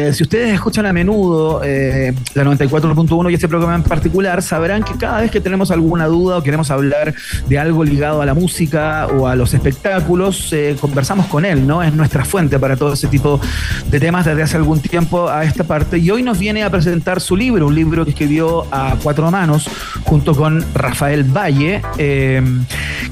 eh, 0.09 0.13
si 0.13 0.23
ustedes 0.23 0.53
escuchan 0.53 0.87
a 0.87 0.93
menudo 0.93 1.63
eh, 1.65 2.15
la 2.35 2.45
94.1 2.45 3.31
y 3.31 3.35
este 3.35 3.49
programa 3.49 3.75
en 3.75 3.83
particular, 3.83 4.43
sabrán 4.43 4.83
que 4.83 4.95
cada 4.95 5.21
vez 5.21 5.31
que 5.31 5.41
tenemos 5.41 5.71
alguna 5.71 6.07
duda 6.07 6.39
o 6.39 6.43
queremos 6.43 6.71
hablar 6.71 7.15
de 7.49 7.59
algo 7.59 7.85
ligado 7.85 8.23
a 8.23 8.27
la 8.27 8.35
música 8.35 9.07
o 9.07 9.27
a 9.27 9.37
los 9.37 9.55
espectáculos, 9.55 10.53
eh, 10.53 10.77
conversamos 10.81 11.27
con 11.27 11.45
él, 11.45 11.67
¿no? 11.67 11.83
Es 11.83 11.95
nuestra 11.95 12.25
fuente 12.25 12.59
para 12.59 12.77
todo 12.77 12.95
ese 12.95 13.09
tipo 13.09 13.41
de 13.89 14.01
temas 14.01 14.27
desde 14.27 14.43
hace 14.43 14.57
algún 14.57 14.81
tiempo 14.81 15.29
a 15.29 15.45
esta 15.45 15.65
parte 15.65 15.99
y 15.99 16.11
hoy 16.11 16.23
nos 16.23 16.39
viene 16.39 16.65
a 16.65 16.71
presentar 16.71 17.21
su 17.21 17.37
libro, 17.37 17.69
un 17.69 17.75
libro 17.75 18.05
que 18.05 18.11
escribió 18.11 18.67
a 18.73 18.97
cuatro 19.03 19.31
manos 19.31 19.69
junto 20.05 20.35
con 20.35 20.65
Rafael 20.75 21.25
Valle, 21.25 21.83
que 21.97 22.43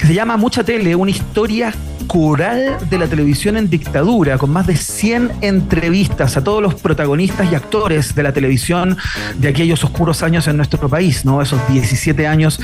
se 0.07 0.15
llama 0.15 0.37
Mucha 0.37 0.65
Tele, 0.65 0.95
una 0.95 1.11
historia 1.11 1.73
coral 2.11 2.70
de 2.91 2.99
la 2.99 3.07
televisión 3.07 3.57
en 3.57 3.71
dictadura, 3.71 4.37
con 4.37 4.51
más 4.51 4.67
de 4.67 4.77
100 4.77 5.33
entrevistas 5.41 6.37
a 6.37 6.45
todos 6.45 6.63
los 6.63 6.75
protagonistas 6.75 7.51
y 7.51 7.55
actores 7.55 8.15
de 8.15 8.23
la 8.23 8.33
televisión 8.33 8.97
de 9.37 9.49
aquellos 9.49 9.85
oscuros 9.85 10.23
años 10.23 10.49
en 10.49 10.57
nuestro 10.57 10.89
país, 10.89 11.25
¿no? 11.25 11.41
Esos 11.41 11.61
17 11.69 12.27
años 12.27 12.61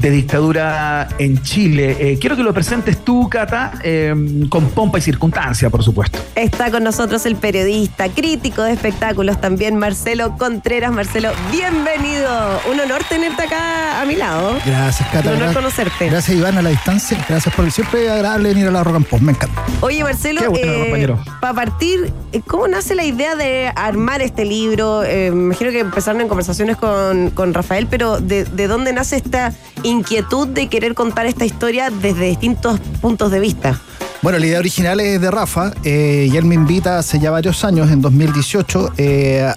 de 0.00 0.10
dictadura 0.10 1.08
en 1.18 1.42
Chile. 1.42 1.96
Eh, 1.98 2.18
quiero 2.20 2.36
que 2.36 2.42
lo 2.42 2.52
presentes 2.52 3.02
tú, 3.04 3.28
Cata, 3.28 3.72
eh, 3.82 4.14
con 4.48 4.68
pompa 4.70 4.98
y 4.98 5.00
circunstancia, 5.00 5.70
por 5.70 5.82
supuesto. 5.82 6.18
Está 6.34 6.70
con 6.70 6.84
nosotros 6.84 7.24
el 7.26 7.36
periodista, 7.36 8.08
crítico 8.08 8.62
de 8.62 8.72
espectáculos 8.72 9.40
también, 9.40 9.76
Marcelo 9.78 10.36
Contreras. 10.36 10.92
Marcelo, 10.92 11.30
bienvenido. 11.50 12.60
Un 12.70 12.80
honor 12.80 13.02
tenerte 13.08 13.44
acá 13.44 14.02
a 14.02 14.04
mi 14.04 14.16
lado. 14.16 14.58
Gracias, 14.66 15.08
Cata. 15.10 15.30
Un 15.30 15.42
honor 15.42 15.54
conocerte. 15.54 16.08
Gracias, 16.08 16.36
Iván, 16.36 16.58
a 16.58 16.62
la 16.62 16.70
distancia. 16.70 17.24
Gracias 17.28 17.54
por 17.54 17.70
siempre 17.70 18.06
es 18.06 18.10
agradable 18.10 18.50
venir 18.50 18.68
a 18.68 18.70
la 18.70 18.84
Rock 18.84 18.96
and 18.96 19.06
Pop. 19.06 19.20
Me 19.20 19.32
encanta. 19.32 19.49
Oye, 19.82 20.02
Marcelo, 20.04 20.42
compañero. 20.44 21.18
para 21.40 21.54
partir, 21.54 22.12
eh, 22.32 22.42
¿cómo 22.46 22.68
nace 22.68 22.94
la 22.94 23.04
idea 23.04 23.34
de 23.34 23.72
armar 23.74 24.20
este 24.20 24.44
libro? 24.44 25.02
Eh, 25.04 25.30
me 25.30 25.44
imagino 25.44 25.70
que 25.70 25.80
empezaron 25.80 26.20
en 26.20 26.28
conversaciones 26.28 26.76
con, 26.76 27.30
con 27.30 27.54
Rafael, 27.54 27.86
pero 27.86 28.20
de, 28.20 28.44
de 28.44 28.66
dónde 28.68 28.92
nace 28.92 29.16
esta 29.16 29.54
inquietud 29.82 30.48
de 30.48 30.68
querer 30.68 30.94
contar 30.94 31.26
esta 31.26 31.44
historia 31.44 31.90
desde 31.90 32.26
distintos 32.26 32.78
puntos 33.00 33.30
de 33.30 33.40
vista? 33.40 33.80
Bueno, 34.22 34.38
la 34.38 34.46
idea 34.46 34.58
original 34.58 35.00
es 35.00 35.18
de 35.18 35.30
Rafa 35.30 35.72
eh, 35.82 36.28
y 36.30 36.36
él 36.36 36.44
me 36.44 36.54
invita 36.54 36.98
hace 36.98 37.18
ya 37.18 37.30
varios 37.30 37.64
años, 37.64 37.90
en 37.90 38.02
2018. 38.02 38.92
eh, 38.98 39.50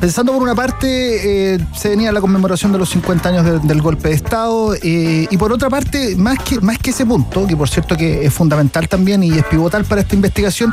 pensando 0.00 0.32
por 0.32 0.42
una 0.42 0.54
parte, 0.54 1.54
eh, 1.54 1.58
se 1.76 1.90
venía 1.90 2.10
la 2.10 2.20
conmemoración 2.22 2.72
de 2.72 2.78
los 2.78 2.88
50 2.88 3.28
años 3.28 3.44
de- 3.44 3.58
del 3.58 3.82
golpe 3.82 4.08
de 4.08 4.14
Estado 4.14 4.74
eh, 4.82 5.26
y 5.30 5.36
por 5.36 5.52
otra 5.52 5.68
parte, 5.68 6.16
más 6.16 6.38
que, 6.38 6.58
más 6.60 6.78
que 6.78 6.88
ese 6.90 7.04
punto, 7.04 7.46
que 7.46 7.54
por 7.54 7.68
cierto 7.68 7.98
que 7.98 8.24
es 8.24 8.32
fundamental 8.32 8.88
también 8.88 9.22
y 9.22 9.30
es 9.32 9.44
pivotal 9.44 9.84
para 9.84 10.00
esta 10.00 10.14
investigación, 10.14 10.72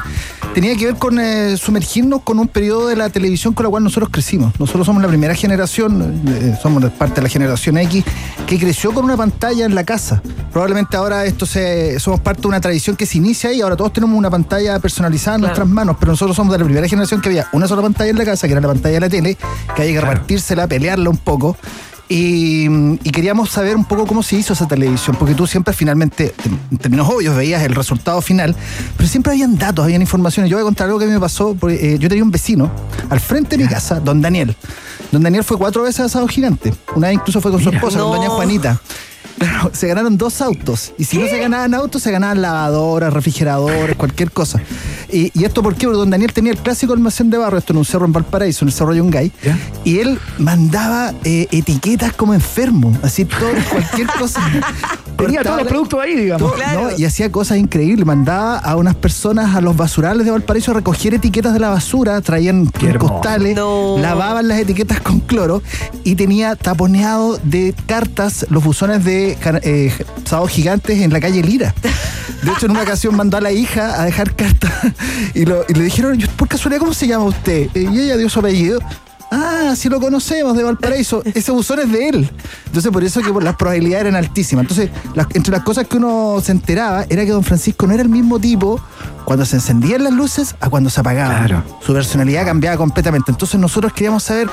tenía 0.53 0.73
que 0.77 0.85
ver 0.85 0.95
con 0.95 1.19
eh, 1.19 1.57
sumergirnos 1.57 2.21
con 2.21 2.39
un 2.39 2.47
periodo 2.47 2.87
de 2.87 2.95
la 2.95 3.09
televisión 3.09 3.53
con 3.53 3.65
la 3.65 3.69
cual 3.69 3.83
nosotros 3.83 4.09
crecimos. 4.13 4.57
Nosotros 4.61 4.85
somos 4.85 5.01
la 5.01 5.09
primera 5.09 5.35
generación, 5.35 6.21
somos 6.63 6.89
parte 6.91 7.15
de 7.15 7.23
la 7.23 7.29
generación 7.29 7.77
X, 7.79 8.01
que 8.47 8.57
creció 8.57 8.93
con 8.93 9.03
una 9.03 9.17
pantalla 9.17 9.65
en 9.65 9.75
la 9.75 9.83
casa. 9.83 10.21
Probablemente 10.53 10.95
ahora 10.95 11.25
esto 11.25 11.45
se, 11.45 11.99
somos 11.99 12.21
parte 12.21 12.43
de 12.43 12.47
una 12.47 12.61
tradición 12.61 12.95
que 12.95 13.04
se 13.05 13.17
inicia 13.17 13.51
y 13.53 13.61
ahora 13.61 13.75
todos 13.75 13.93
tenemos 13.93 14.17
una 14.17 14.29
pantalla 14.29 14.79
personalizada 14.79 15.35
en 15.35 15.41
Claro. 15.41 15.55
nuestras 15.55 15.69
manos, 15.73 15.97
pero 15.99 16.11
nosotros 16.13 16.35
somos 16.35 16.51
de 16.53 16.59
la 16.59 16.65
primera 16.65 16.87
generación 16.87 17.21
que 17.21 17.29
había 17.29 17.47
una 17.53 17.67
sola 17.67 17.81
pantalla 17.81 18.09
en 18.11 18.17
la 18.17 18.25
casa, 18.25 18.47
que 18.47 18.53
era 18.53 18.61
la 18.61 18.67
pantalla 18.67 18.93
de 18.95 18.99
la 18.99 19.09
tele, 19.09 19.37
que 19.75 19.81
había 19.81 19.93
que 19.93 20.01
repartírsela, 20.01 20.67
pelearla 20.67 21.09
un 21.09 21.17
poco. 21.17 21.57
Y, 22.07 22.67
y 23.03 23.09
queríamos 23.11 23.49
saber 23.49 23.75
un 23.75 23.83
poco 23.85 24.05
cómo 24.05 24.21
se 24.21 24.35
hizo 24.35 24.53
esa 24.53 24.67
televisión, 24.67 25.15
porque 25.17 25.33
tú 25.33 25.47
siempre 25.47 25.73
finalmente, 25.73 26.35
en 26.71 26.77
términos 26.77 27.09
obvios, 27.09 27.35
veías 27.35 27.63
el 27.63 27.73
resultado 27.73 28.21
final, 28.21 28.55
pero 28.95 29.09
siempre 29.09 29.31
habían 29.31 29.57
datos, 29.57 29.83
habían 29.85 30.01
informaciones. 30.01 30.51
Yo 30.51 30.57
voy 30.57 30.61
a 30.61 30.65
contar 30.65 30.85
algo 30.85 30.99
que 30.99 31.07
me 31.07 31.19
pasó, 31.19 31.55
porque, 31.59 31.95
eh, 31.95 31.97
yo 31.99 32.07
tenía 32.07 32.23
un 32.23 32.29
vecino 32.29 32.69
al 33.09 33.19
frente 33.19 33.57
de 33.57 33.63
mi 33.63 33.69
casa, 33.69 33.99
don 33.99 34.21
Daniel. 34.21 34.55
Don 35.11 35.23
Daniel 35.23 35.43
fue 35.43 35.57
cuatro 35.57 35.81
veces 35.81 36.01
a 36.01 36.05
asado 36.05 36.27
gigante, 36.27 36.75
una 36.95 37.07
vez 37.07 37.15
incluso 37.15 37.41
fue 37.41 37.49
con 37.51 37.59
su 37.61 37.69
esposa, 37.69 37.97
con 37.97 38.09
No. 38.11 38.15
doña 38.17 38.29
Juanita. 38.29 38.79
Claro, 39.37 39.69
se 39.73 39.87
ganaron 39.87 40.17
dos 40.17 40.41
autos. 40.41 40.93
Y 40.97 41.03
si 41.03 41.17
no 41.17 41.27
se 41.27 41.37
ganaban 41.39 41.73
autos, 41.73 42.01
se 42.01 42.11
ganaban 42.11 42.41
lavadoras, 42.41 43.11
refrigeradores, 43.13 43.95
cualquier 43.97 44.31
cosa. 44.31 44.61
Y, 45.11 45.31
y 45.37 45.43
esto 45.43 45.61
por 45.61 45.75
qué? 45.75 45.85
Porque 45.87 45.97
don 45.99 46.09
Daniel 46.09 46.31
tenía 46.33 46.51
el 46.51 46.57
clásico 46.57 46.93
almacén 46.93 47.29
de 47.29 47.37
barro, 47.37 47.57
esto 47.57 47.73
en 47.73 47.77
un 47.77 47.85
cerro 47.85 48.05
en 48.05 48.13
Valparaíso, 48.13 48.63
en 48.65 48.69
el 48.69 48.73
cerro 48.73 48.93
Yungay. 48.93 49.31
¿Ya? 49.43 49.57
Y 49.83 49.99
él 49.99 50.19
mandaba 50.39 51.13
eh, 51.23 51.47
etiquetas 51.51 52.13
como 52.13 52.33
enfermo, 52.33 52.97
así 53.03 53.25
todo, 53.25 53.49
cualquier 53.69 54.07
cosa. 54.07 54.41
Tenía 55.17 55.43
todos 55.43 55.59
los 55.59 55.67
productos 55.67 55.99
ahí, 56.01 56.15
digamos. 56.15 56.41
todo, 56.49 56.55
Claro. 56.55 56.83
¿no? 56.91 56.97
Y 56.97 57.05
hacía 57.05 57.31
cosas 57.31 57.57
increíbles. 57.57 58.05
Mandaba 58.05 58.57
a 58.57 58.75
unas 58.75 58.95
personas 58.95 59.55
a 59.55 59.61
los 59.61 59.75
basurales 59.77 60.25
de 60.25 60.31
Valparaíso 60.31 60.71
a 60.71 60.73
recoger 60.75 61.13
etiquetas 61.13 61.53
de 61.53 61.59
la 61.59 61.69
basura, 61.69 62.19
traían 62.21 62.69
costales, 62.99 63.55
No. 63.55 63.97
lavaban 63.99 64.47
las 64.47 64.59
etiquetas 64.59 64.99
con 65.01 65.19
cloro 65.21 65.61
y 66.03 66.15
tenía 66.15 66.55
taponeado 66.55 67.39
de 67.43 67.73
cartas 67.85 68.45
los 68.49 68.63
buzones 68.63 69.03
de 69.05 69.24
car- 69.33 69.61
eh, 69.63 69.91
sábados 70.25 70.51
gigantes 70.51 71.01
en 71.01 71.11
la 71.11 71.19
calle 71.19 71.41
Lira. 71.41 71.73
De 72.43 72.51
hecho, 72.51 72.65
en 72.67 72.71
una 72.73 72.83
ocasión 72.83 73.15
mandó 73.15 73.37
a 73.37 73.41
la 73.41 73.51
hija 73.51 73.99
a 73.99 74.05
dejar 74.05 74.35
cartas 74.35 74.71
y, 75.33 75.45
lo- 75.45 75.65
y 75.67 75.73
le 75.73 75.83
dijeron, 75.85 76.17
por 76.37 76.47
casualidad, 76.47 76.79
¿cómo 76.81 76.93
se 76.93 77.07
llama 77.07 77.25
usted? 77.25 77.69
Y 77.73 77.87
ella 77.99 78.17
dio 78.17 78.29
su 78.29 78.39
apellido. 78.39 78.79
Ah, 79.31 79.73
sí 79.75 79.89
lo 79.89 79.99
conocemos 79.99 80.55
de 80.55 80.63
Valparaíso. 80.63 81.21
Ese 81.25 81.51
buzón 81.51 81.79
es 81.79 81.91
de 81.91 82.09
él. 82.09 82.29
Entonces, 82.67 82.91
por 82.91 83.03
eso 83.03 83.21
que 83.21 83.33
por- 83.33 83.43
las 83.43 83.55
probabilidades 83.55 84.05
eran 84.05 84.15
altísimas. 84.15 84.63
Entonces, 84.63 84.91
las- 85.15 85.25
entre 85.33 85.51
las 85.51 85.63
cosas 85.63 85.87
que 85.87 85.97
uno 85.97 86.39
se 86.43 86.51
enteraba 86.51 87.05
era 87.09 87.25
que 87.25 87.31
don 87.31 87.43
Francisco 87.43 87.87
no 87.87 87.93
era 87.93 88.03
el 88.03 88.09
mismo 88.09 88.39
tipo 88.39 88.79
cuando 89.25 89.43
se 89.43 89.55
encendían 89.55 90.03
las 90.03 90.13
luces 90.13 90.55
a 90.61 90.69
cuando 90.69 90.89
se 90.91 90.99
apagaban. 90.99 91.47
Claro. 91.47 91.63
Su 91.83 91.93
personalidad 91.93 92.45
cambiaba 92.45 92.77
completamente. 92.77 93.31
Entonces, 93.31 93.59
nosotros 93.59 93.91
queríamos 93.93 94.21
saber 94.23 94.47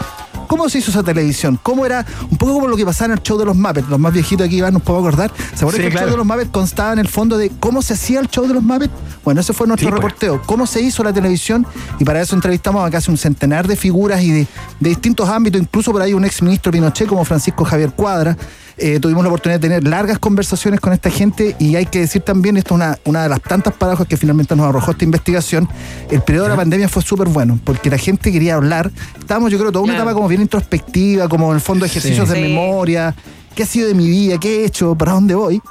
cómo 0.47 0.68
se 0.68 0.78
hizo 0.78 0.90
esa 0.90 1.03
televisión, 1.03 1.59
cómo 1.62 1.84
era 1.86 2.05
un 2.30 2.36
poco 2.38 2.55
como 2.55 2.68
lo 2.68 2.76
que 2.76 2.84
pasaba 2.84 3.07
en 3.12 3.18
el 3.18 3.22
show 3.22 3.38
de 3.38 3.45
los 3.45 3.57
Muppets. 3.57 3.88
Los 3.88 3.99
más 3.99 4.12
viejitos 4.12 4.47
aquí 4.47 4.61
van, 4.61 4.74
nos 4.74 4.82
podemos 4.82 5.09
acordar. 5.09 5.32
¿Se 5.55 5.64
acuerdan 5.64 5.72
Sí, 5.72 5.80
que 5.82 5.86
el 5.88 5.99
show 5.99 6.11
de 6.11 6.16
los 6.16 6.26
Muppets 6.26 6.51
constaba 6.51 6.93
en 6.93 6.99
el 6.99 7.09
fondo 7.09 7.36
de 7.38 7.51
cómo 7.61 7.82
se 7.82 7.95
hacía 7.95 8.20
el 8.20 8.28
show 8.28 8.47
de 8.47 8.55
los 8.55 8.62
Muppets? 8.62 8.93
Bueno, 9.24 9.40
ese 9.40 9.53
fue 9.53 9.66
nuestro 9.66 9.86
Sí, 9.88 9.90
pues. 9.93 10.03
reporteo. 10.03 10.43
¿Cómo 10.47 10.66
se 10.66 10.80
hizo 10.80 11.03
la 11.05 11.12
televisión? 11.12 11.66
Y 11.99 12.05
para 12.05 12.20
eso 12.20 12.34
entrevistamos 12.34 12.86
a 12.86 12.90
casi 12.90 13.11
un 13.11 13.18
centenar 13.18 13.66
de 13.68 13.76
figuras 13.76 14.22
y 14.22 14.30
de, 14.30 14.47
de 14.80 14.88
distintos 14.88 15.28
ámbitos, 15.28 15.61
incluso 15.61 15.93
por 15.93 16.03
ahí 16.03 16.12
un 16.14 16.24
ex 16.24 16.43
ministro 16.43 16.72
Pinochet 16.72 17.07
como 17.09 17.24
Francisco 17.24 17.64
Javier 17.64 17.93
Cuadra. 17.93 18.36
Eh, 18.85 18.99
tuvimos 18.99 19.22
la 19.22 19.28
oportunidad 19.28 19.61
de 19.61 19.68
tener 19.68 19.87
largas 19.87 20.18
conversaciones 20.18 20.80
con 20.80 20.93
esta 20.93 21.09
gente 21.09 21.55
y 21.61 21.76
hay 21.76 21.87
que 21.87 22.01
decir 22.01 22.20
también, 22.22 22.57
esto 22.57 22.74
es 22.74 22.80
una, 22.80 22.99
una 23.05 23.22
de 23.22 23.28
las 23.28 23.41
tantas 23.41 23.72
paradojas 23.74 24.09
que 24.09 24.16
finalmente 24.16 24.57
nos 24.57 24.66
arrojó 24.66 24.91
esta 24.91 25.05
investigación, 25.05 25.68
el 26.11 26.20
periodo 26.22 26.47
de 26.47 26.51
la 26.51 26.57
pandemia 26.57 26.89
fue 26.89 27.01
súper 27.01 27.28
bueno, 27.28 27.61
porque 27.62 27.91
la 27.91 27.97
gente 27.99 28.33
quería 28.33 28.57
hablar. 28.57 28.91
Estábamos, 29.20 29.53
yo 29.53 29.59
creo, 29.59 29.70
toda 29.70 29.85
una 29.85 29.93
Claro. 29.93 30.03
etapa 30.11 30.14
como 30.16 30.26
bien 30.26 30.43
introspectiva, 30.43 31.28
como 31.28 31.51
en 31.51 31.55
el 31.55 31.61
fondo 31.61 31.85
ejercicios 31.87 32.28
Sí. 32.28 32.35
de 32.35 32.41
Sí. 32.43 32.49
memoria, 32.49 33.14
qué 33.55 33.62
ha 33.62 33.66
sido 33.66 33.87
de 33.87 33.95
mi 33.95 34.11
vida, 34.11 34.39
qué 34.41 34.62
he 34.62 34.64
hecho, 34.64 34.97
para 34.97 35.12
dónde 35.12 35.37
voy. 35.37 35.62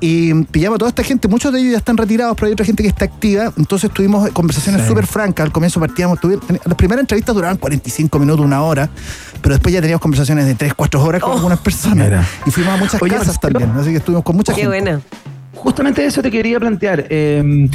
Y 0.00 0.32
pillamos 0.44 0.76
a 0.76 0.78
toda 0.78 0.88
esta 0.90 1.02
gente, 1.02 1.26
muchos 1.26 1.52
de 1.52 1.58
ellos 1.58 1.72
ya 1.72 1.78
están 1.78 1.96
retirados, 1.96 2.36
pero 2.36 2.46
hay 2.46 2.52
otra 2.52 2.64
gente 2.64 2.84
que 2.84 2.88
está 2.88 3.04
activa. 3.06 3.52
Entonces 3.56 3.90
tuvimos 3.90 4.30
conversaciones 4.30 4.82
Sí. 4.82 4.88
súper 4.88 5.06
francas. 5.08 5.44
Al 5.46 5.52
comienzo 5.52 5.80
partíamos, 5.80 6.20
tuvi- 6.20 6.38
las 6.64 6.74
primeras 6.76 7.00
entrevistas 7.02 7.34
duraban 7.34 7.56
45 7.56 8.18
minutos, 8.20 8.44
una 8.46 8.62
hora, 8.62 8.90
pero 9.40 9.54
después 9.54 9.72
ya 9.74 9.80
teníamos 9.80 10.00
conversaciones 10.02 10.46
de 10.46 10.54
3, 10.54 10.74
4 10.74 11.02
horas 11.02 11.22
con 11.22 11.32
Oh. 11.32 11.34
algunas 11.36 11.58
personas. 11.60 12.06
Mira. 12.08 12.24
Y 12.46 12.50
fuimos 12.50 12.74
a 12.74 12.76
muchas 12.76 13.02
Oye, 13.02 13.12
casas 13.12 13.28
Marcelo. 13.42 13.58
también, 13.60 13.80
así 13.80 13.90
que 13.90 13.96
estuvimos 13.98 14.24
con 14.24 14.36
mucha 14.36 14.52
Qué 14.54 14.62
gente. 14.62 14.68
buena. 14.80 15.00
Justamente 15.54 16.04
eso 16.04 16.22
te 16.22 16.30
quería 16.30 16.60
plantear. 16.60 17.06
Eh, 17.10 17.68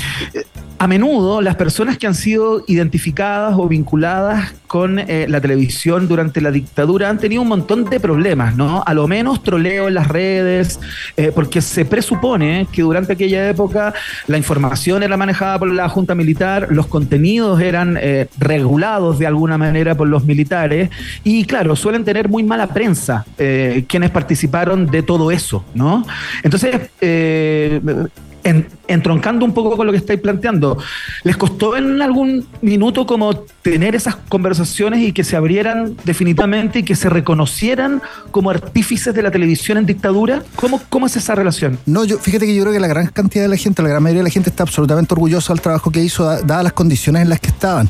a 0.83 0.87
menudo 0.87 1.39
las 1.39 1.55
personas 1.55 1.97
que 1.97 2.07
han 2.07 2.13
sido 2.13 2.65
identificadas 2.67 3.55
o 3.57 3.69
vinculadas 3.69 4.53
con 4.67 4.99
eh, 4.99 5.27
la 5.29 5.39
televisión 5.39 6.09
durante 6.09 6.41
la 6.41 6.51
dictadura 6.51 7.09
han 7.09 7.19
tenido 7.19 7.41
un 7.41 7.47
montón 7.47 7.85
de 7.85 8.01
problemas, 8.01 8.57
¿no? 8.57 8.83
A 8.85 8.93
lo 8.93 9.07
menos 9.07 9.41
troleo 9.43 9.87
en 9.87 9.93
las 9.93 10.09
redes, 10.09 10.81
eh, 11.15 11.31
porque 11.33 11.61
se 11.61 11.85
presupone 11.85 12.67
que 12.69 12.81
durante 12.81 13.13
aquella 13.13 13.47
época 13.47 13.93
la 14.27 14.37
información 14.37 15.03
era 15.03 15.15
manejada 15.15 15.57
por 15.57 15.71
la 15.71 15.87
Junta 15.87 16.15
Militar, 16.15 16.67
los 16.69 16.87
contenidos 16.87 17.61
eran 17.61 17.97
eh, 18.01 18.27
regulados 18.37 19.19
de 19.19 19.27
alguna 19.27 19.57
manera 19.57 19.95
por 19.95 20.09
los 20.09 20.25
militares 20.25 20.89
y 21.23 21.45
claro, 21.45 21.77
suelen 21.77 22.03
tener 22.03 22.27
muy 22.27 22.43
mala 22.43 22.67
prensa 22.67 23.25
quienes 23.37 24.09
participaron 24.09 24.87
de 24.87 25.01
todo 25.01 25.31
eso, 25.31 25.63
¿no? 25.73 26.05
Entonces, 26.43 26.89
en- 28.43 28.67
entroncando 28.87 29.45
un 29.45 29.53
poco 29.53 29.75
con 29.77 29.85
lo 29.85 29.91
que 29.91 29.97
estáis 29.99 30.19
planteando, 30.19 30.77
¿les 31.23 31.37
costó 31.37 31.75
en 31.77 32.01
algún 32.01 32.45
minuto 32.61 33.05
como 33.05 33.33
tener 33.61 33.95
esas 33.95 34.15
conversaciones 34.27 34.99
y 35.01 35.13
que 35.13 35.23
se 35.23 35.35
abrieran 35.35 35.95
definitivamente 36.03 36.79
y 36.79 36.83
que 36.83 36.95
se 36.95 37.09
reconocieran 37.09 38.01
como 38.31 38.49
artífices 38.49 39.13
de 39.13 39.21
la 39.21 39.31
televisión 39.31 39.77
en 39.77 39.85
dictadura? 39.85 40.43
¿Cómo, 40.55 40.81
cómo 40.89 41.05
es 41.07 41.15
esa 41.15 41.35
relación? 41.35 41.79
No, 41.85 42.03
yo, 42.05 42.17
fíjate 42.19 42.45
que 42.45 42.55
yo 42.55 42.61
creo 42.63 42.73
que 42.73 42.79
la 42.79 42.87
gran 42.87 43.07
cantidad 43.07 43.43
de 43.45 43.49
la 43.49 43.57
gente, 43.57 43.81
la 43.81 43.89
gran 43.89 44.03
mayoría 44.03 44.19
de 44.21 44.29
la 44.29 44.33
gente 44.33 44.49
está 44.49 44.63
absolutamente 44.63 45.13
orgullosa 45.13 45.53
del 45.53 45.61
trabajo 45.61 45.89
que 45.91 46.03
hizo, 46.03 46.25
da- 46.25 46.41
dadas 46.41 46.63
las 46.65 46.73
condiciones 46.73 47.21
en 47.21 47.29
las 47.29 47.39
que 47.39 47.47
estaban. 47.47 47.89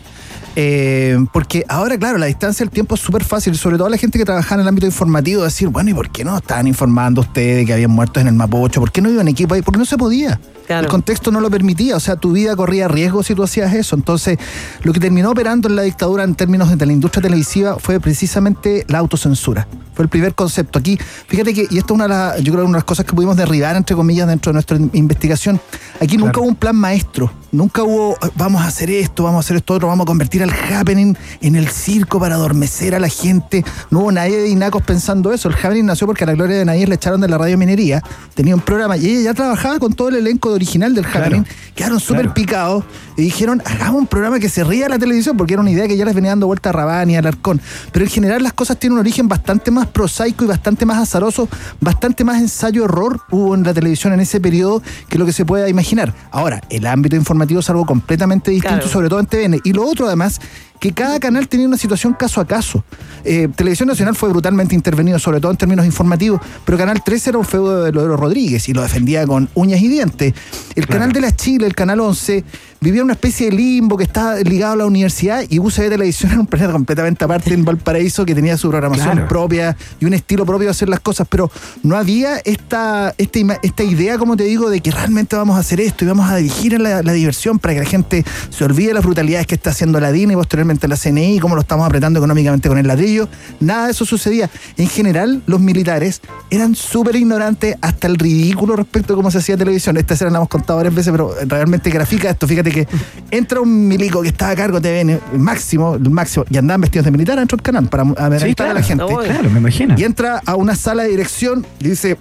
Eh, 0.55 1.17
porque 1.31 1.65
ahora, 1.67 1.97
claro, 1.97 2.17
la 2.17 2.27
distancia 2.27 2.63
del 2.63 2.71
tiempo 2.71 2.95
es 2.95 3.01
súper 3.01 3.23
fácil, 3.23 3.57
sobre 3.57 3.77
todo 3.77 3.89
la 3.89 3.97
gente 3.97 4.19
que 4.19 4.25
trabaja 4.25 4.55
en 4.55 4.61
el 4.61 4.67
ámbito 4.67 4.85
informativo, 4.85 5.43
decir, 5.43 5.69
bueno, 5.69 5.89
¿y 5.89 5.93
por 5.93 6.09
qué 6.09 6.23
no 6.23 6.37
estaban 6.37 6.67
informando 6.67 7.21
ustedes 7.21 7.57
de 7.57 7.65
que 7.65 7.73
habían 7.73 7.91
muertos 7.91 8.21
en 8.21 8.27
el 8.27 8.35
Mapocho? 8.35 8.79
¿Por 8.79 8.91
qué 8.91 9.01
no 9.01 9.09
iban 9.09 9.27
equipo 9.27 9.55
ahí? 9.55 9.61
Porque 9.61 9.79
no 9.79 9.85
se 9.85 9.97
podía. 9.97 10.39
Claro. 10.65 10.85
El 10.85 10.91
contexto 10.91 11.31
no 11.31 11.39
lo 11.41 11.49
permitía, 11.49 11.95
o 11.95 11.99
sea, 11.99 12.15
tu 12.15 12.31
vida 12.31 12.55
corría 12.55 12.87
riesgo 12.87 13.21
si 13.23 13.35
tú 13.35 13.43
hacías 13.43 13.73
eso. 13.73 13.95
Entonces, 13.95 14.37
lo 14.83 14.93
que 14.93 14.99
terminó 14.99 15.31
operando 15.31 15.67
en 15.67 15.75
la 15.75 15.81
dictadura 15.81 16.23
en 16.23 16.35
términos 16.35 16.75
de 16.77 16.85
la 16.85 16.93
industria 16.93 17.21
televisiva 17.21 17.77
fue 17.79 17.99
precisamente 17.99 18.85
la 18.87 18.99
autocensura. 18.99 19.67
Fue 19.93 20.03
el 20.03 20.09
primer 20.09 20.33
concepto. 20.33 20.79
Aquí, 20.79 20.97
fíjate 21.27 21.53
que, 21.53 21.67
y 21.69 21.77
esto 21.77 21.93
es 21.93 21.95
una 21.95 22.03
de 22.05 22.09
las, 22.09 22.41
yo 22.41 22.51
creo, 22.53 22.65
una 22.65 22.73
de 22.73 22.79
las 22.79 22.83
cosas 22.83 23.05
que 23.05 23.13
pudimos 23.13 23.35
derribar, 23.37 23.75
entre 23.75 23.95
comillas, 23.95 24.27
dentro 24.27 24.51
de 24.51 24.53
nuestra 24.53 24.77
investigación. 24.93 25.59
Aquí 25.99 26.17
nunca 26.17 26.39
hubo 26.39 26.47
un 26.47 26.55
plan 26.55 26.75
maestro. 26.75 27.31
Nunca 27.51 27.83
hubo, 27.83 28.13
"Eh, 28.13 28.29
vamos 28.35 28.63
a 28.63 28.67
hacer 28.67 28.89
esto, 28.89 29.23
vamos 29.23 29.37
a 29.37 29.39
hacer 29.41 29.57
esto 29.57 29.75
otro, 29.75 29.87
vamos 29.87 30.05
a 30.05 30.07
convertir 30.07 30.41
al 30.41 30.49
happening 30.49 31.15
en 31.41 31.55
el 31.55 31.67
circo 31.67 32.19
para 32.19 32.33
adormecer 32.33 32.95
a 32.95 32.99
la 32.99 33.09
gente. 33.09 33.63
No 33.91 33.99
hubo 33.99 34.11
nadie 34.11 34.37
de 34.37 34.49
Inacos 34.49 34.81
pensando 34.81 35.31
eso. 35.31 35.49
El 35.49 35.55
happening 35.55 35.85
nació 35.85 36.07
porque 36.07 36.23
a 36.23 36.27
la 36.27 36.33
Gloria 36.33 36.57
de 36.57 36.65
Nayer 36.65 36.89
le 36.89 36.95
echaron 36.95 37.21
de 37.21 37.27
la 37.27 37.37
radio 37.37 37.55
minería. 37.59 38.01
Tenía 38.33 38.55
un 38.55 38.61
programa 38.61 38.97
y 38.97 39.05
ella 39.05 39.21
ya 39.25 39.33
trabajaba 39.35 39.77
con 39.77 39.93
todo 39.93 40.09
el 40.09 40.15
elenco 40.15 40.51
original 40.53 40.93
del 40.95 41.05
happening. 41.05 41.43
Quedaron 41.75 41.99
súper 41.99 42.21
claro. 42.23 42.33
picados 42.33 42.83
y 43.17 43.23
dijeron, 43.23 43.61
hagamos 43.65 44.01
un 44.01 44.07
programa 44.07 44.39
que 44.39 44.49
se 44.49 44.63
ría 44.63 44.85
a 44.85 44.89
la 44.89 44.99
televisión, 44.99 45.35
porque 45.37 45.53
era 45.53 45.61
una 45.61 45.71
idea 45.71 45.87
que 45.87 45.97
ya 45.97 46.05
les 46.05 46.13
venía 46.15 46.31
dando 46.31 46.47
vuelta 46.47 46.69
a 46.69 46.71
Rabán 46.71 47.09
y 47.09 47.15
a 47.15 47.19
Alarcón. 47.19 47.61
Pero 47.91 48.05
en 48.05 48.11
general 48.11 48.43
las 48.43 48.53
cosas 48.53 48.77
tienen 48.79 48.93
un 48.93 48.99
origen 48.99 49.27
bastante 49.27 49.71
más 49.71 49.87
prosaico 49.87 50.43
y 50.45 50.47
bastante 50.47 50.85
más 50.85 50.97
azaroso, 50.99 51.47
bastante 51.81 52.23
más 52.23 52.41
ensayo-error 52.41 53.21
hubo 53.31 53.55
en 53.55 53.63
la 53.63 53.73
televisión 53.73 54.13
en 54.13 54.19
ese 54.19 54.39
periodo 54.39 54.81
que 55.09 55.17
lo 55.17 55.25
que 55.25 55.33
se 55.33 55.45
pueda 55.45 55.67
imaginar. 55.69 56.13
Ahora, 56.31 56.61
el 56.69 56.85
ámbito 56.87 57.15
informativo 57.15 57.59
es 57.59 57.69
algo 57.69 57.85
completamente 57.85 58.51
distinto, 58.51 58.75
Claro. 58.77 58.89
sobre 58.91 59.09
todo 59.09 59.19
en 59.19 59.25
TVN. 59.25 59.59
Y 59.63 59.73
lo 59.73 59.85
otro, 59.85 60.07
además, 60.07 60.39
que 60.83 60.91
cada 60.91 61.17
canal 61.17 61.47
tenía 61.47 61.65
una 61.65 61.77
situación 61.77 62.13
caso 62.13 62.41
a 62.41 62.45
caso. 62.45 62.83
Eh, 63.23 63.47
Televisión 63.55 63.87
Nacional 63.87 64.17
fue 64.17 64.27
brutalmente 64.27 64.75
intervenido, 64.75 65.17
sobre 65.17 65.39
todo 65.39 65.49
en 65.51 65.57
términos 65.57 65.85
informativos, 65.85 66.41
pero 66.65 66.77
Canal 66.77 67.01
13 67.01 67.29
era 67.29 67.39
un 67.39 67.45
feudo 67.45 67.85
de 67.85 67.93
Lodero 67.93 68.17
Rodríguez 68.17 68.67
y 68.67 68.73
lo 68.73 68.81
defendía 68.81 69.25
con 69.25 69.47
uñas 69.53 69.81
y 69.81 69.87
dientes. 69.87 70.33
El 70.75 70.85
canal 70.85 71.13
de 71.13 71.21
la 71.21 71.33
Chile, 71.33 71.67
el 71.67 71.73
canal 71.73 72.01
11, 72.01 72.43
vivía 72.83 73.03
una 73.03 73.13
especie 73.13 73.49
de 73.49 73.55
limbo 73.55 73.97
que 73.97 74.03
estaba 74.03 74.35
ligado 74.41 74.73
a 74.73 74.75
la 74.75 74.85
universidad 74.85 75.43
y 75.49 75.59
UCB 75.59 75.89
Televisión 75.89 76.31
era 76.31 76.39
un 76.41 76.47
planeta 76.47 76.71
completamente 76.73 77.23
aparte 77.23 77.53
en 77.53 77.63
Valparaíso 77.63 78.25
que 78.25 78.35
tenía 78.35 78.57
su 78.57 78.69
programación 78.69 79.11
Claro. 79.13 79.27
propia 79.27 79.75
y 79.99 80.05
un 80.05 80.13
estilo 80.13 80.45
propio 80.45 80.65
de 80.65 80.71
hacer 80.71 80.89
las 80.89 80.99
cosas, 80.99 81.27
pero 81.29 81.49
no 81.81 81.95
había 81.95 82.37
esta, 82.37 83.13
esta, 83.17 83.39
esta 83.61 83.83
idea, 83.83 84.17
como 84.17 84.35
te 84.35 84.43
digo, 84.43 84.69
de 84.69 84.81
que 84.81 84.91
realmente 84.91 85.35
vamos 85.35 85.55
a 85.55 85.59
hacer 85.59 85.79
esto 85.79 86.03
y 86.03 86.07
vamos 86.07 86.29
a 86.29 86.35
dirigir 86.37 86.79
la, 86.79 87.01
la 87.01 87.13
diversión 87.13 87.59
para 87.59 87.73
que 87.73 87.79
la 87.81 87.85
gente 87.85 88.25
se 88.49 88.63
olvide 88.65 88.89
de 88.89 88.93
las 88.95 89.03
brutalidades 89.03 89.47
que 89.47 89.55
está 89.55 89.69
haciendo 89.69 89.99
la 89.99 90.11
DINA 90.11 90.33
y 90.33 90.35
posteriormente 90.35 90.87
la 90.87 90.97
CNI 90.97 91.39
cómo 91.39 91.55
lo 91.55 91.61
estamos 91.61 91.85
apretando 91.85 92.19
económicamente 92.19 92.67
con 92.69 92.77
el 92.77 92.87
ladrillo. 92.87 93.27
Nada 93.59 93.85
de 93.85 93.91
eso 93.91 94.05
sucedía. 94.05 94.49
En 94.77 94.87
general, 94.87 95.41
los 95.45 95.59
militares 95.59 96.21
eran 96.49 96.75
súper 96.75 97.15
ignorantes 97.15 97.75
hasta 97.81 98.07
el 98.07 98.15
ridículo 98.17 98.75
respecto 98.75 99.13
de 99.13 99.17
cómo 99.17 99.31
se 99.31 99.37
hacía 99.37 99.55
televisión. 99.57 99.97
Esta 99.97 100.13
escena 100.15 100.31
la 100.31 100.37
hemos 100.37 100.49
contado 100.49 100.77
varias 100.77 100.95
veces, 100.95 101.11
pero 101.11 101.33
realmente 101.47 101.89
grafica 101.89 102.29
esto. 102.29 102.47
Fíjate 102.47 102.71
que 102.73 102.87
entra 103.31 103.61
un 103.61 103.87
milico 103.87 104.21
que 104.21 104.27
estaba 104.27 104.51
a 104.51 104.55
cargo 104.55 104.79
de 104.79 104.89
TVN, 105.03 105.09
el 105.33 105.39
máximo, 105.39 105.95
el 105.95 106.09
máximo, 106.09 106.45
y 106.49 106.57
andaban 106.57 106.81
vestidos 106.81 107.05
de 107.05 107.11
militar 107.11 107.37
dentro 107.39 107.55
del 107.55 107.63
canal 107.63 107.87
para 107.87 108.03
amedrentar 108.03 108.67
a 108.67 108.73
la 108.73 108.81
gente. 108.83 109.03
Claro, 109.25 109.49
me 109.49 109.59
imagino. 109.59 109.95
Y 109.97 110.03
entra 110.03 110.41
a 110.45 110.55
una 110.55 110.75
sala 110.75 111.03
de 111.03 111.09
dirección 111.09 111.65
y 111.79 111.87
dice, 111.89 112.17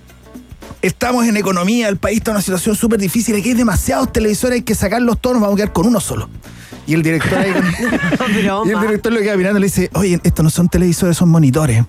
estamos 0.83 1.27
en 1.27 1.37
economía, 1.37 1.89
el 1.89 1.97
país 1.97 2.19
está 2.19 2.31
en 2.31 2.37
una 2.37 2.43
situación 2.43 2.77
súper 2.77 3.01
difícil, 3.01 3.35
aquí 3.37 3.51
hay 3.51 3.55
demasiados 3.55 4.13
televisores, 4.13 4.57
hay 4.57 4.63
que 4.63 4.75
sacarlos 4.75 5.21
todos, 5.21 5.35
nos 5.35 5.43
vamos 5.43 5.55
a 5.55 5.57
quedar 5.57 5.73
con 5.73 5.87
uno 5.87 6.01
solo. 6.01 6.29
Y 6.87 6.95
el 6.95 7.03
director 7.03 7.39
ahí 7.39 7.53
con- 7.53 8.67
y 8.67 8.71
el 8.71 8.81
director 8.81 9.13
lo 9.13 9.21
queda 9.21 9.37
mirando 9.37 9.59
y 9.59 9.63
le 9.63 9.67
dice, 9.67 9.91
oye, 9.95 10.21
estos 10.23 10.43
no 10.43 10.51
son 10.51 10.69
televisores, 10.69 11.17
son 11.17 11.29
monitores. 11.29 11.85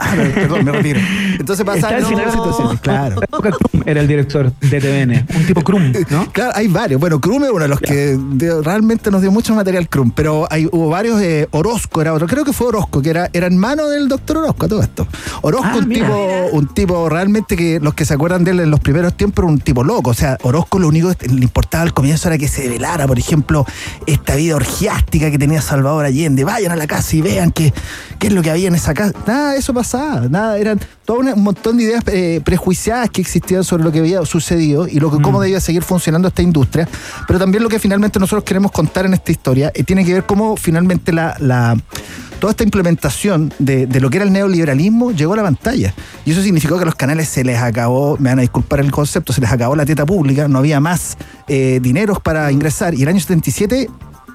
Ah, 0.00 0.14
perdón, 0.14 0.64
me 0.64 0.70
retiro. 0.72 1.00
Entonces 1.38 1.64
pasa 1.64 1.96
Está 1.98 2.10
no. 2.10 2.78
Claro. 2.80 3.20
Krum 3.30 3.82
era 3.86 4.00
el 4.00 4.08
director 4.08 4.52
de 4.60 4.80
TVN. 4.80 5.26
Un 5.36 5.46
tipo 5.46 5.62
Krum, 5.62 5.92
¿no? 6.10 6.30
Claro, 6.32 6.52
hay 6.54 6.68
varios. 6.68 7.00
Bueno, 7.00 7.20
Krum 7.20 7.44
es 7.44 7.50
uno 7.50 7.62
de 7.62 7.68
los 7.68 7.80
que 7.80 8.16
de- 8.18 8.62
realmente 8.62 9.10
nos 9.10 9.22
dio 9.22 9.30
mucho 9.30 9.54
material 9.54 9.88
Krum, 9.88 10.10
pero 10.10 10.46
hay, 10.50 10.66
hubo 10.66 10.88
varios. 10.88 11.20
eh, 11.22 11.48
Orozco 11.52 12.00
era 12.00 12.12
otro, 12.12 12.26
creo 12.26 12.44
que 12.44 12.52
fue 12.52 12.68
Orozco, 12.68 13.00
que 13.02 13.10
era, 13.10 13.30
era 13.32 13.46
hermano 13.46 13.88
del 13.88 14.08
doctor 14.08 14.38
Orozco, 14.38 14.66
a 14.66 14.68
todo 14.68 14.82
esto. 14.82 15.06
Orozco, 15.42 15.68
Ah, 15.72 15.76
un, 15.78 15.88
mira. 15.88 16.06
tipo, 16.06 16.46
un 16.52 16.68
tipo 16.74 17.08
realmente 17.08 17.56
que 17.56 17.80
los 17.80 17.94
que 17.94 18.04
se 18.04 18.14
acuerdan 18.14 18.44
de 18.44 18.50
él 18.52 18.60
en 18.60 18.70
los 18.70 18.80
primeros 18.80 19.14
tiempos 19.14 19.44
era 19.44 19.52
un 19.52 19.60
tipo 19.60 19.84
loco. 19.84 20.10
O 20.10 20.14
sea, 20.14 20.36
Orozco 20.42 20.78
lo 20.78 20.88
único 20.88 21.12
que 21.14 21.28
le 21.28 21.42
importaba 21.42 21.82
al 21.82 21.92
comienzo 21.94 22.28
era 22.28 22.38
que 22.38 22.48
se 22.48 22.62
develara, 22.62 23.06
por 23.06 23.18
ejemplo, 23.18 23.64
esta 24.06 24.34
vida 24.36 24.56
orgiástica 24.56 25.30
que 25.30 25.38
tenía 25.38 25.60
Salvador 25.62 26.04
Allende. 26.04 26.44
Vayan 26.44 26.72
a 26.72 26.76
la 26.76 26.86
casa 26.86 27.16
y 27.16 27.20
vean 27.22 27.50
qué, 27.50 27.72
qué 28.18 28.26
es 28.28 28.32
lo 28.32 28.42
que 28.42 28.50
había 28.50 28.68
en 28.68 28.74
esa 28.74 28.94
casa. 28.94 29.12
Nada 29.26 29.52
de 29.52 29.58
eso 29.58 29.72
pasaba, 29.74 30.22
nada, 30.28 30.58
eran 30.58 30.80
todo 31.04 31.18
una- 31.18 31.27
un 31.34 31.42
montón 31.42 31.76
de 31.76 31.84
ideas 31.84 32.02
eh, 32.08 32.40
prejuiciadas 32.44 33.10
que 33.10 33.20
existían 33.20 33.64
sobre 33.64 33.84
lo 33.84 33.92
que 33.92 33.98
había 34.00 34.24
sucedido 34.24 34.86
y 34.88 35.00
lo 35.00 35.10
que, 35.10 35.20
cómo 35.22 35.40
debía 35.40 35.60
seguir 35.60 35.82
funcionando 35.82 36.28
esta 36.28 36.42
industria, 36.42 36.88
pero 37.26 37.38
también 37.38 37.62
lo 37.62 37.68
que 37.68 37.78
finalmente 37.78 38.18
nosotros 38.18 38.44
queremos 38.44 38.72
contar 38.72 39.06
en 39.06 39.14
esta 39.14 39.30
historia 39.32 39.70
eh, 39.74 39.84
tiene 39.84 40.04
que 40.04 40.14
ver 40.14 40.24
cómo 40.26 40.56
finalmente 40.56 41.12
la, 41.12 41.36
la- 41.40 41.76
toda 42.40 42.52
esta 42.52 42.62
implementación 42.62 43.52
de, 43.58 43.86
de 43.88 44.00
lo 44.00 44.10
que 44.10 44.18
era 44.18 44.24
el 44.24 44.32
neoliberalismo 44.32 45.10
llegó 45.10 45.32
a 45.32 45.36
la 45.38 45.42
pantalla. 45.42 45.92
Y 46.24 46.30
eso 46.30 46.40
significó 46.40 46.76
que 46.76 46.82
a 46.82 46.84
los 46.84 46.94
canales 46.94 47.28
se 47.28 47.42
les 47.42 47.58
acabó, 47.60 48.16
me 48.18 48.30
van 48.30 48.38
a 48.38 48.42
disculpar 48.42 48.78
el 48.78 48.92
concepto, 48.92 49.32
se 49.32 49.40
les 49.40 49.50
acabó 49.50 49.74
la 49.74 49.84
teta 49.84 50.06
pública, 50.06 50.46
no 50.46 50.58
había 50.58 50.78
más 50.78 51.16
eh, 51.48 51.80
dineros 51.82 52.20
para 52.20 52.52
ingresar. 52.52 52.94
Y 52.94 53.02
el 53.02 53.08
año 53.08 53.18
77 53.18 53.90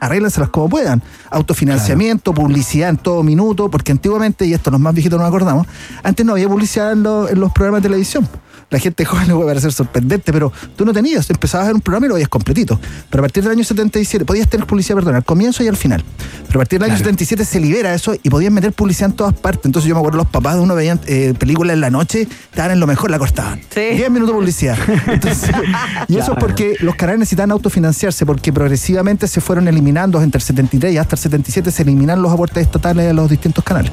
arréglenselas 0.06 0.50
como 0.50 0.70
puedan. 0.70 1.02
Autofinanciamiento, 1.30 2.34
publicidad 2.34 2.90
en 2.90 2.98
todo 2.98 3.24
minuto, 3.24 3.70
porque 3.70 3.92
antiguamente, 3.92 4.46
y 4.46 4.54
esto 4.54 4.72
los 4.72 4.80
más 4.80 4.94
viejitos 4.94 5.20
nos 5.20 5.28
acordamos, 5.28 5.68
antes 6.04 6.26
no 6.26 6.34
había 6.34 6.48
publicidad 6.48 6.92
en, 6.94 7.04
lo- 7.04 7.30
en 7.30 7.40
los 7.40 7.52
programas 7.52 7.82
de 7.82 7.90
televisión. 7.90 8.28
La 8.74 8.80
gente 8.80 9.06
joven 9.06 9.28
le 9.28 9.34
puede 9.36 9.48
parecer 9.48 9.72
sorprendente, 9.72 10.34
pero 10.34 10.52
tú 10.76 10.84
no 10.86 10.92
tenías, 10.92 11.30
empezabas 11.30 11.66
a 11.66 11.68
ver 11.68 11.76
un 11.76 11.82
programa 11.82 12.08
y 12.08 12.10
lo 12.10 12.16
veías 12.16 12.28
completito. 12.30 12.80
Pero 13.10 13.22
a 13.22 13.24
partir 13.24 13.44
del 13.44 13.52
año 13.54 13.64
77, 13.64 14.26
podías 14.26 14.50
tener 14.50 14.66
publicidad, 14.68 14.96
perdón, 14.96 15.16
al 15.16 15.24
comienzo 15.24 15.64
y 15.64 15.68
al 15.68 15.78
final. 15.78 16.04
Pero 16.48 16.60
a 16.60 16.62
partir 16.62 16.80
del 16.80 16.90
año 16.90 16.98
77 16.98 17.46
se 17.46 17.60
libera 17.60 17.94
eso 17.94 18.14
y 18.22 18.30
podías 18.30 18.52
meter 18.52 18.74
publicidad 18.74 19.12
en 19.12 19.16
todas 19.16 19.34
partes. 19.34 19.66
Entonces 19.66 19.88
yo 19.88 19.96
me 19.96 20.00
acuerdo 20.00 20.18
los 20.18 20.28
papás 20.28 20.56
de 20.56 20.62
uno 20.62 20.76
veían 20.76 21.00
eh, 21.08 21.34
películas 21.38 21.74
en 21.76 21.82
la 21.82 21.90
noche, 21.90 22.28
estaban 22.50 22.72
en 22.72 22.80
lo 22.80 22.88
mejor, 22.88 23.10
la 23.12 23.20
cortaban. 23.20 23.62
10 23.74 24.10
minutos 24.10 24.28
de 24.28 24.34
publicidad. 24.40 24.78
Entonces, 25.08 25.50
y 26.08 26.14
eso 26.14 26.20
es 26.20 26.26
Claro. 26.26 26.36
porque 26.40 26.76
los 26.80 26.96
canales 26.96 27.20
necesitan 27.20 27.52
autofinanciarse, 27.52 28.26
porque 28.26 28.52
progresivamente 28.52 29.28
se 29.28 29.40
fueron 29.42 29.68
eliminando 29.68 30.22
entre 30.22 30.40
el 30.40 30.44
73 30.44 30.94
y 30.94 30.98
hasta 30.98 31.16
el 31.16 31.22
77 31.22 31.72
se 31.72 31.84
eliminan 31.84 32.22
los 32.22 32.32
aportes 32.32 32.64
estatales 32.66 33.10
a 33.10 33.14
los 33.14 33.30
distintos 33.30 33.64
canales. 33.64 33.92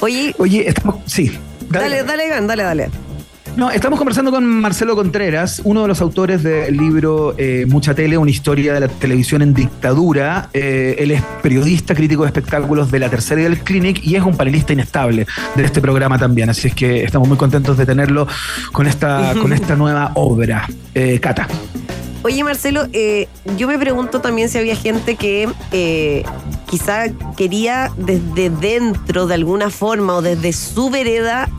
Oye, 0.00 0.34
Oye, 0.38 0.68
estamos. 0.68 0.96
Sí. 1.06 1.38
dale, 1.70 2.04
dale, 2.04 2.26
Iván, 2.26 2.46
dale, 2.46 2.62
dale. 2.62 2.90
No, 3.56 3.70
estamos 3.70 3.98
conversando 3.98 4.32
con 4.32 4.44
Marcelo 4.44 4.96
Contreras, 4.96 5.62
uno 5.64 5.82
de 5.82 5.88
los 5.88 6.00
autores 6.00 6.42
del 6.42 6.76
libro 6.76 7.34
eh, 7.38 7.66
Mucha 7.68 7.94
Tele, 7.94 8.18
una 8.18 8.30
historia 8.30 8.74
de 8.74 8.80
la 8.80 8.88
televisión 8.88 9.42
en 9.42 9.54
dictadura. 9.54 10.48
Eh, 10.52 10.96
él 10.98 11.12
es 11.12 11.22
periodista, 11.40 11.94
crítico 11.94 12.22
de 12.22 12.28
espectáculos 12.28 12.90
de 12.90 12.98
la 12.98 13.08
tercera 13.08 13.40
y 13.40 13.44
del 13.44 13.60
Clinic 13.60 14.04
y 14.04 14.16
es 14.16 14.22
un 14.22 14.36
panelista 14.36 14.72
inestable 14.72 15.26
de 15.54 15.64
este 15.64 15.80
programa 15.80 16.18
también. 16.18 16.50
Así 16.50 16.66
es 16.66 16.74
que 16.74 17.04
estamos 17.04 17.28
muy 17.28 17.36
contentos 17.36 17.78
de 17.78 17.86
tenerlo 17.86 18.26
con 18.72 18.88
esta, 18.88 19.34
con 19.40 19.52
esta 19.54 19.76
nueva 19.76 20.10
obra. 20.14 20.68
Eh, 20.92 21.20
Cata. 21.20 21.46
Oye, 22.24 22.42
Marcelo, 22.42 22.88
eh, 22.94 23.28
yo 23.58 23.68
me 23.68 23.78
pregunto 23.78 24.22
también 24.22 24.48
si 24.48 24.56
había 24.56 24.74
gente 24.74 25.14
que 25.14 25.46
eh, 25.72 26.24
quizá 26.66 27.10
quería 27.36 27.92
desde 27.98 28.48
dentro, 28.48 29.26
de 29.26 29.34
alguna 29.34 29.68
forma, 29.68 30.14
o 30.14 30.22
desde 30.22 30.54
su 30.54 30.88
vereda, 30.88 31.50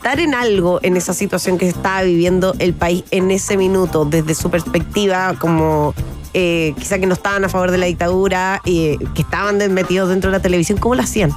aportar 0.00 0.20
en 0.20 0.34
algo 0.34 0.80
en 0.82 0.96
esa 0.96 1.12
situación 1.12 1.58
que 1.58 1.68
estaba 1.68 2.02
viviendo 2.02 2.54
el 2.58 2.72
país 2.72 3.04
en 3.10 3.30
ese 3.30 3.58
minuto, 3.58 4.06
desde 4.06 4.34
su 4.34 4.50
perspectiva, 4.50 5.34
como 5.38 5.94
eh, 6.32 6.74
quizá 6.78 6.98
que 6.98 7.06
no 7.06 7.12
estaban 7.12 7.44
a 7.44 7.50
favor 7.50 7.70
de 7.70 7.76
la 7.76 7.84
dictadura, 7.84 8.62
eh, 8.64 8.96
que 9.14 9.22
estaban 9.22 9.58
metidos 9.74 10.08
dentro 10.08 10.30
de 10.30 10.38
la 10.38 10.42
televisión, 10.42 10.78
¿cómo 10.78 10.94
lo 10.94 11.02
hacían? 11.02 11.32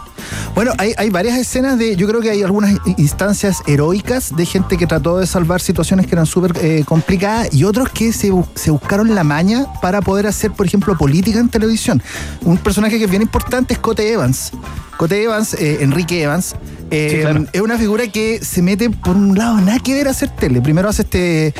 Bueno, 0.55 0.71
hay, 0.77 1.09
varias 1.09 1.37
escenas 1.37 1.77
de, 1.77 1.97
yo 1.97 2.07
creo 2.07 2.21
que 2.21 2.29
hay 2.29 2.41
algunas 2.41 2.71
instancias 2.97 3.61
heroicas 3.67 4.33
de 4.35 4.45
gente 4.45 4.77
que 4.77 4.87
trató 4.87 5.17
de 5.17 5.27
salvar 5.27 5.59
situaciones 5.59 6.07
que 6.07 6.15
eran 6.15 6.25
súper 6.25 6.53
eh, 6.61 6.83
complicadas 6.85 7.53
y 7.53 7.65
otros 7.65 7.89
que 7.89 8.13
se 8.13 8.31
buscaron 8.31 9.13
la 9.13 9.25
maña 9.25 9.65
para 9.81 10.01
poder 10.01 10.25
hacer, 10.25 10.51
por 10.51 10.65
ejemplo, 10.65 10.97
política 10.97 11.39
en 11.39 11.49
televisión. 11.49 12.01
Un 12.43 12.57
personaje 12.57 12.97
que 12.97 13.05
es 13.05 13.09
bien 13.09 13.23
importante 13.23 13.73
es 13.73 13.79
Cote 13.79 14.13
Evans. 14.13 14.51
Cote 14.97 15.23
Evans, 15.23 15.55
eh, 15.55 15.79
Enrique 15.81 16.21
Evans, 16.21 16.55
eh, 16.91 17.09
Sí, 17.11 17.21
claro. 17.21 17.45
es 17.51 17.61
una 17.61 17.77
figura 17.77 18.07
que 18.07 18.39
se 18.43 18.61
mete 18.61 18.89
por 18.89 19.15
un 19.15 19.37
lado, 19.37 19.57
nada 19.61 19.79
que 19.79 19.93
ver 19.93 20.07
a 20.07 20.11
hacer 20.11 20.29
tele. 20.29 20.61
Primero 20.61 20.89
hace 20.89 21.03
este 21.03 21.53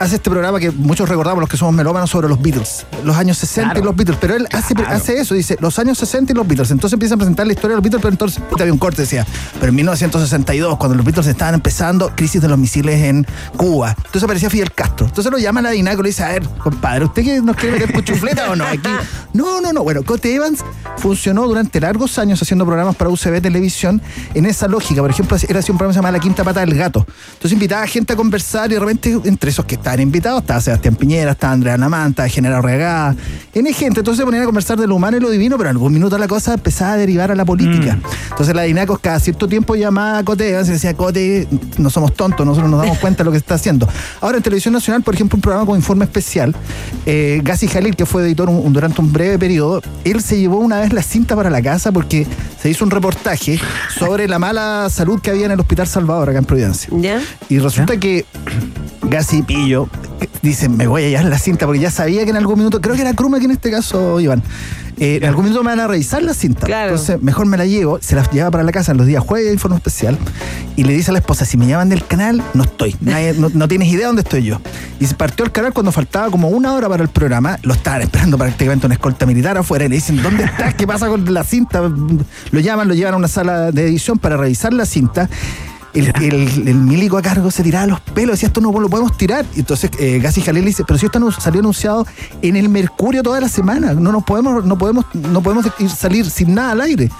hace 0.00 0.16
este 0.16 0.30
programa 0.30 0.58
que 0.58 0.70
muchos 0.70 1.08
recordamos 1.08 1.40
los 1.40 1.48
que 1.48 1.56
somos 1.56 1.74
melómanos 1.74 2.10
sobre 2.10 2.28
los 2.28 2.40
Beatles, 2.40 2.86
los 3.04 3.16
años 3.16 3.38
60 3.38 3.78
y 3.78 3.82
los 3.82 3.94
Beatles, 3.94 4.18
pero 4.20 4.34
él 4.34 4.46
hace, 4.52 4.74
Claro. 4.74 4.90
hace 4.94 5.18
eso, 5.20 5.34
dice 5.34 5.56
los 5.60 5.78
años 5.78 5.98
60 5.98 6.32
y 6.32 6.34
los 6.36 6.46
Beatles. 6.46 6.70
Entonces 6.70 6.94
empieza 6.94 7.14
a 7.14 7.18
presentar 7.18 7.46
la 7.46 7.52
historia 7.52 7.70
de 7.70 7.76
los 7.76 7.82
Beatles, 7.82 8.02
pero 8.02 8.12
entonces 8.12 8.42
puta, 8.48 8.62
había 8.64 8.72
un 8.72 8.78
corte, 8.78 9.02
decía, 9.02 9.26
pero 9.60 9.68
en 9.68 9.74
1962, 9.76 10.76
cuando 10.78 10.96
los 10.96 11.04
Beatles 11.04 11.26
estaban 11.26 11.54
empezando, 11.54 12.10
crisis 12.16 12.40
de 12.42 12.48
los 12.48 12.58
misiles 12.58 13.00
en 13.02 13.26
Cuba. 13.56 13.94
Entonces 13.96 14.22
aparecía 14.24 14.50
Fidel 14.50 14.72
Castro. 14.72 15.06
Entonces 15.06 15.30
lo 15.30 15.38
llama 15.38 15.60
a 15.60 15.64
la 15.64 15.70
Dinaco 15.70 16.00
y 16.00 16.04
le 16.04 16.08
dice, 16.08 16.24
a 16.24 16.28
ver, 16.28 16.48
compadre, 16.58 17.04
¿usted 17.04 17.22
qué 17.24 17.40
nos 17.40 17.56
quiere 17.56 17.78
meter 17.78 17.92
cuchufleta 17.94 18.50
o 18.50 18.56
no? 18.56 18.64
Aquí. 18.64 18.88
No, 19.34 19.60
no, 19.60 19.72
no. 19.72 19.82
Bueno, 19.82 20.04
Cote 20.04 20.32
Evans 20.32 20.60
funcionó 20.98 21.44
durante 21.48 21.80
largos 21.80 22.18
años 22.20 22.40
haciendo 22.40 22.64
programas 22.64 22.94
para 22.94 23.10
UCB 23.10 23.42
Televisión 23.42 24.00
en 24.32 24.46
esa 24.46 24.68
lógica. 24.68 25.00
Por 25.00 25.10
ejemplo, 25.10 25.36
era 25.48 25.58
así 25.58 25.72
un 25.72 25.76
programa 25.76 25.90
que 25.90 25.94
se 25.94 25.98
llamaba 25.98 26.12
La 26.12 26.20
Quinta 26.20 26.44
Pata 26.44 26.60
del 26.60 26.72
Gato. 26.76 27.04
Entonces 27.32 27.50
invitaba 27.52 27.82
a 27.82 27.86
gente 27.88 28.12
a 28.12 28.16
conversar 28.16 28.70
y 28.70 28.74
de 28.74 28.80
repente, 28.80 29.18
entre 29.24 29.50
esos 29.50 29.64
que 29.64 29.73
estaban 29.74 30.00
invitados, 30.00 30.40
estaba 30.40 30.60
Sebastián 30.60 30.96
Piñera, 30.96 31.32
estaba 31.32 31.52
Andrea 31.52 31.76
Namanta, 31.76 32.28
General 32.28 32.62
Regada, 32.62 33.14
N 33.52 33.72
gente, 33.72 34.00
entonces 34.00 34.18
se 34.18 34.24
ponían 34.24 34.42
a 34.42 34.46
conversar 34.46 34.78
de 34.78 34.86
lo 34.86 34.96
humano 34.96 35.16
y 35.16 35.20
lo 35.20 35.30
divino, 35.30 35.56
pero 35.56 35.70
en 35.70 35.76
algún 35.76 35.92
minuto 35.92 36.18
la 36.18 36.26
cosa 36.28 36.54
empezaba 36.54 36.92
a 36.92 36.96
derivar 36.96 37.30
a 37.30 37.34
la 37.34 37.44
política. 37.44 37.98
Entonces 38.30 38.54
la 38.54 38.62
Dinacos 38.62 38.98
cada 38.98 39.20
cierto 39.20 39.46
tiempo 39.48 39.74
llamaba 39.76 40.18
a 40.18 40.24
Cote, 40.24 40.48
y 40.48 40.52
decía, 40.52 40.94
Cote, 40.94 41.46
no 41.78 41.90
somos 41.90 42.14
tontos, 42.14 42.44
nosotros 42.46 42.70
nos 42.70 42.80
damos 42.80 42.98
cuenta 42.98 43.18
de 43.18 43.24
lo 43.26 43.30
que 43.30 43.38
está 43.38 43.54
haciendo. 43.54 43.88
Ahora 44.20 44.38
en 44.38 44.42
Televisión 44.42 44.74
Nacional, 44.74 45.02
por 45.02 45.14
ejemplo, 45.14 45.36
un 45.36 45.42
programa 45.42 45.66
con 45.66 45.76
informe 45.76 46.04
especial, 46.04 46.54
eh, 47.06 47.40
Gassi 47.44 47.68
Jalil, 47.68 47.94
que 47.96 48.06
fue 48.06 48.22
editor 48.22 48.48
un- 48.48 48.56
un- 48.66 48.72
durante 48.72 49.00
un 49.00 49.12
breve 49.12 49.38
periodo, 49.38 49.80
él 50.04 50.20
se 50.22 50.38
llevó 50.38 50.58
una 50.58 50.80
vez 50.80 50.92
la 50.92 51.02
cinta 51.02 51.36
para 51.36 51.50
la 51.50 51.62
casa 51.62 51.92
porque 51.92 52.26
se 52.60 52.70
hizo 52.70 52.84
un 52.84 52.90
reportaje 52.90 53.60
sobre 53.98 54.26
la 54.26 54.38
mala 54.38 54.88
salud 54.90 55.20
que 55.20 55.30
había 55.30 55.46
en 55.46 55.52
el 55.52 55.60
Hospital 55.60 55.86
Salvador 55.86 56.30
acá 56.30 56.38
en 56.38 56.44
Providencia. 56.44 56.88
¿Ya? 56.98 57.20
Y 57.48 57.58
resulta 57.58 57.96
que 57.98 58.24
Gassi 59.14 59.42
Pillo 59.42 59.88
dice, 60.42 60.68
me 60.68 60.86
voy 60.88 61.04
a 61.04 61.08
llevar 61.08 61.24
la 61.26 61.38
cinta 61.38 61.66
porque 61.66 61.80
ya 61.80 61.90
sabía 61.90 62.24
que 62.24 62.30
en 62.30 62.36
algún 62.36 62.58
minuto, 62.58 62.80
creo 62.80 62.94
que 62.96 63.02
era 63.02 63.14
Kruma 63.14 63.38
que 63.38 63.44
en 63.44 63.52
este 63.52 63.70
caso, 63.70 64.18
Iván, 64.20 64.42
eh, 64.98 65.18
en 65.22 65.28
algún 65.28 65.44
minuto 65.44 65.62
me 65.62 65.70
van 65.70 65.80
a 65.80 65.86
revisar 65.86 66.22
la 66.22 66.34
cinta. 66.34 66.66
Entonces, 66.90 67.22
mejor 67.22 67.46
me 67.46 67.56
la 67.56 67.64
llevo, 67.64 67.98
se 68.02 68.14
la 68.16 68.28
lleva 68.30 68.50
para 68.50 68.64
la 68.64 68.72
casa 68.72 68.90
en 68.92 68.98
los 68.98 69.06
días 69.06 69.22
jueves 69.22 69.52
informe 69.52 69.76
especial 69.76 70.18
y 70.76 70.82
le 70.84 70.92
dice 70.92 71.10
a 71.10 71.12
la 71.12 71.20
esposa, 71.20 71.44
si 71.44 71.56
me 71.56 71.66
llaman 71.66 71.88
del 71.88 72.04
canal, 72.04 72.42
no 72.54 72.64
estoy, 72.64 72.96
Nadie- 73.00 73.34
no, 73.38 73.50
no 73.54 73.68
tienes 73.68 73.88
idea 73.88 74.08
dónde 74.08 74.22
estoy 74.22 74.42
yo. 74.42 74.60
Y 75.00 75.06
se 75.06 75.14
partió 75.14 75.44
el 75.44 75.52
canal 75.52 75.72
cuando 75.72 75.92
faltaba 75.92 76.28
como 76.30 76.48
una 76.48 76.72
hora 76.74 76.88
para 76.88 77.02
el 77.04 77.08
programa, 77.08 77.58
lo 77.62 77.74
estaban 77.74 78.02
esperando 78.02 78.36
prácticamente 78.36 78.86
una 78.86 78.94
escolta 78.96 79.26
militar 79.26 79.56
afuera 79.56 79.84
y 79.84 79.88
le 79.88 79.94
dicen, 79.96 80.20
¿dónde 80.22 80.44
estás? 80.44 80.74
¿Qué 80.74 80.86
pasa 80.86 81.06
con 81.08 81.32
la 81.32 81.44
cinta? 81.44 81.80
Lo 82.50 82.60
llaman, 82.60 82.88
lo 82.88 82.94
llevan 82.94 83.14
a 83.14 83.16
una 83.16 83.28
sala 83.28 83.70
de 83.72 83.84
edición 83.84 84.18
para 84.18 84.36
revisar 84.36 84.72
la 84.74 84.86
cinta. 84.86 85.28
El, 85.94 86.12
el- 86.22 86.68
el 86.68 86.74
milico 86.74 87.16
a 87.16 87.22
cargo 87.22 87.50
se 87.50 87.62
tiraba 87.62 87.86
los 87.86 88.00
pelos, 88.00 88.32
decía 88.32 88.48
esto 88.48 88.60
no 88.60 88.72
lo 88.78 88.88
podemos 88.88 89.16
tirar. 89.16 89.46
Y 89.54 89.60
entonces 89.60 89.90
eh, 89.98 90.18
Gassi 90.20 90.40
Jalil 90.42 90.64
dice, 90.64 90.84
pero 90.86 90.98
si 90.98 91.06
esto 91.06 91.20
no 91.20 91.30
salió 91.30 91.60
anunciado 91.60 92.06
en 92.42 92.56
el 92.56 92.68
Mercurio 92.68 93.22
toda 93.22 93.40
la 93.40 93.48
semana, 93.48 93.94
no 93.94 94.10
nos 94.12 94.24
podemos, 94.24 94.64
no 94.64 94.76
podemos, 94.76 95.04
no 95.14 95.40
podemos 95.42 95.66
ir- 95.78 95.88
salir 95.88 96.28
sin 96.28 96.54
nada 96.54 96.72
al 96.72 96.80
aire. 96.80 97.10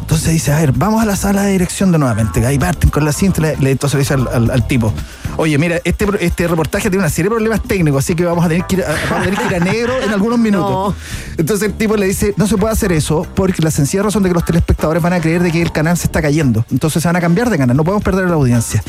Entonces 0.00 0.32
dice, 0.32 0.52
a 0.52 0.58
ver, 0.60 0.72
vamos 0.72 1.02
a 1.02 1.06
la 1.06 1.16
sala 1.16 1.42
de 1.42 1.52
dirección 1.52 1.90
de 1.92 1.98
nuevamente. 1.98 2.44
Ahí 2.46 2.58
parten 2.58 2.90
con 2.90 3.04
la 3.04 3.12
cinta, 3.12 3.40
le, 3.42 3.56
le- 3.58 3.70
entonces 3.72 3.94
le 3.94 4.00
dice 4.00 4.14
al, 4.14 4.28
al- 4.28 4.50
al 4.50 4.66
tipo, 4.66 4.92
oye, 5.36 5.58
mira, 5.58 5.80
este, 5.84 6.06
este 6.20 6.46
reportaje 6.48 6.90
tiene 6.90 6.98
una 7.04 7.10
serie 7.10 7.24
de 7.28 7.34
problemas 7.36 7.62
técnicos, 7.62 8.04
así 8.04 8.14
que 8.14 8.24
vamos 8.24 8.44
a 8.44 8.48
tener 8.48 8.64
que 8.66 8.76
ir 8.76 8.84
a, 8.84 8.88
vamos 9.10 9.20
a, 9.20 9.22
tener 9.30 9.38
que 9.38 9.46
ir 9.46 9.54
a 9.62 9.64
negro 9.64 9.92
en 10.02 10.10
algunos 10.10 10.38
minutos. 10.46 10.94
Entonces 11.36 11.68
el 11.68 11.74
tipo 11.74 11.96
le 11.96 12.06
dice, 12.06 12.34
no 12.36 12.46
se 12.46 12.56
puede 12.56 12.72
hacer 12.72 12.92
eso 12.92 13.26
porque 13.34 13.62
la 13.62 13.70
sencilla 13.70 14.02
razón 14.04 14.22
de 14.22 14.30
que 14.30 14.34
los 14.34 14.44
telespectadores 14.44 15.02
van 15.02 15.12
a 15.12 15.20
creer 15.20 15.42
de 15.42 15.50
que 15.52 15.60
el 15.62 15.70
canal 15.72 15.96
se 15.96 16.06
está 16.06 16.22
cayendo. 16.22 16.64
Entonces 16.70 17.02
se 17.02 17.08
van 17.08 17.16
a 17.16 17.20
cambiar 17.20 17.50
de 17.50 17.58
canal, 17.58 17.76
no 17.76 17.84
podemos 17.84 18.02
perder 18.04 18.15
la 18.24 18.34
audiencia. 18.34 18.82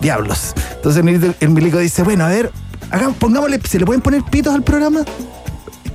Diablos. 0.00 0.54
Entonces 0.74 1.04
el 1.40 1.50
milico, 1.50 1.78
dice, 1.78 2.02
bueno, 2.02 2.24
a 2.24 2.28
ver, 2.28 2.50
haga- 2.90 3.10
pongámosle, 3.18 3.60
¿se 3.68 3.78
le 3.78 3.84
pueden 3.86 4.00
poner 4.02 4.22
pitos 4.24 4.54
al 4.54 4.62
programa? 4.62 5.00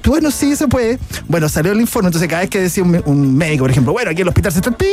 Bueno, 0.06 0.32
sí, 0.32 0.56
se 0.56 0.68
puede. 0.68 1.00
Bueno, 1.28 1.50
salió 1.50 1.72
el 1.72 1.82
informe, 1.82 2.08
entonces 2.08 2.28
cada 2.30 2.42
vez 2.42 2.50
que 2.50 2.60
decía 2.62 2.84
un, 2.84 3.36
médico, 3.38 3.64
por 3.64 3.72
ejemplo, 3.72 3.94
bueno, 3.94 4.12
aquí 4.12 4.22
el 4.22 4.28
hospital 4.28 4.52
se 4.52 4.60
está 4.60 4.72
pip. 4.72 4.88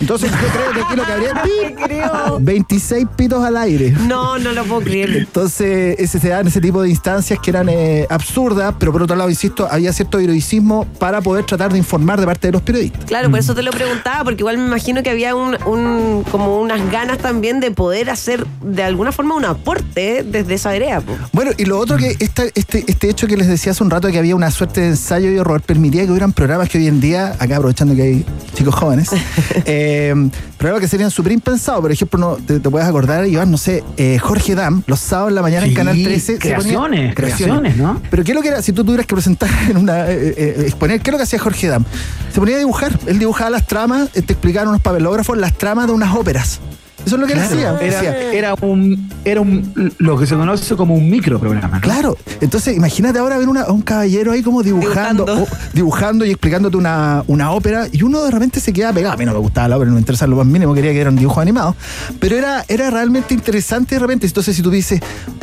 Entonces 0.00 0.30
yo 0.30 0.36
creo 0.38 0.72
que 0.72 0.80
aquí 0.80 0.96
lo 0.96 1.04
que 1.04 1.12
habría 1.12 1.42
pip. 2.38 2.40
26 2.40 3.06
pitos 3.16 3.44
al 3.44 3.56
aire. 3.56 3.90
No, 3.90 4.38
no 4.38 4.52
lo 4.52 4.64
puedo 4.64 4.80
creer. 4.82 5.10
Entonces, 5.16 5.96
ese, 5.98 6.18
se 6.18 6.28
dan 6.28 6.46
ese 6.46 6.60
tipo 6.60 6.82
de 6.82 6.88
instancias 6.90 7.38
que 7.38 7.50
eran 7.50 7.68
eh, 7.68 8.06
absurdas, 8.08 8.74
pero 8.78 8.92
por 8.92 9.02
otro 9.02 9.16
lado, 9.16 9.28
insisto, 9.30 9.68
había 9.70 9.92
cierto 9.92 10.18
heroicismo 10.18 10.86
para 10.98 11.20
poder 11.20 11.44
tratar 11.44 11.72
de 11.72 11.78
informar 11.78 12.18
de 12.20 12.26
parte 12.26 12.48
de 12.48 12.52
los 12.52 12.62
periodistas. 12.62 13.04
Claro, 13.04 13.30
por 13.30 13.38
eso 13.38 13.54
te 13.54 13.62
lo 13.62 13.70
preguntaba, 13.72 14.24
porque 14.24 14.40
igual 14.42 14.58
me 14.58 14.66
imagino 14.66 15.02
que 15.02 15.10
había 15.10 15.34
un, 15.34 15.56
un- 15.66 16.24
como 16.30 16.60
unas 16.60 16.90
ganas 16.90 17.18
también 17.18 17.60
de 17.60 17.70
poder 17.70 18.10
hacer 18.10 18.46
de 18.62 18.82
alguna 18.82 19.12
forma 19.12 19.34
un 19.34 19.44
aporte 19.44 20.24
desde 20.24 20.54
esa 20.54 20.70
po. 21.04 21.16
Bueno, 21.32 21.50
y 21.58 21.64
lo 21.64 21.78
otro 21.78 21.96
que 21.96 22.16
esta- 22.20 22.44
este, 22.54 22.84
este 22.86 23.10
hecho 23.10 23.26
que 23.26 23.36
les 23.36 23.48
decía 23.48 23.72
hace 23.72 23.82
un 23.82 23.90
rato 23.90 24.08
que 24.08 24.18
había 24.18 24.29
una 24.34 24.50
suerte 24.50 24.80
de 24.80 24.88
ensayo 24.88 25.30
y 25.30 25.36
error 25.38 25.60
permitía 25.60 26.04
que 26.04 26.10
hubieran 26.10 26.32
programas 26.32 26.68
que 26.68 26.78
hoy 26.78 26.86
en 26.86 27.00
día, 27.00 27.34
acá 27.38 27.56
aprovechando 27.56 27.94
que 27.94 28.02
hay 28.02 28.26
chicos 28.54 28.74
jóvenes, 28.74 29.10
eh, 29.66 30.14
programas 30.58 30.82
que 30.82 30.88
serían 30.88 31.10
súper 31.10 31.32
impensados. 31.32 31.80
Por 31.80 31.92
ejemplo, 31.92 32.18
no, 32.18 32.34
te, 32.36 32.60
te 32.60 32.70
puedes 32.70 32.86
acordar, 32.88 33.26
Iván, 33.26 33.50
no 33.50 33.58
sé, 33.58 33.82
eh, 33.96 34.18
Jorge 34.18 34.54
Dam, 34.54 34.82
los 34.86 35.00
sábados 35.00 35.30
en 35.30 35.34
la 35.36 35.42
mañana 35.42 35.66
en 35.66 35.74
Canal 35.74 36.02
13. 36.02 36.32
se 36.32 36.38
ponía- 36.38 36.54
creaciones, 36.54 37.14
creaciones, 37.14 37.76
¿no? 37.76 38.00
Pero 38.10 38.24
¿qué 38.24 38.32
es 38.32 38.34
lo 38.36 38.42
que 38.42 38.48
era? 38.48 38.62
Si 38.62 38.72
tú 38.72 38.84
tuvieras 38.84 39.06
que 39.06 39.14
presentar 39.14 39.48
en 39.70 39.76
una. 39.76 40.08
eh, 40.10 40.64
exponer, 40.66 41.00
¿qué 41.00 41.10
es 41.10 41.12
lo 41.12 41.18
que 41.18 41.24
hacía 41.24 41.38
Jorge 41.38 41.68
Dam? 41.68 41.84
Se 42.32 42.38
ponía 42.40 42.56
a 42.56 42.58
dibujar. 42.58 42.98
Él 43.06 43.18
dibujaba 43.18 43.50
las 43.50 43.66
tramas, 43.66 44.10
te 44.10 44.20
explicaban 44.20 44.68
unos 44.68 44.80
papelógrafos 44.80 45.36
las 45.38 45.56
tramas 45.56 45.86
de 45.86 45.92
unas 45.92 46.14
óperas. 46.14 46.60
Eso 47.06 47.16
es 47.16 47.20
lo 47.20 47.26
que 47.26 47.32
Claro, 47.34 47.48
él 47.54 47.58
hacía. 47.58 47.70
Era, 47.80 47.96
Decía, 48.00 48.32
era 48.32 48.54
un, 48.60 49.08
era 49.24 49.40
un, 49.40 49.92
lo 49.98 50.18
que 50.18 50.26
se 50.26 50.34
conoce 50.34 50.76
como 50.76 50.94
un 50.94 51.08
microprograma, 51.10 51.76
¿no? 51.76 51.80
Claro, 51.80 52.16
entonces 52.40 52.76
imagínate 52.76 53.18
ahora 53.18 53.38
ver 53.38 53.48
una- 53.48 53.62
a 53.62 53.72
un 53.72 53.82
caballero 53.82 54.32
ahí 54.32 54.42
como 54.42 54.62
dibujando, 54.62 55.24
Dibujando. 55.24 55.42
o- 55.52 55.56
dibujando 55.72 56.24
y 56.24 56.30
explicándote 56.30 56.76
una, 56.76 57.24
una 57.26 57.50
ópera 57.52 57.86
y 57.90 58.02
uno 58.02 58.22
de 58.24 58.30
repente 58.30 58.60
se 58.60 58.72
queda 58.72 58.92
pegado. 58.92 59.14
A 59.14 59.16
mí 59.16 59.24
no 59.24 59.32
me 59.32 59.38
gustaba 59.38 59.68
la 59.68 59.76
ópera, 59.76 59.88
no 59.90 59.94
me 59.94 60.00
interesaba 60.00 60.30
lo 60.30 60.36
más 60.36 60.46
mínimo, 60.46 60.74
quería 60.74 60.92
que 60.92 61.00
era 61.00 61.10
un 61.10 61.16
dibujo 61.16 61.40
animado, 61.40 61.74
pero 62.18 62.36
era, 62.36 62.64
era 62.68 62.90
realmente 62.90 63.34
interesante 63.34 63.94
de 63.94 63.98
repente. 63.98 64.26
Entonces 64.26 64.54
si 64.54 64.62
tú 64.62 64.70
dices 64.70 65.00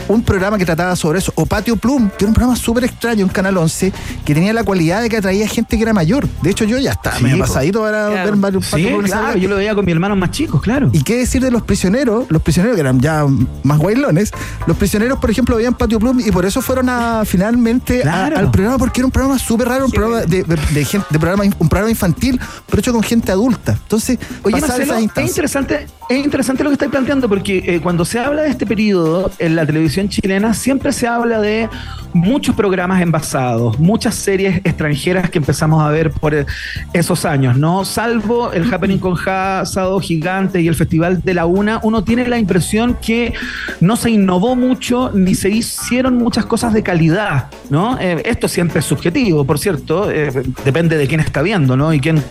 un 0.08 0.22
programa 0.24 0.58
que 0.58 0.66
trataba 0.66 0.96
sobre 0.96 1.20
eso, 1.20 1.32
o 1.36 1.46
Patio 1.46 1.76
Plum, 1.76 2.10
que 2.18 2.24
era 2.26 2.28
un 2.30 2.34
programa 2.34 2.56
súper 2.56 2.86
extraño 2.86 3.24
en 3.24 3.30
Canal 3.30 3.58
11, 3.58 3.92
que 4.24 4.34
tenía 4.34 4.54
la 4.54 4.64
cualidad 4.64 5.02
de 5.02 5.10
que 5.10 5.18
atraía 5.18 5.48
gente 5.48 5.76
que 5.78 5.84
era 5.84 5.94
mayor. 5.94 6.28
De 6.42 6.50
hecho 6.52 6.64
yo 6.66 6.78
ya 6.78 6.92
estaba 6.92 7.18
Sí, 7.18 7.24
medio 7.24 7.40
pasadito 7.40 7.82
para 7.82 8.08
Claro. 8.10 8.26
ver 8.32 8.36
varios 8.40 8.66
Sí, 8.66 8.72
Patio 8.72 8.88
Plum 8.90 9.02
claro, 9.06 9.38
yo 9.38 9.50
lo 9.50 9.56
veía 9.58 9.76
con 9.76 9.84
mis 9.86 9.94
hermanos 9.94 10.18
más 10.18 10.32
chicos, 10.32 10.62
claro. 10.62 10.90
¿Y 10.94 11.02
qué 11.04 11.18
decir 11.18 11.42
de 11.42 11.47
los 11.52 11.64
prisioneros? 11.64 12.26
Los 12.30 12.42
prisioneros 12.42 12.76
que 12.76 12.82
eran 12.82 13.00
ya 13.00 13.26
más 13.64 13.78
guaylones. 13.78 14.32
Los 14.66 14.78
prisioneros, 14.78 15.20
por 15.20 15.30
ejemplo, 15.32 15.56
veían 15.56 15.74
Patio 15.76 16.00
Plum 16.00 16.20
y 16.20 16.32
por 16.32 16.46
eso 16.46 16.62
fueron 16.62 16.90
a 16.90 17.24
finalmente 17.26 18.04
a- 18.08 18.26
al 18.28 18.52
programa 18.52 18.78
porque 18.78 19.02
era 19.02 19.06
un 19.06 19.12
programa 19.12 19.40
súper 19.40 19.68
raro, 19.68 19.86
un 19.86 19.92
programa 19.92 20.22
de, 20.22 20.44
de- 20.44 20.58
de 20.74 20.86
gente, 20.86 21.08
de 21.10 21.20
programa, 21.20 21.44
un 21.60 21.70
programa 21.70 21.90
infantil, 21.90 22.40
pero 22.68 22.80
hecho 22.80 22.94
con 22.94 23.04
gente 23.04 23.32
adulta. 23.32 23.74
Entonces, 23.74 24.18
Oye, 24.44 24.60
Marcelo, 24.62 24.96
es 24.96 25.02
interesante, 25.28 25.88
es 26.10 26.24
interesante 26.26 26.64
lo 26.64 26.70
que 26.70 26.74
estáis 26.74 26.92
planteando, 26.92 27.28
porque 27.30 27.64
eh, 27.66 27.80
cuando 27.82 28.06
se 28.06 28.20
habla 28.20 28.44
de 28.44 28.50
este 28.50 28.66
periodo 28.66 29.32
en 29.40 29.56
la 29.56 29.66
televisión 29.66 30.10
chilena, 30.10 30.54
siempre 30.54 30.92
se 30.94 31.08
habla 31.08 31.40
de 31.42 31.70
muchos 32.14 32.56
programas 32.56 33.02
envasados, 33.02 33.78
muchas 33.80 34.16
series 34.16 34.58
extranjeras 34.64 35.30
que 35.30 35.38
empezamos 35.38 35.84
a 35.84 35.90
ver 35.90 36.12
por 36.12 36.34
eh, 36.34 36.46
esos 36.94 37.26
años, 37.26 37.58
¿no? 37.58 37.86
Salvo 37.86 38.52
el 38.54 38.74
Happening 38.74 39.00
con 39.00 39.16
Ja, 39.16 39.64
Sábado 39.66 40.00
Gigante 40.00 40.62
y 40.62 40.68
el 40.68 40.76
Festival 40.76 41.22
de 41.22 41.34
la 41.38 41.46
Una, 41.46 41.80
uno 41.84 42.04
tiene 42.04 42.28
la 42.28 42.40
impresión 42.40 42.98
que 43.00 43.34
no 43.80 43.96
se 43.96 44.10
innovó 44.10 44.56
mucho 44.56 45.12
ni 45.14 45.36
se 45.36 45.50
hicieron 45.50 46.18
muchas 46.18 46.46
cosas 46.48 46.74
de 46.74 46.82
calidad, 46.82 47.50
¿no? 47.70 47.98
Eh, 48.00 48.24
esto 48.26 48.48
siempre 48.48 48.80
es 48.80 48.86
subjetivo, 48.86 49.46
por 49.46 49.60
cierto, 49.60 50.10
eh, 50.10 50.32
depende 50.66 50.98
de 50.98 51.08
quién 51.08 51.20
está 51.20 51.44
viendo, 51.44 51.78
¿no? 51.78 51.94
Y 51.94 52.00
quién 52.00 52.24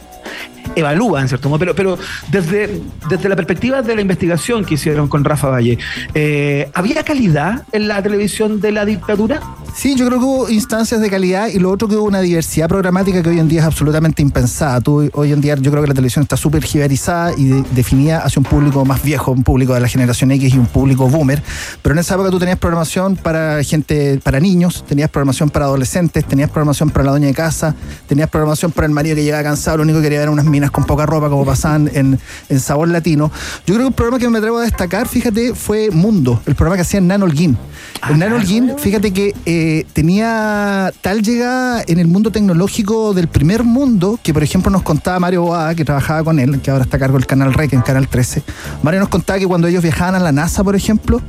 evalúa 0.74 1.22
en 1.22 1.28
cierto 1.28 1.48
modo, 1.48 1.58
pero, 1.58 1.74
pero 1.74 1.98
desde, 2.30 2.82
desde 3.08 3.28
la 3.28 3.36
perspectiva 3.36 3.80
de 3.82 3.94
la 3.94 4.00
investigación 4.02 4.64
que 4.64 4.74
hicieron 4.74 5.08
con 5.08 5.24
Rafa 5.24 5.48
Valle, 5.48 5.78
eh, 6.14 6.70
¿había 6.74 7.02
calidad 7.02 7.64
en 7.72 7.88
la 7.88 8.02
televisión 8.02 8.60
de 8.60 8.72
la 8.72 8.84
dictadura? 8.84 9.40
Sí, 9.74 9.94
yo 9.94 10.06
creo 10.06 10.18
que 10.18 10.24
hubo 10.24 10.48
instancias 10.50 11.00
de 11.00 11.10
calidad 11.10 11.48
y 11.48 11.58
lo 11.58 11.70
otro 11.70 11.86
que 11.86 11.96
hubo 11.96 12.04
una 12.06 12.20
diversidad 12.20 12.66
programática 12.68 13.22
que 13.22 13.28
hoy 13.28 13.38
en 13.38 13.48
día 13.48 13.60
es 13.60 13.66
absolutamente 13.66 14.22
impensada. 14.22 14.80
Tú, 14.80 15.10
hoy 15.12 15.32
en 15.32 15.40
día 15.42 15.54
yo 15.56 15.70
creo 15.70 15.82
que 15.82 15.88
la 15.88 15.94
televisión 15.94 16.22
está 16.22 16.36
súper 16.36 16.62
giberizada 16.64 17.32
y 17.36 17.44
de- 17.44 17.62
definida 17.72 18.20
hacia 18.20 18.40
un 18.40 18.44
público 18.44 18.84
más 18.86 19.02
viejo, 19.02 19.32
un 19.32 19.44
público 19.44 19.74
de 19.74 19.80
la 19.80 19.88
generación 19.88 20.30
X 20.30 20.54
y 20.54 20.58
un 20.58 20.66
público 20.66 21.08
boomer. 21.08 21.42
Pero 21.82 21.94
en 21.94 21.98
esa 21.98 22.14
época 22.14 22.30
tú 22.30 22.38
tenías 22.38 22.58
programación 22.58 23.16
para 23.16 23.62
gente, 23.62 24.18
para 24.22 24.40
niños, 24.40 24.82
tenías 24.88 25.10
programación 25.10 25.50
para 25.50 25.66
adolescentes, 25.66 26.24
tenías 26.24 26.48
programación 26.50 26.88
para 26.88 27.04
la 27.04 27.10
dueña 27.10 27.26
de 27.26 27.34
casa, 27.34 27.74
tenías 28.08 28.30
programación 28.30 28.72
para 28.72 28.86
el 28.86 28.92
marido 28.94 29.14
que 29.14 29.24
llegaba 29.24 29.42
cansado, 29.42 29.76
lo 29.76 29.82
único 29.82 29.98
que 29.98 30.04
quería 30.04 30.15
era 30.22 30.30
unas 30.30 30.44
minas 30.44 30.70
con 30.70 30.84
poca 30.84 31.06
ropa 31.06 31.28
como 31.28 31.44
pasaban 31.44 31.90
en, 31.92 32.18
en 32.48 32.60
Sabor 32.60 32.88
Latino. 32.88 33.30
Yo 33.66 33.74
creo 33.74 33.86
que 33.86 33.88
el 33.88 33.94
programa 33.94 34.18
que 34.18 34.28
me 34.28 34.38
atrevo 34.38 34.58
a 34.58 34.62
destacar, 34.62 35.08
fíjate, 35.08 35.54
fue 35.54 35.90
Mundo, 35.90 36.40
el 36.46 36.54
programa 36.54 36.76
que 36.76 36.82
hacía 36.82 37.00
Nano 37.00 37.24
Holguín. 37.24 37.56
el 38.08 38.18
Nano 38.18 38.36
Holguín, 38.36 38.74
fíjate 38.78 39.12
que 39.12 39.34
eh, 39.46 39.86
tenía 39.92 40.92
tal 41.00 41.22
llegada 41.22 41.82
en 41.86 41.98
el 41.98 42.06
mundo 42.06 42.30
tecnológico 42.30 43.14
del 43.14 43.28
primer 43.28 43.64
mundo 43.64 44.18
que, 44.22 44.32
por 44.32 44.42
ejemplo, 44.42 44.70
nos 44.70 44.82
contaba 44.82 45.18
Mario 45.20 45.42
Boada, 45.42 45.74
que 45.74 45.84
trabajaba 45.84 46.24
con 46.24 46.38
él, 46.38 46.60
que 46.60 46.70
ahora 46.70 46.84
está 46.84 46.96
a 46.96 47.00
cargo 47.00 47.18
del 47.18 47.26
canal 47.26 47.52
REC 47.54 47.72
en 47.74 47.82
Canal 47.82 48.08
13. 48.08 48.42
Mario 48.82 49.00
nos 49.00 49.08
contaba 49.08 49.38
que 49.38 49.46
cuando 49.46 49.68
ellos 49.68 49.82
viajaban 49.82 50.14
a 50.14 50.18
la 50.18 50.32
NASA, 50.32 50.64
por 50.64 50.76
ejemplo, 50.76 51.20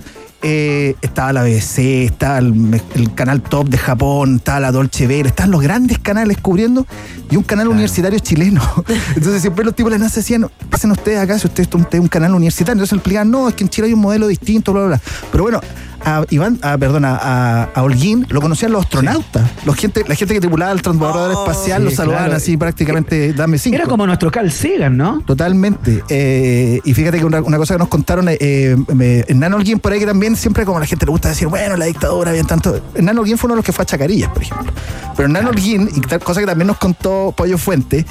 eh, 0.42 0.96
estaba 1.02 1.34
la 1.34 1.44
BBC, 1.44 2.06
estaba 2.06 2.38
el, 2.38 2.82
el 2.96 3.14
canal 3.14 3.42
top 3.42 3.70
de 3.70 3.78
Japón, 3.78 4.38
estaba 4.38 4.60
la 4.60 4.72
Dolce 4.72 5.08
Vele, 5.08 5.30
estaban 5.30 5.52
los 5.52 5.62
grandes 5.62 6.00
canales 6.00 6.38
cubriendo 6.42 6.86
y 7.30 7.36
un 7.36 7.44
canal 7.44 7.68
universitario 7.68 8.20
chileno. 8.20 8.62
Entonces 9.16 9.42
siempre 9.42 9.66
los 9.66 9.76
tipos 9.76 9.92
de 9.92 9.98
la 9.98 10.06
NASA 10.06 10.18
decían, 10.18 10.48
pasen 10.70 10.92
ustedes 10.92 11.20
acá 11.20 11.40
si 11.40 11.48
ustedes 11.48 11.70
ustedes 11.74 12.02
un 12.02 12.08
canal 12.08 12.34
universitario. 12.34 12.74
Entonces 12.74 12.94
explicaban, 12.94 13.32
no, 13.32 13.48
es 13.50 13.56
que 13.56 13.64
en 13.64 13.70
Chile 13.70 13.88
hay 13.88 13.94
un 13.94 14.02
modelo 14.02 14.28
distinto, 14.28 14.74
bla, 14.74 14.82
bla, 14.86 14.98
bla. 14.98 15.02
Pero 15.32 15.44
bueno, 15.44 15.62
a 16.06 16.24
Iván, 16.30 16.60
a, 16.62 16.78
perdón, 16.78 17.06
a, 17.06 17.70
a- 17.74 17.84
Holguín 17.84 18.26
lo 18.30 18.42
conocían 18.42 18.72
los 18.72 18.86
astronautas. 18.86 19.50
Los 19.66 19.76
gente, 19.76 20.04
la 20.08 20.16
gente 20.16 20.34
que 20.34 20.40
tripulaba 20.40 20.72
el 20.72 20.82
transbordador 20.82 21.32
espacial 21.32 21.84
lo 21.84 21.90
sí, 21.90 21.96
saludaban 21.96 22.26
claro. 22.26 22.38
así 22.38 22.58
prácticamente, 22.58 23.34
dame 23.34 23.58
cinco. 23.58 23.76
Era 23.76 23.86
como 23.86 24.06
nuestro 24.06 24.32
Carl 24.32 24.52
Sagan, 24.52 24.98
¿no? 24.98 25.22
Totalmente. 25.26 26.04
Eh, 26.10 26.80
y 26.84 26.94
fíjate 26.94 27.20
que 27.20 27.26
una, 27.26 27.42
una 27.42 27.58
cosa 27.58 27.76
que 27.76 27.80
nos 27.80 27.88
contaron, 27.90 28.28
eh, 28.30 28.76
me- 28.94 29.20
Hernán 29.28 29.54
Holguín 29.54 29.80
por 29.80 29.92
ahí 29.92 30.00
que 30.00 30.06
también 30.06 30.36
siempre 30.36 30.66
como 30.66 30.78
a 30.78 30.82
la 30.82 30.88
gente 30.88 31.06
le 31.06 31.12
gusta 31.12 31.30
decir, 31.30 31.48
bueno, 31.48 31.76
la 31.78 31.86
dictadura, 31.86 32.32
bien 32.32 32.46
tanto. 32.48 32.80
Hernán 32.96 33.18
Holguín 33.18 33.38
fue 33.38 33.48
uno 33.48 33.56
de 33.56 33.58
los 33.58 33.66
que 33.66 33.72
fue 33.74 33.84
a 33.84 33.86
Chacarillas, 33.86 34.30
por 34.32 34.42
ejemplo. 34.42 34.72
Pero 35.16 35.26
Hernán 35.28 35.48
Holguín, 35.48 35.90
y 35.96 36.02
tal 36.02 36.20
cosa 36.20 36.40
que 36.40 36.46
también 36.46 36.68
nos 36.68 36.78
contó 36.78 37.34
Pollo 37.36 37.58
Fuente, 37.58 38.06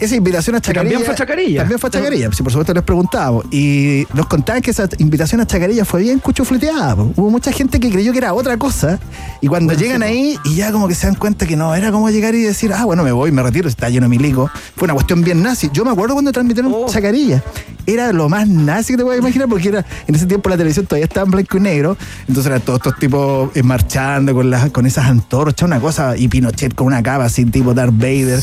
esa 0.00 0.14
invitación 0.16 0.56
a 0.56 0.60
Que 0.60 0.66
Chacarillas. 0.68 0.92
también 0.92 1.04
fue 1.04 1.14
a 1.14 1.16
Chacarilla. 1.16 1.60
También 1.60 1.78
fue 1.78 1.88
a 1.88 1.90
Chacarillas, 1.90 2.36
sí, 2.36 2.42
por 2.42 2.52
supuesto 2.52 2.74
les 2.74 2.82
preguntábamos. 2.82 3.44
Y 3.50 4.06
nos 4.14 4.26
contaban 4.26 4.62
que 4.62 4.70
esa 4.70 4.88
invitación 4.98 5.40
a 5.40 5.46
Chacarillas 5.46 5.86
fue 5.88 6.02
bien 6.02 6.18
cuchufleteada. 6.18 6.94
Hubo 6.94 7.30
mucha 7.30 7.52
gente 7.52 7.80
que 7.80 7.90
creyó 7.90 8.12
que 8.12 8.18
era 8.18 8.34
otra 8.34 8.56
cosa. 8.56 8.98
Y 9.40 9.48
cuando 9.48 9.74
llegan 9.74 10.02
ahí 10.02 10.38
y 10.44 10.54
ya 10.56 10.72
como 10.72 10.88
que 10.88 10.94
se 10.94 11.06
dan 11.06 11.16
cuenta 11.16 11.46
que 11.46 11.56
no, 11.56 11.74
era 11.74 11.90
como 11.92 12.10
llegar 12.10 12.34
y 12.34 12.42
decir, 12.42 12.72
ah, 12.72 12.84
bueno, 12.84 13.02
me 13.04 13.12
voy, 13.12 13.32
me 13.32 13.42
retiro, 13.42 13.68
está 13.68 13.88
lleno 13.88 14.04
de 14.04 14.10
milico. 14.10 14.50
Fue 14.76 14.86
una 14.86 14.94
cuestión 14.94 15.22
bien 15.22 15.42
nazi. 15.42 15.70
Yo 15.72 15.84
me 15.84 15.90
acuerdo 15.92 16.14
cuando 16.14 16.32
transmitieron 16.32 16.72
Chacarillas. 16.88 17.42
Era 17.88 18.12
lo 18.12 18.28
más 18.28 18.48
nazi 18.48 18.94
que 18.94 18.96
te 18.96 19.04
puedes 19.04 19.20
imaginar 19.20 19.48
porque 19.48 19.68
era 19.68 19.84
en 20.08 20.14
ese 20.14 20.26
tiempo 20.26 20.48
la 20.48 20.56
televisión 20.56 20.86
todavía 20.86 21.04
estaba 21.04 21.24
en 21.24 21.30
blanco 21.30 21.56
y 21.56 21.60
negro. 21.60 21.96
Entonces 22.26 22.46
eran 22.46 22.60
todos 22.60 22.78
estos 22.80 22.98
tipos 22.98 23.50
eh, 23.56 23.62
marchando 23.62 24.34
con, 24.34 24.50
las, 24.50 24.70
con 24.70 24.86
esas 24.86 25.04
antorchas, 25.06 25.64
una 25.66 25.78
cosa, 25.78 26.16
y 26.16 26.26
Pinochet 26.26 26.74
con 26.74 26.88
una 26.88 27.00
capa 27.02 27.24
así 27.26 27.44
tipo 27.44 27.74
Darth 27.74 27.92
Vader. 27.96 28.40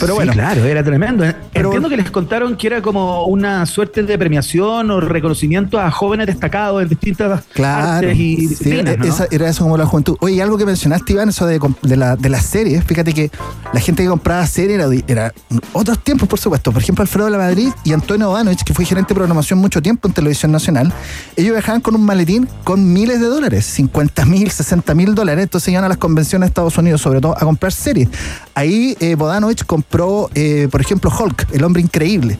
Pero 0.00 0.12
Sí, 0.12 0.12
bueno. 0.12 0.32
claro, 0.32 0.64
era 0.64 0.82
tremendo. 0.90 1.24
Pero- 1.52 1.68
Entiendo 1.68 1.88
que 1.88 1.96
les 1.96 2.10
contaron 2.10 2.56
que 2.56 2.66
era 2.66 2.82
como 2.82 3.24
una 3.26 3.64
suerte 3.66 4.02
de 4.02 4.18
premiación 4.18 4.90
o 4.90 5.00
reconocimiento 5.00 5.78
a 5.80 5.90
jóvenes 5.90 6.26
destacados 6.26 6.82
en 6.82 6.88
distintas 6.88 7.44
Claro, 7.52 7.88
artes 8.06 8.16
y 8.16 8.36
Sí, 8.36 8.46
disciplinas, 8.48 8.98
¿no? 8.98 9.04
esa- 9.04 9.26
era 9.30 9.48
eso 9.48 9.62
como 9.64 9.76
la 9.76 9.86
juventud. 9.86 10.16
Oye, 10.20 10.34
y 10.36 10.40
algo 10.40 10.58
que 10.58 10.66
mencionaste, 10.66 11.12
Iván, 11.12 11.28
eso 11.28 11.46
de, 11.46 11.60
la, 11.96 12.16
de 12.16 12.28
las 12.28 12.44
series. 12.46 12.84
Fíjate 12.84 13.12
que 13.14 13.30
la 13.72 13.80
gente 13.80 14.02
que 14.02 14.08
compraba 14.08 14.46
series 14.46 14.78
era, 14.78 14.88
era 15.06 15.34
otros 15.72 15.98
tiempos, 16.02 16.28
por 16.28 16.38
supuesto. 16.38 16.72
Por 16.72 16.82
ejemplo, 16.82 17.02
Alfredo 17.02 17.26
de 17.26 17.32
la 17.32 17.38
Madrid 17.38 17.68
y 17.84 17.92
Antonio 17.92 18.30
Odanovich, 18.30 18.62
que 18.64 18.74
fue 18.74 18.84
gerente 18.84 19.08
de 19.10 19.14
programación 19.14 19.58
mucho 19.58 19.80
tiempo 19.82 20.08
en 20.08 20.14
Televisión 20.14 20.50
Nacional. 20.52 20.92
Ellos 21.36 21.52
viajaban 21.52 21.80
con 21.80 21.94
un 21.94 22.04
maletín 22.04 22.48
con 22.64 22.92
miles 22.92 23.20
de 23.20 23.26
dólares, 23.26 23.64
50 23.66 24.24
mil, 24.24 24.50
60 24.50 24.94
mil 24.94 25.14
dólares. 25.14 25.42
Entonces 25.44 25.68
iban 25.72 25.84
a 25.84 25.88
las 25.88 25.98
convenciones 25.98 26.46
de 26.46 26.50
Estados 26.50 26.76
Unidos, 26.78 27.00
sobre 27.00 27.20
todo, 27.20 27.34
a 27.36 27.40
comprar 27.40 27.72
series. 27.72 28.08
Ahí 28.54 28.96
eh, 29.00 29.14
Bodanovich 29.14 29.64
compró, 29.64 30.30
eh, 30.34 30.68
por 30.70 30.79
ejemplo, 30.80 31.10
Hulk, 31.10 31.48
el 31.52 31.64
hombre 31.64 31.82
increíble. 31.82 32.38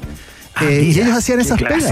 Ah, 0.55 0.65
Eh, 0.65 0.83
y 0.85 0.91
ellos 1.01 1.17
hacían 1.17 1.41
esas 1.41 1.59
pelas. 1.61 1.85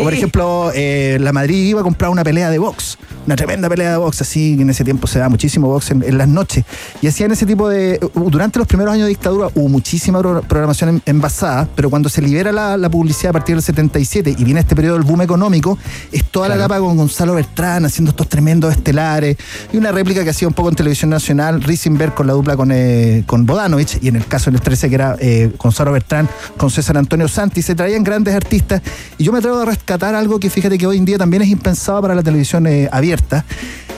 O 0.00 0.04
por 0.04 0.12
ejemplo, 0.14 0.70
eh, 0.74 1.18
la 1.20 1.32
Madrid 1.32 1.64
iba 1.64 1.80
a 1.80 1.82
comprar 1.82 2.10
una 2.10 2.22
pelea 2.24 2.48
de 2.48 2.58
box, 2.58 2.96
una 3.26 3.36
tremenda 3.36 3.68
pelea 3.68 3.90
de 3.92 3.96
box, 3.96 4.20
así 4.22 4.56
que 4.56 4.62
en 4.62 4.70
ese 4.70 4.84
tiempo 4.84 5.06
se 5.06 5.18
da 5.18 5.28
muchísimo 5.28 5.68
box 5.68 5.90
en, 5.90 6.02
en 6.02 6.16
las 6.16 6.28
noches. 6.28 6.64
Y 7.02 7.06
hacían 7.08 7.32
ese 7.32 7.44
tipo 7.44 7.68
de. 7.68 7.98
Durante 8.14 8.58
los 8.58 8.68
primeros 8.68 8.94
años 8.94 9.04
de 9.04 9.08
dictadura 9.10 9.48
hubo 9.54 9.68
muchísima 9.68 10.20
pro- 10.20 10.42
programación 10.42 10.90
en- 10.90 11.02
envasada, 11.06 11.68
pero 11.74 11.90
cuando 11.90 12.08
se 12.08 12.22
libera 12.22 12.52
la, 12.52 12.76
la 12.76 12.88
publicidad 12.88 13.30
a 13.30 13.32
partir 13.34 13.56
del 13.56 13.62
77 13.64 14.34
y 14.38 14.44
viene 14.44 14.60
este 14.60 14.76
periodo 14.76 14.94
del 14.98 15.04
boom 15.04 15.22
económico, 15.22 15.76
es 16.12 16.24
toda 16.24 16.48
la 16.48 16.56
capa 16.56 16.78
con 16.78 16.96
Gonzalo 16.96 17.34
Bertrán 17.34 17.84
haciendo 17.84 18.10
estos 18.10 18.28
tremendos 18.28 18.72
estelares. 18.72 19.36
Y 19.72 19.76
una 19.76 19.90
réplica 19.92 20.22
que 20.24 20.30
hacía 20.30 20.46
un 20.48 20.54
poco 20.54 20.68
en 20.68 20.76
televisión 20.76 21.10
nacional, 21.10 21.62
Risenberg 21.62 22.14
con 22.14 22.26
la 22.26 22.32
dupla 22.34 22.56
con, 22.56 22.70
eh, 22.72 23.24
con 23.26 23.44
Bodanovich, 23.44 23.98
y 24.02 24.08
en 24.08 24.16
el 24.16 24.26
caso 24.26 24.50
del 24.50 24.60
13 24.60 24.88
que 24.88 24.94
era 24.94 25.16
eh, 25.18 25.50
Gonzalo 25.58 25.92
Bertrán 25.92 26.28
con 26.56 26.70
César 26.70 26.96
Antonio 26.96 27.26
Santi, 27.28 27.60
se 27.62 27.74
traían 27.74 28.03
grandes 28.04 28.34
artistas. 28.34 28.82
Y 29.18 29.24
yo 29.24 29.32
me 29.32 29.38
atrevo 29.38 29.58
a 29.58 29.64
rescatar 29.64 30.14
algo 30.14 30.38
que 30.38 30.50
fíjate 30.50 30.78
que 30.78 30.86
hoy 30.86 30.98
en 30.98 31.04
día 31.04 31.18
también 31.18 31.42
es 31.42 31.48
impensado 31.48 32.00
para 32.02 32.14
la 32.14 32.22
televisión 32.22 32.66
eh, 32.66 32.88
abierta. 32.92 33.44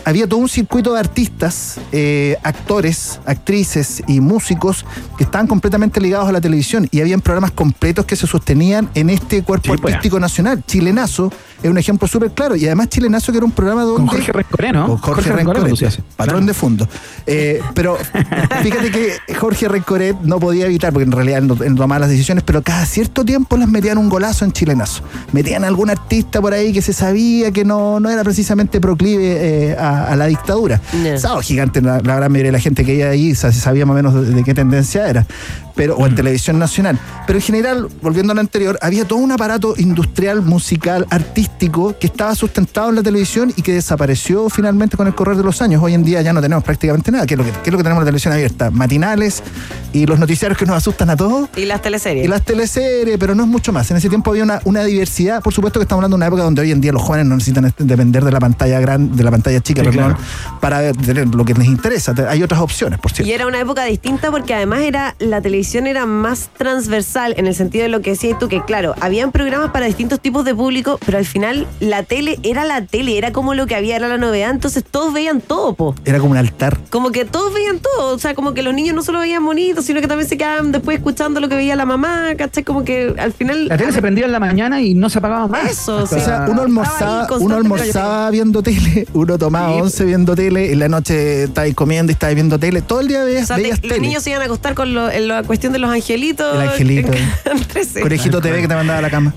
Había 0.05 0.29
todo 0.29 0.39
un 0.39 0.49
circuito 0.49 0.93
de 0.95 1.01
artistas, 1.01 1.79
eh, 1.91 2.37
actores, 2.45 3.19
actrices 3.27 4.05
y 4.07 4.21
músicos 4.21 4.87
que 5.19 5.25
estaban 5.25 5.49
completamente 5.49 6.01
ligados 6.01 6.29
a 6.29 6.33
la 6.33 6.41
televisión 6.41 6.87
y 6.93 7.01
habían 7.01 7.21
programas 7.21 7.51
completos 7.51 8.05
que 8.07 8.15
se 8.15 8.29
sostenían 8.29 8.89
en 8.95 9.11
este 9.11 9.43
cuerpo 9.43 9.73
Sí, 9.75 9.79
pues. 9.83 9.95
artístico 9.95 10.21
nacional. 10.21 10.63
Chilenazo 10.65 11.33
es 11.61 11.69
un 11.69 11.77
ejemplo 11.77 12.07
súper 12.07 12.31
claro 12.31 12.55
y 12.55 12.67
además 12.67 12.89
Chilenazo 12.89 13.33
que 13.33 13.39
era 13.39 13.45
un 13.47 13.51
programa 13.51 13.83
donde... 13.83 13.97
Con 14.07 14.09
Jorge 14.09 14.31
Rencoré, 14.33 14.73
¿no? 14.73 14.87
Con 14.87 14.99
Jorge, 14.99 15.31
Jorge 15.45 15.87
ese. 15.87 16.03
patrón 16.15 16.37
Claro. 16.45 16.47
de 16.47 16.55
fondo. 16.55 16.89
Eh, 17.27 17.61
pero 17.75 17.97
fíjate 18.63 18.93
que 18.93 19.35
Jorge 19.35 19.67
Rencoret 19.67 20.17
no 20.23 20.39
podía 20.39 20.67
evitar, 20.67 20.93
porque 20.93 21.05
en 21.07 21.13
realidad 21.13 21.39
él 21.39 21.49
no, 21.49 21.57
no 21.57 21.75
tomaba 21.75 21.99
las 21.99 22.11
decisiones, 22.11 22.45
pero 22.47 22.63
cada 22.63 22.87
cierto 22.87 23.25
tiempo 23.25 23.57
les 23.57 23.67
metían 23.97 23.99
un 23.99 24.09
golazo 24.09 24.45
en 24.45 24.53
chilenazo. 24.53 25.03
Metían 25.33 25.65
a 25.65 25.69
algún 25.69 25.91
artista 25.91 26.41
por 26.41 26.53
ahí 26.53 26.73
que 26.73 26.83
se 26.83 26.93
sabía 26.93 27.51
que 27.51 27.65
no, 27.65 27.99
no 28.01 28.11
era 28.11 28.23
precisamente 28.25 28.81
proclive 28.81 29.71
eh, 29.71 29.77
a, 29.79 30.13
a 30.13 30.17
la 30.17 30.27
dictadura. 30.27 30.81
No. 30.93 31.19
Sábado 31.19 31.41
gigante, 31.41 31.81
la, 31.81 32.01
la 32.01 32.17
gran 32.17 32.31
mayoría 32.33 32.49
de 32.51 32.59
la 32.59 32.61
gente 32.61 32.85
que 32.85 32.95
iba 32.95 33.09
ahí 33.09 33.35
sa- 33.35 33.53
sabía 33.53 33.87
más 33.87 33.95
o 33.95 33.97
menos 33.97 34.15
de, 34.15 34.35
de 34.35 34.45
qué 34.45 34.55
tendencia 34.55 35.09
era. 35.09 35.27
Pero, 35.77 35.95
o 35.97 36.07
en 36.07 36.15
televisión 36.15 36.59
nacional. 36.59 36.99
Pero 37.27 37.39
en 37.39 37.43
general, 37.45 37.89
volviendo 38.03 38.33
a 38.33 38.35
lo 38.35 38.41
anterior, 38.41 38.79
había 38.83 39.07
todo 39.07 39.19
un 39.19 39.31
aparato 39.31 39.75
industrial, 39.77 40.43
musical, 40.43 41.07
artístico, 41.11 41.95
que 41.99 42.07
estaba 42.07 42.35
sustentado 42.35 42.89
en 42.89 42.97
la 42.97 43.03
televisión 43.03 43.53
y 43.57 43.63
que 43.63 43.75
desapareció 43.75 44.49
finalmente 44.49 44.97
con 44.97 45.07
el 45.07 45.15
correr 45.15 45.37
de 45.37 45.43
los 45.43 45.61
años. 45.63 45.83
Hoy 45.83 45.93
en 45.95 46.03
día 46.03 46.23
ya 46.23 46.33
no 46.33 46.41
tenemos 46.41 46.65
prácticamente 46.65 47.11
nada. 47.13 47.27
¿Qué 47.27 47.35
es 47.35 47.39
lo 47.39 47.45
que, 47.45 47.51
qué 47.51 47.59
es 47.67 47.73
lo 47.73 47.77
que 47.79 47.85
tenemos 47.85 48.01
en 48.01 48.05
la 48.05 48.09
televisión 48.09 48.33
abierta? 48.33 48.71
Matinales 48.71 49.43
y 49.93 50.07
los 50.07 50.19
noticiarios 50.19 50.59
que 50.59 50.65
nos 50.67 50.77
asustan 50.77 51.11
a 51.11 51.17
todos. 51.17 51.49
Y 51.57 51.67
las 51.67 51.83
teleseries. 51.83 52.25
Y 52.25 52.29
las 52.29 52.43
teleseries, 52.43 53.19
pero 53.19 53.35
no 53.35 53.43
es 53.45 53.49
mucho 53.49 53.73
más. 53.73 53.91
En 53.91 53.99
ese 53.99 54.09
tiempo 54.09 54.31
había 54.31 54.45
una, 54.45 54.61
una 54.65 54.83
diversidad. 54.85 55.43
Por 55.43 55.53
supuesto 55.53 55.79
que 55.79 55.85
estamos 55.85 56.01
hablando 56.01 56.17
de 56.17 56.19
una 56.19 56.27
época 56.27 56.43
donde 56.43 56.63
hoy 56.63 56.73
en 56.73 56.81
día 56.81 56.93
los 56.93 57.03
jóvenes 57.03 57.27
no 57.27 57.35
necesitan 57.37 57.73
depender 57.79 58.25
de 58.25 58.33
la 58.33 58.41
pantalla 58.41 58.81
grande, 58.81 59.15
de 59.15 59.25
la 59.25 59.31
pantalla 59.31 59.61
chica, 59.61 59.83
Sí, 59.83 59.89
perdón, 59.89 60.15
claro. 60.15 60.59
para 60.61 60.81
ver- 60.81 60.97
tener 60.97 61.35
lo 61.35 61.45
que 61.45 61.53
les 61.55 61.67
interesa. 61.69 62.15
Te- 62.15 62.27
Hay 62.27 62.43
otras 62.43 62.61
opciones, 62.61 62.99
por 62.99 63.13
cierto. 63.13 63.29
Y 63.31 63.35
era 63.35 63.47
una 63.47 63.61
época 63.61 63.85
distinta 63.85 64.31
porque 64.31 64.55
además 64.55 64.81
era 64.81 65.15
la 65.19 65.41
televisión 65.43 65.66
era 65.75 66.07
más 66.07 66.49
transversal 66.57 67.35
en 67.37 67.47
el 67.47 67.55
sentido 67.55 67.83
de 67.85 67.89
lo 67.89 68.01
que 68.01 68.11
decías 68.11 68.39
tú, 68.39 68.49
que 68.49 68.63
claro, 68.63 68.95
habían 69.01 69.33
programas 69.33 69.71
para 69.71 69.87
distintos 69.87 70.21
tipos 70.21 70.45
de 70.45 70.55
público, 70.55 70.99
pero 71.05 71.19
al 71.19 71.25
final 71.25 71.67
la 71.81 72.03
tele 72.03 72.39
era 72.43 72.65
la 72.65 72.83
tele, 72.85 73.19
era 73.19 73.33
como 73.33 73.55
lo 73.55 73.67
que 73.67 73.75
había, 73.75 73.97
era 73.97 74.09
la 74.09 74.19
novedad, 74.19 74.51
entonces 74.51 74.85
todos 74.89 75.13
veían 75.13 75.41
todo, 75.41 75.75
po. 75.75 75.95
Era 76.05 76.19
como 76.19 76.31
un 76.33 76.37
altar. 76.37 76.79
Como 76.91 77.11
que 77.11 77.25
todos 77.25 77.53
veían 77.55 77.79
todo, 77.81 78.15
o 78.15 78.19
sea, 78.19 78.35
como 78.35 78.55
que 78.55 78.63
los 78.63 78.75
niños 78.75 78.95
no 78.95 79.03
solo 79.03 79.21
veían 79.21 79.45
bonitos, 79.45 79.85
sino 79.85 80.01
que 80.01 80.07
también 80.09 80.29
se 80.29 80.37
quedaban 80.37 80.73
después 80.73 80.99
escuchando 80.99 81.41
lo 81.41 81.49
que 81.49 81.57
veía 81.57 81.75
la 81.77 81.87
mamá, 81.87 82.35
¿cachai? 82.37 82.63
Como 82.65 82.85
que 82.85 83.15
al 83.19 83.33
final... 83.33 83.69
La 83.69 83.77
tele 83.77 83.93
se 83.93 84.01
prendía 84.01 84.27
en 84.27 84.33
la 84.33 84.41
mañana 84.41 84.81
y 84.81 84.95
no 84.95 85.11
se 85.11 85.19
apagaba 85.19 85.49
más. 85.49 85.71
Eso, 85.71 85.99
Hasta- 85.99 86.17
sí. 86.17 86.23
O 86.23 86.25
sea, 86.25 86.47
uno 86.49 86.63
almorzaba, 86.63 87.27
uno 87.41 87.57
almorzaba 87.57 88.31
viendo 88.31 88.63
tele, 88.63 89.07
uno 89.15 89.39
tomaba 89.39 89.73
Sí. 89.75 89.81
once 89.81 90.05
viendo 90.05 90.35
tele, 90.37 90.73
en 90.73 90.79
la 90.79 90.89
noche 90.89 91.45
estabais 91.45 91.75
comiendo 91.75 92.13
y 92.13 92.15
estabais 92.15 92.35
viendo 92.35 92.59
tele. 92.59 92.83
Todo 92.83 93.01
el 93.01 93.09
día 93.09 93.25
veías, 93.25 93.45
O 93.45 93.47
sea, 93.47 93.57
te- 93.57 93.89
los 93.89 93.99
niños 94.01 94.23
se 94.23 94.31
iban 94.31 94.43
a 94.43 94.45
acostar 94.45 94.75
con 94.75 94.93
lo- 94.95 95.11
en 95.11 95.29
la 95.29 95.43
cuestión 95.57 95.73
de 95.73 95.79
los 95.79 95.91
angelitos. 95.91 96.55
El 96.55 96.69
angelito. 96.69 97.11
en 97.47 97.65
13. 97.65 98.01
Conejito 98.03 98.43
TV 98.43 98.61
que 98.61 98.69
te 98.69 98.75
mandaba 98.75 98.99
a 98.99 99.03
la 99.03 99.09
cama. 99.09 99.35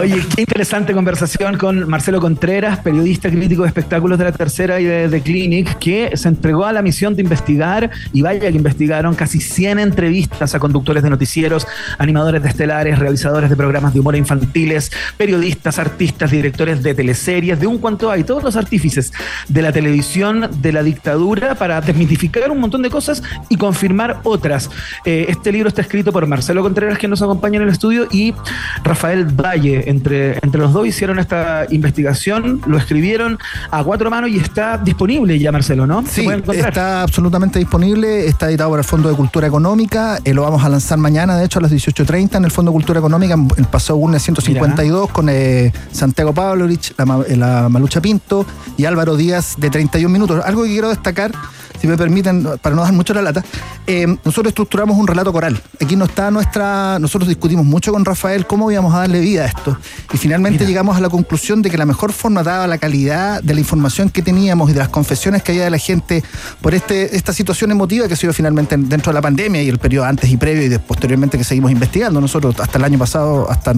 Oye, 0.00 0.24
qué 0.34 0.42
interesante 0.42 0.92
conversación 0.92 1.56
con 1.56 1.88
Marcelo 1.88 2.20
Contreras, 2.20 2.80
periodista 2.80 3.30
crítico 3.30 3.62
de 3.62 3.68
espectáculos 3.68 4.18
de 4.18 4.24
la 4.24 4.32
tercera 4.32 4.80
y 4.80 4.84
de, 4.84 5.20
Clinic, 5.20 5.78
que 5.78 6.16
se 6.16 6.28
entregó 6.28 6.64
a 6.64 6.72
la 6.72 6.82
misión 6.82 7.14
de 7.14 7.22
investigar, 7.22 7.90
y 8.12 8.22
vaya 8.22 8.40
que 8.50 8.56
investigaron 8.56 9.14
casi 9.14 9.40
100 9.40 9.78
entrevistas 9.78 10.54
a 10.54 10.58
conductores 10.58 11.02
de 11.02 11.10
noticieros, 11.10 11.66
animadores 11.98 12.42
de 12.42 12.48
estelares, 12.48 12.98
realizadores 12.98 13.48
de 13.48 13.56
programas 13.56 13.94
de 13.94 14.00
humor 14.00 14.16
infantiles, 14.16 14.90
periodistas, 15.16 15.78
artistas, 15.78 16.30
directores 16.30 16.82
de 16.82 16.94
teleseries, 16.94 17.58
de 17.60 17.66
un 17.66 17.78
cuanto 17.78 18.10
hay, 18.10 18.24
todos 18.24 18.42
los 18.42 18.56
artífices 18.56 19.12
de 19.48 19.62
la 19.62 19.72
televisión, 19.72 20.48
de 20.60 20.72
la 20.72 20.82
dictadura, 20.82 21.54
para 21.54 21.80
desmitificar 21.80 22.50
un 22.50 22.58
montón 22.58 22.82
de 22.82 22.90
cosas 22.90 23.22
y 23.48 23.56
confirmar 23.56 24.20
otras. 24.24 24.70
Eh, 25.04 25.26
este 25.28 25.52
libro 25.52 25.68
está 25.68 25.82
escrito 25.82 26.12
por 26.12 26.26
Marcelo 26.26 26.62
Contreras, 26.62 26.98
que 26.98 27.08
nos 27.08 27.22
acompaña 27.22 27.56
en 27.56 27.62
el 27.62 27.68
estudio, 27.68 28.08
y 28.10 28.34
Rafael 28.82 29.26
Valle. 29.44 29.90
Entre, 29.90 30.38
entre 30.42 30.60
los 30.60 30.72
dos 30.72 30.86
hicieron 30.86 31.18
esta 31.18 31.66
investigación, 31.70 32.62
lo 32.66 32.78
escribieron 32.78 33.38
a 33.70 33.84
cuatro 33.84 34.10
manos 34.10 34.30
y 34.30 34.38
está 34.38 34.78
disponible 34.78 35.38
ya, 35.38 35.52
Marcelo, 35.52 35.86
¿no? 35.86 36.04
Sí, 36.06 36.26
está 36.52 37.02
absolutamente 37.02 37.58
disponible, 37.58 38.26
está 38.26 38.48
editado 38.48 38.70
por 38.70 38.78
el 38.78 38.84
Fondo 38.84 39.08
de 39.08 39.16
Cultura 39.16 39.46
Económica, 39.46 40.18
eh, 40.24 40.32
lo 40.32 40.42
vamos 40.42 40.64
a 40.64 40.68
lanzar 40.68 40.98
mañana, 40.98 41.36
de 41.36 41.44
hecho 41.44 41.58
a 41.58 41.62
las 41.62 41.72
18.30 41.72 42.36
en 42.36 42.44
el 42.44 42.50
Fondo 42.50 42.70
de 42.70 42.74
Cultura 42.74 42.98
Económica, 42.98 43.34
en 43.34 43.48
el 43.56 43.66
Paseo 43.66 43.96
Urne 43.96 44.18
152, 44.18 45.10
con 45.10 45.28
eh, 45.28 45.72
Santiago 45.92 46.32
Pavlovich, 46.32 46.94
la, 46.96 47.24
eh, 47.28 47.36
la 47.36 47.68
Malucha 47.68 48.00
Pinto 48.00 48.46
y 48.76 48.86
Álvaro 48.86 49.16
Díaz 49.16 49.56
de 49.58 49.70
31 49.70 50.08
minutos. 50.10 50.42
Algo 50.44 50.62
que 50.62 50.70
quiero 50.70 50.88
destacar, 50.88 51.32
si 51.84 51.88
me 51.88 51.98
permiten, 51.98 52.48
para 52.62 52.74
no 52.74 52.80
dar 52.82 52.94
mucho 52.94 53.12
la 53.12 53.20
lata, 53.20 53.44
eh, 53.86 54.06
nosotros 54.24 54.46
estructuramos 54.52 54.96
un 54.96 55.06
relato 55.06 55.30
coral. 55.34 55.60
Aquí 55.82 55.96
no 55.96 56.06
está 56.06 56.30
nuestra, 56.30 56.98
nosotros 56.98 57.28
discutimos 57.28 57.66
mucho 57.66 57.92
con 57.92 58.06
Rafael 58.06 58.46
cómo 58.46 58.70
íbamos 58.70 58.94
a 58.94 59.00
darle 59.00 59.20
vida 59.20 59.42
a 59.42 59.46
esto. 59.48 59.76
Y 60.10 60.16
finalmente 60.16 60.64
llegamos 60.64 60.96
a 60.96 61.00
la 61.00 61.10
conclusión 61.10 61.60
de 61.60 61.68
que 61.68 61.76
la 61.76 61.84
mejor 61.84 62.14
forma, 62.14 62.42
dada 62.42 62.66
la 62.66 62.78
calidad 62.78 63.42
de 63.42 63.52
la 63.52 63.60
información 63.60 64.08
que 64.08 64.22
teníamos 64.22 64.70
y 64.70 64.72
de 64.72 64.78
las 64.78 64.88
confesiones 64.88 65.42
que 65.42 65.52
había 65.52 65.64
de 65.64 65.70
la 65.72 65.76
gente 65.76 66.24
por 66.62 66.74
este, 66.74 67.14
esta 67.16 67.34
situación 67.34 67.70
emotiva 67.70 68.08
que 68.08 68.14
ha 68.14 68.16
sido 68.16 68.32
finalmente 68.32 68.74
dentro 68.78 69.12
de 69.12 69.14
la 69.14 69.20
pandemia 69.20 69.62
y 69.62 69.68
el 69.68 69.76
periodo 69.78 70.06
antes 70.06 70.30
y 70.30 70.38
previo 70.38 70.62
y 70.62 70.68
de- 70.70 70.78
posteriormente 70.78 71.36
que 71.36 71.44
seguimos 71.44 71.70
investigando 71.70 72.18
nosotros 72.18 72.58
hasta 72.60 72.78
el 72.78 72.84
año 72.84 72.98
pasado, 72.98 73.50
hasta 73.50 73.74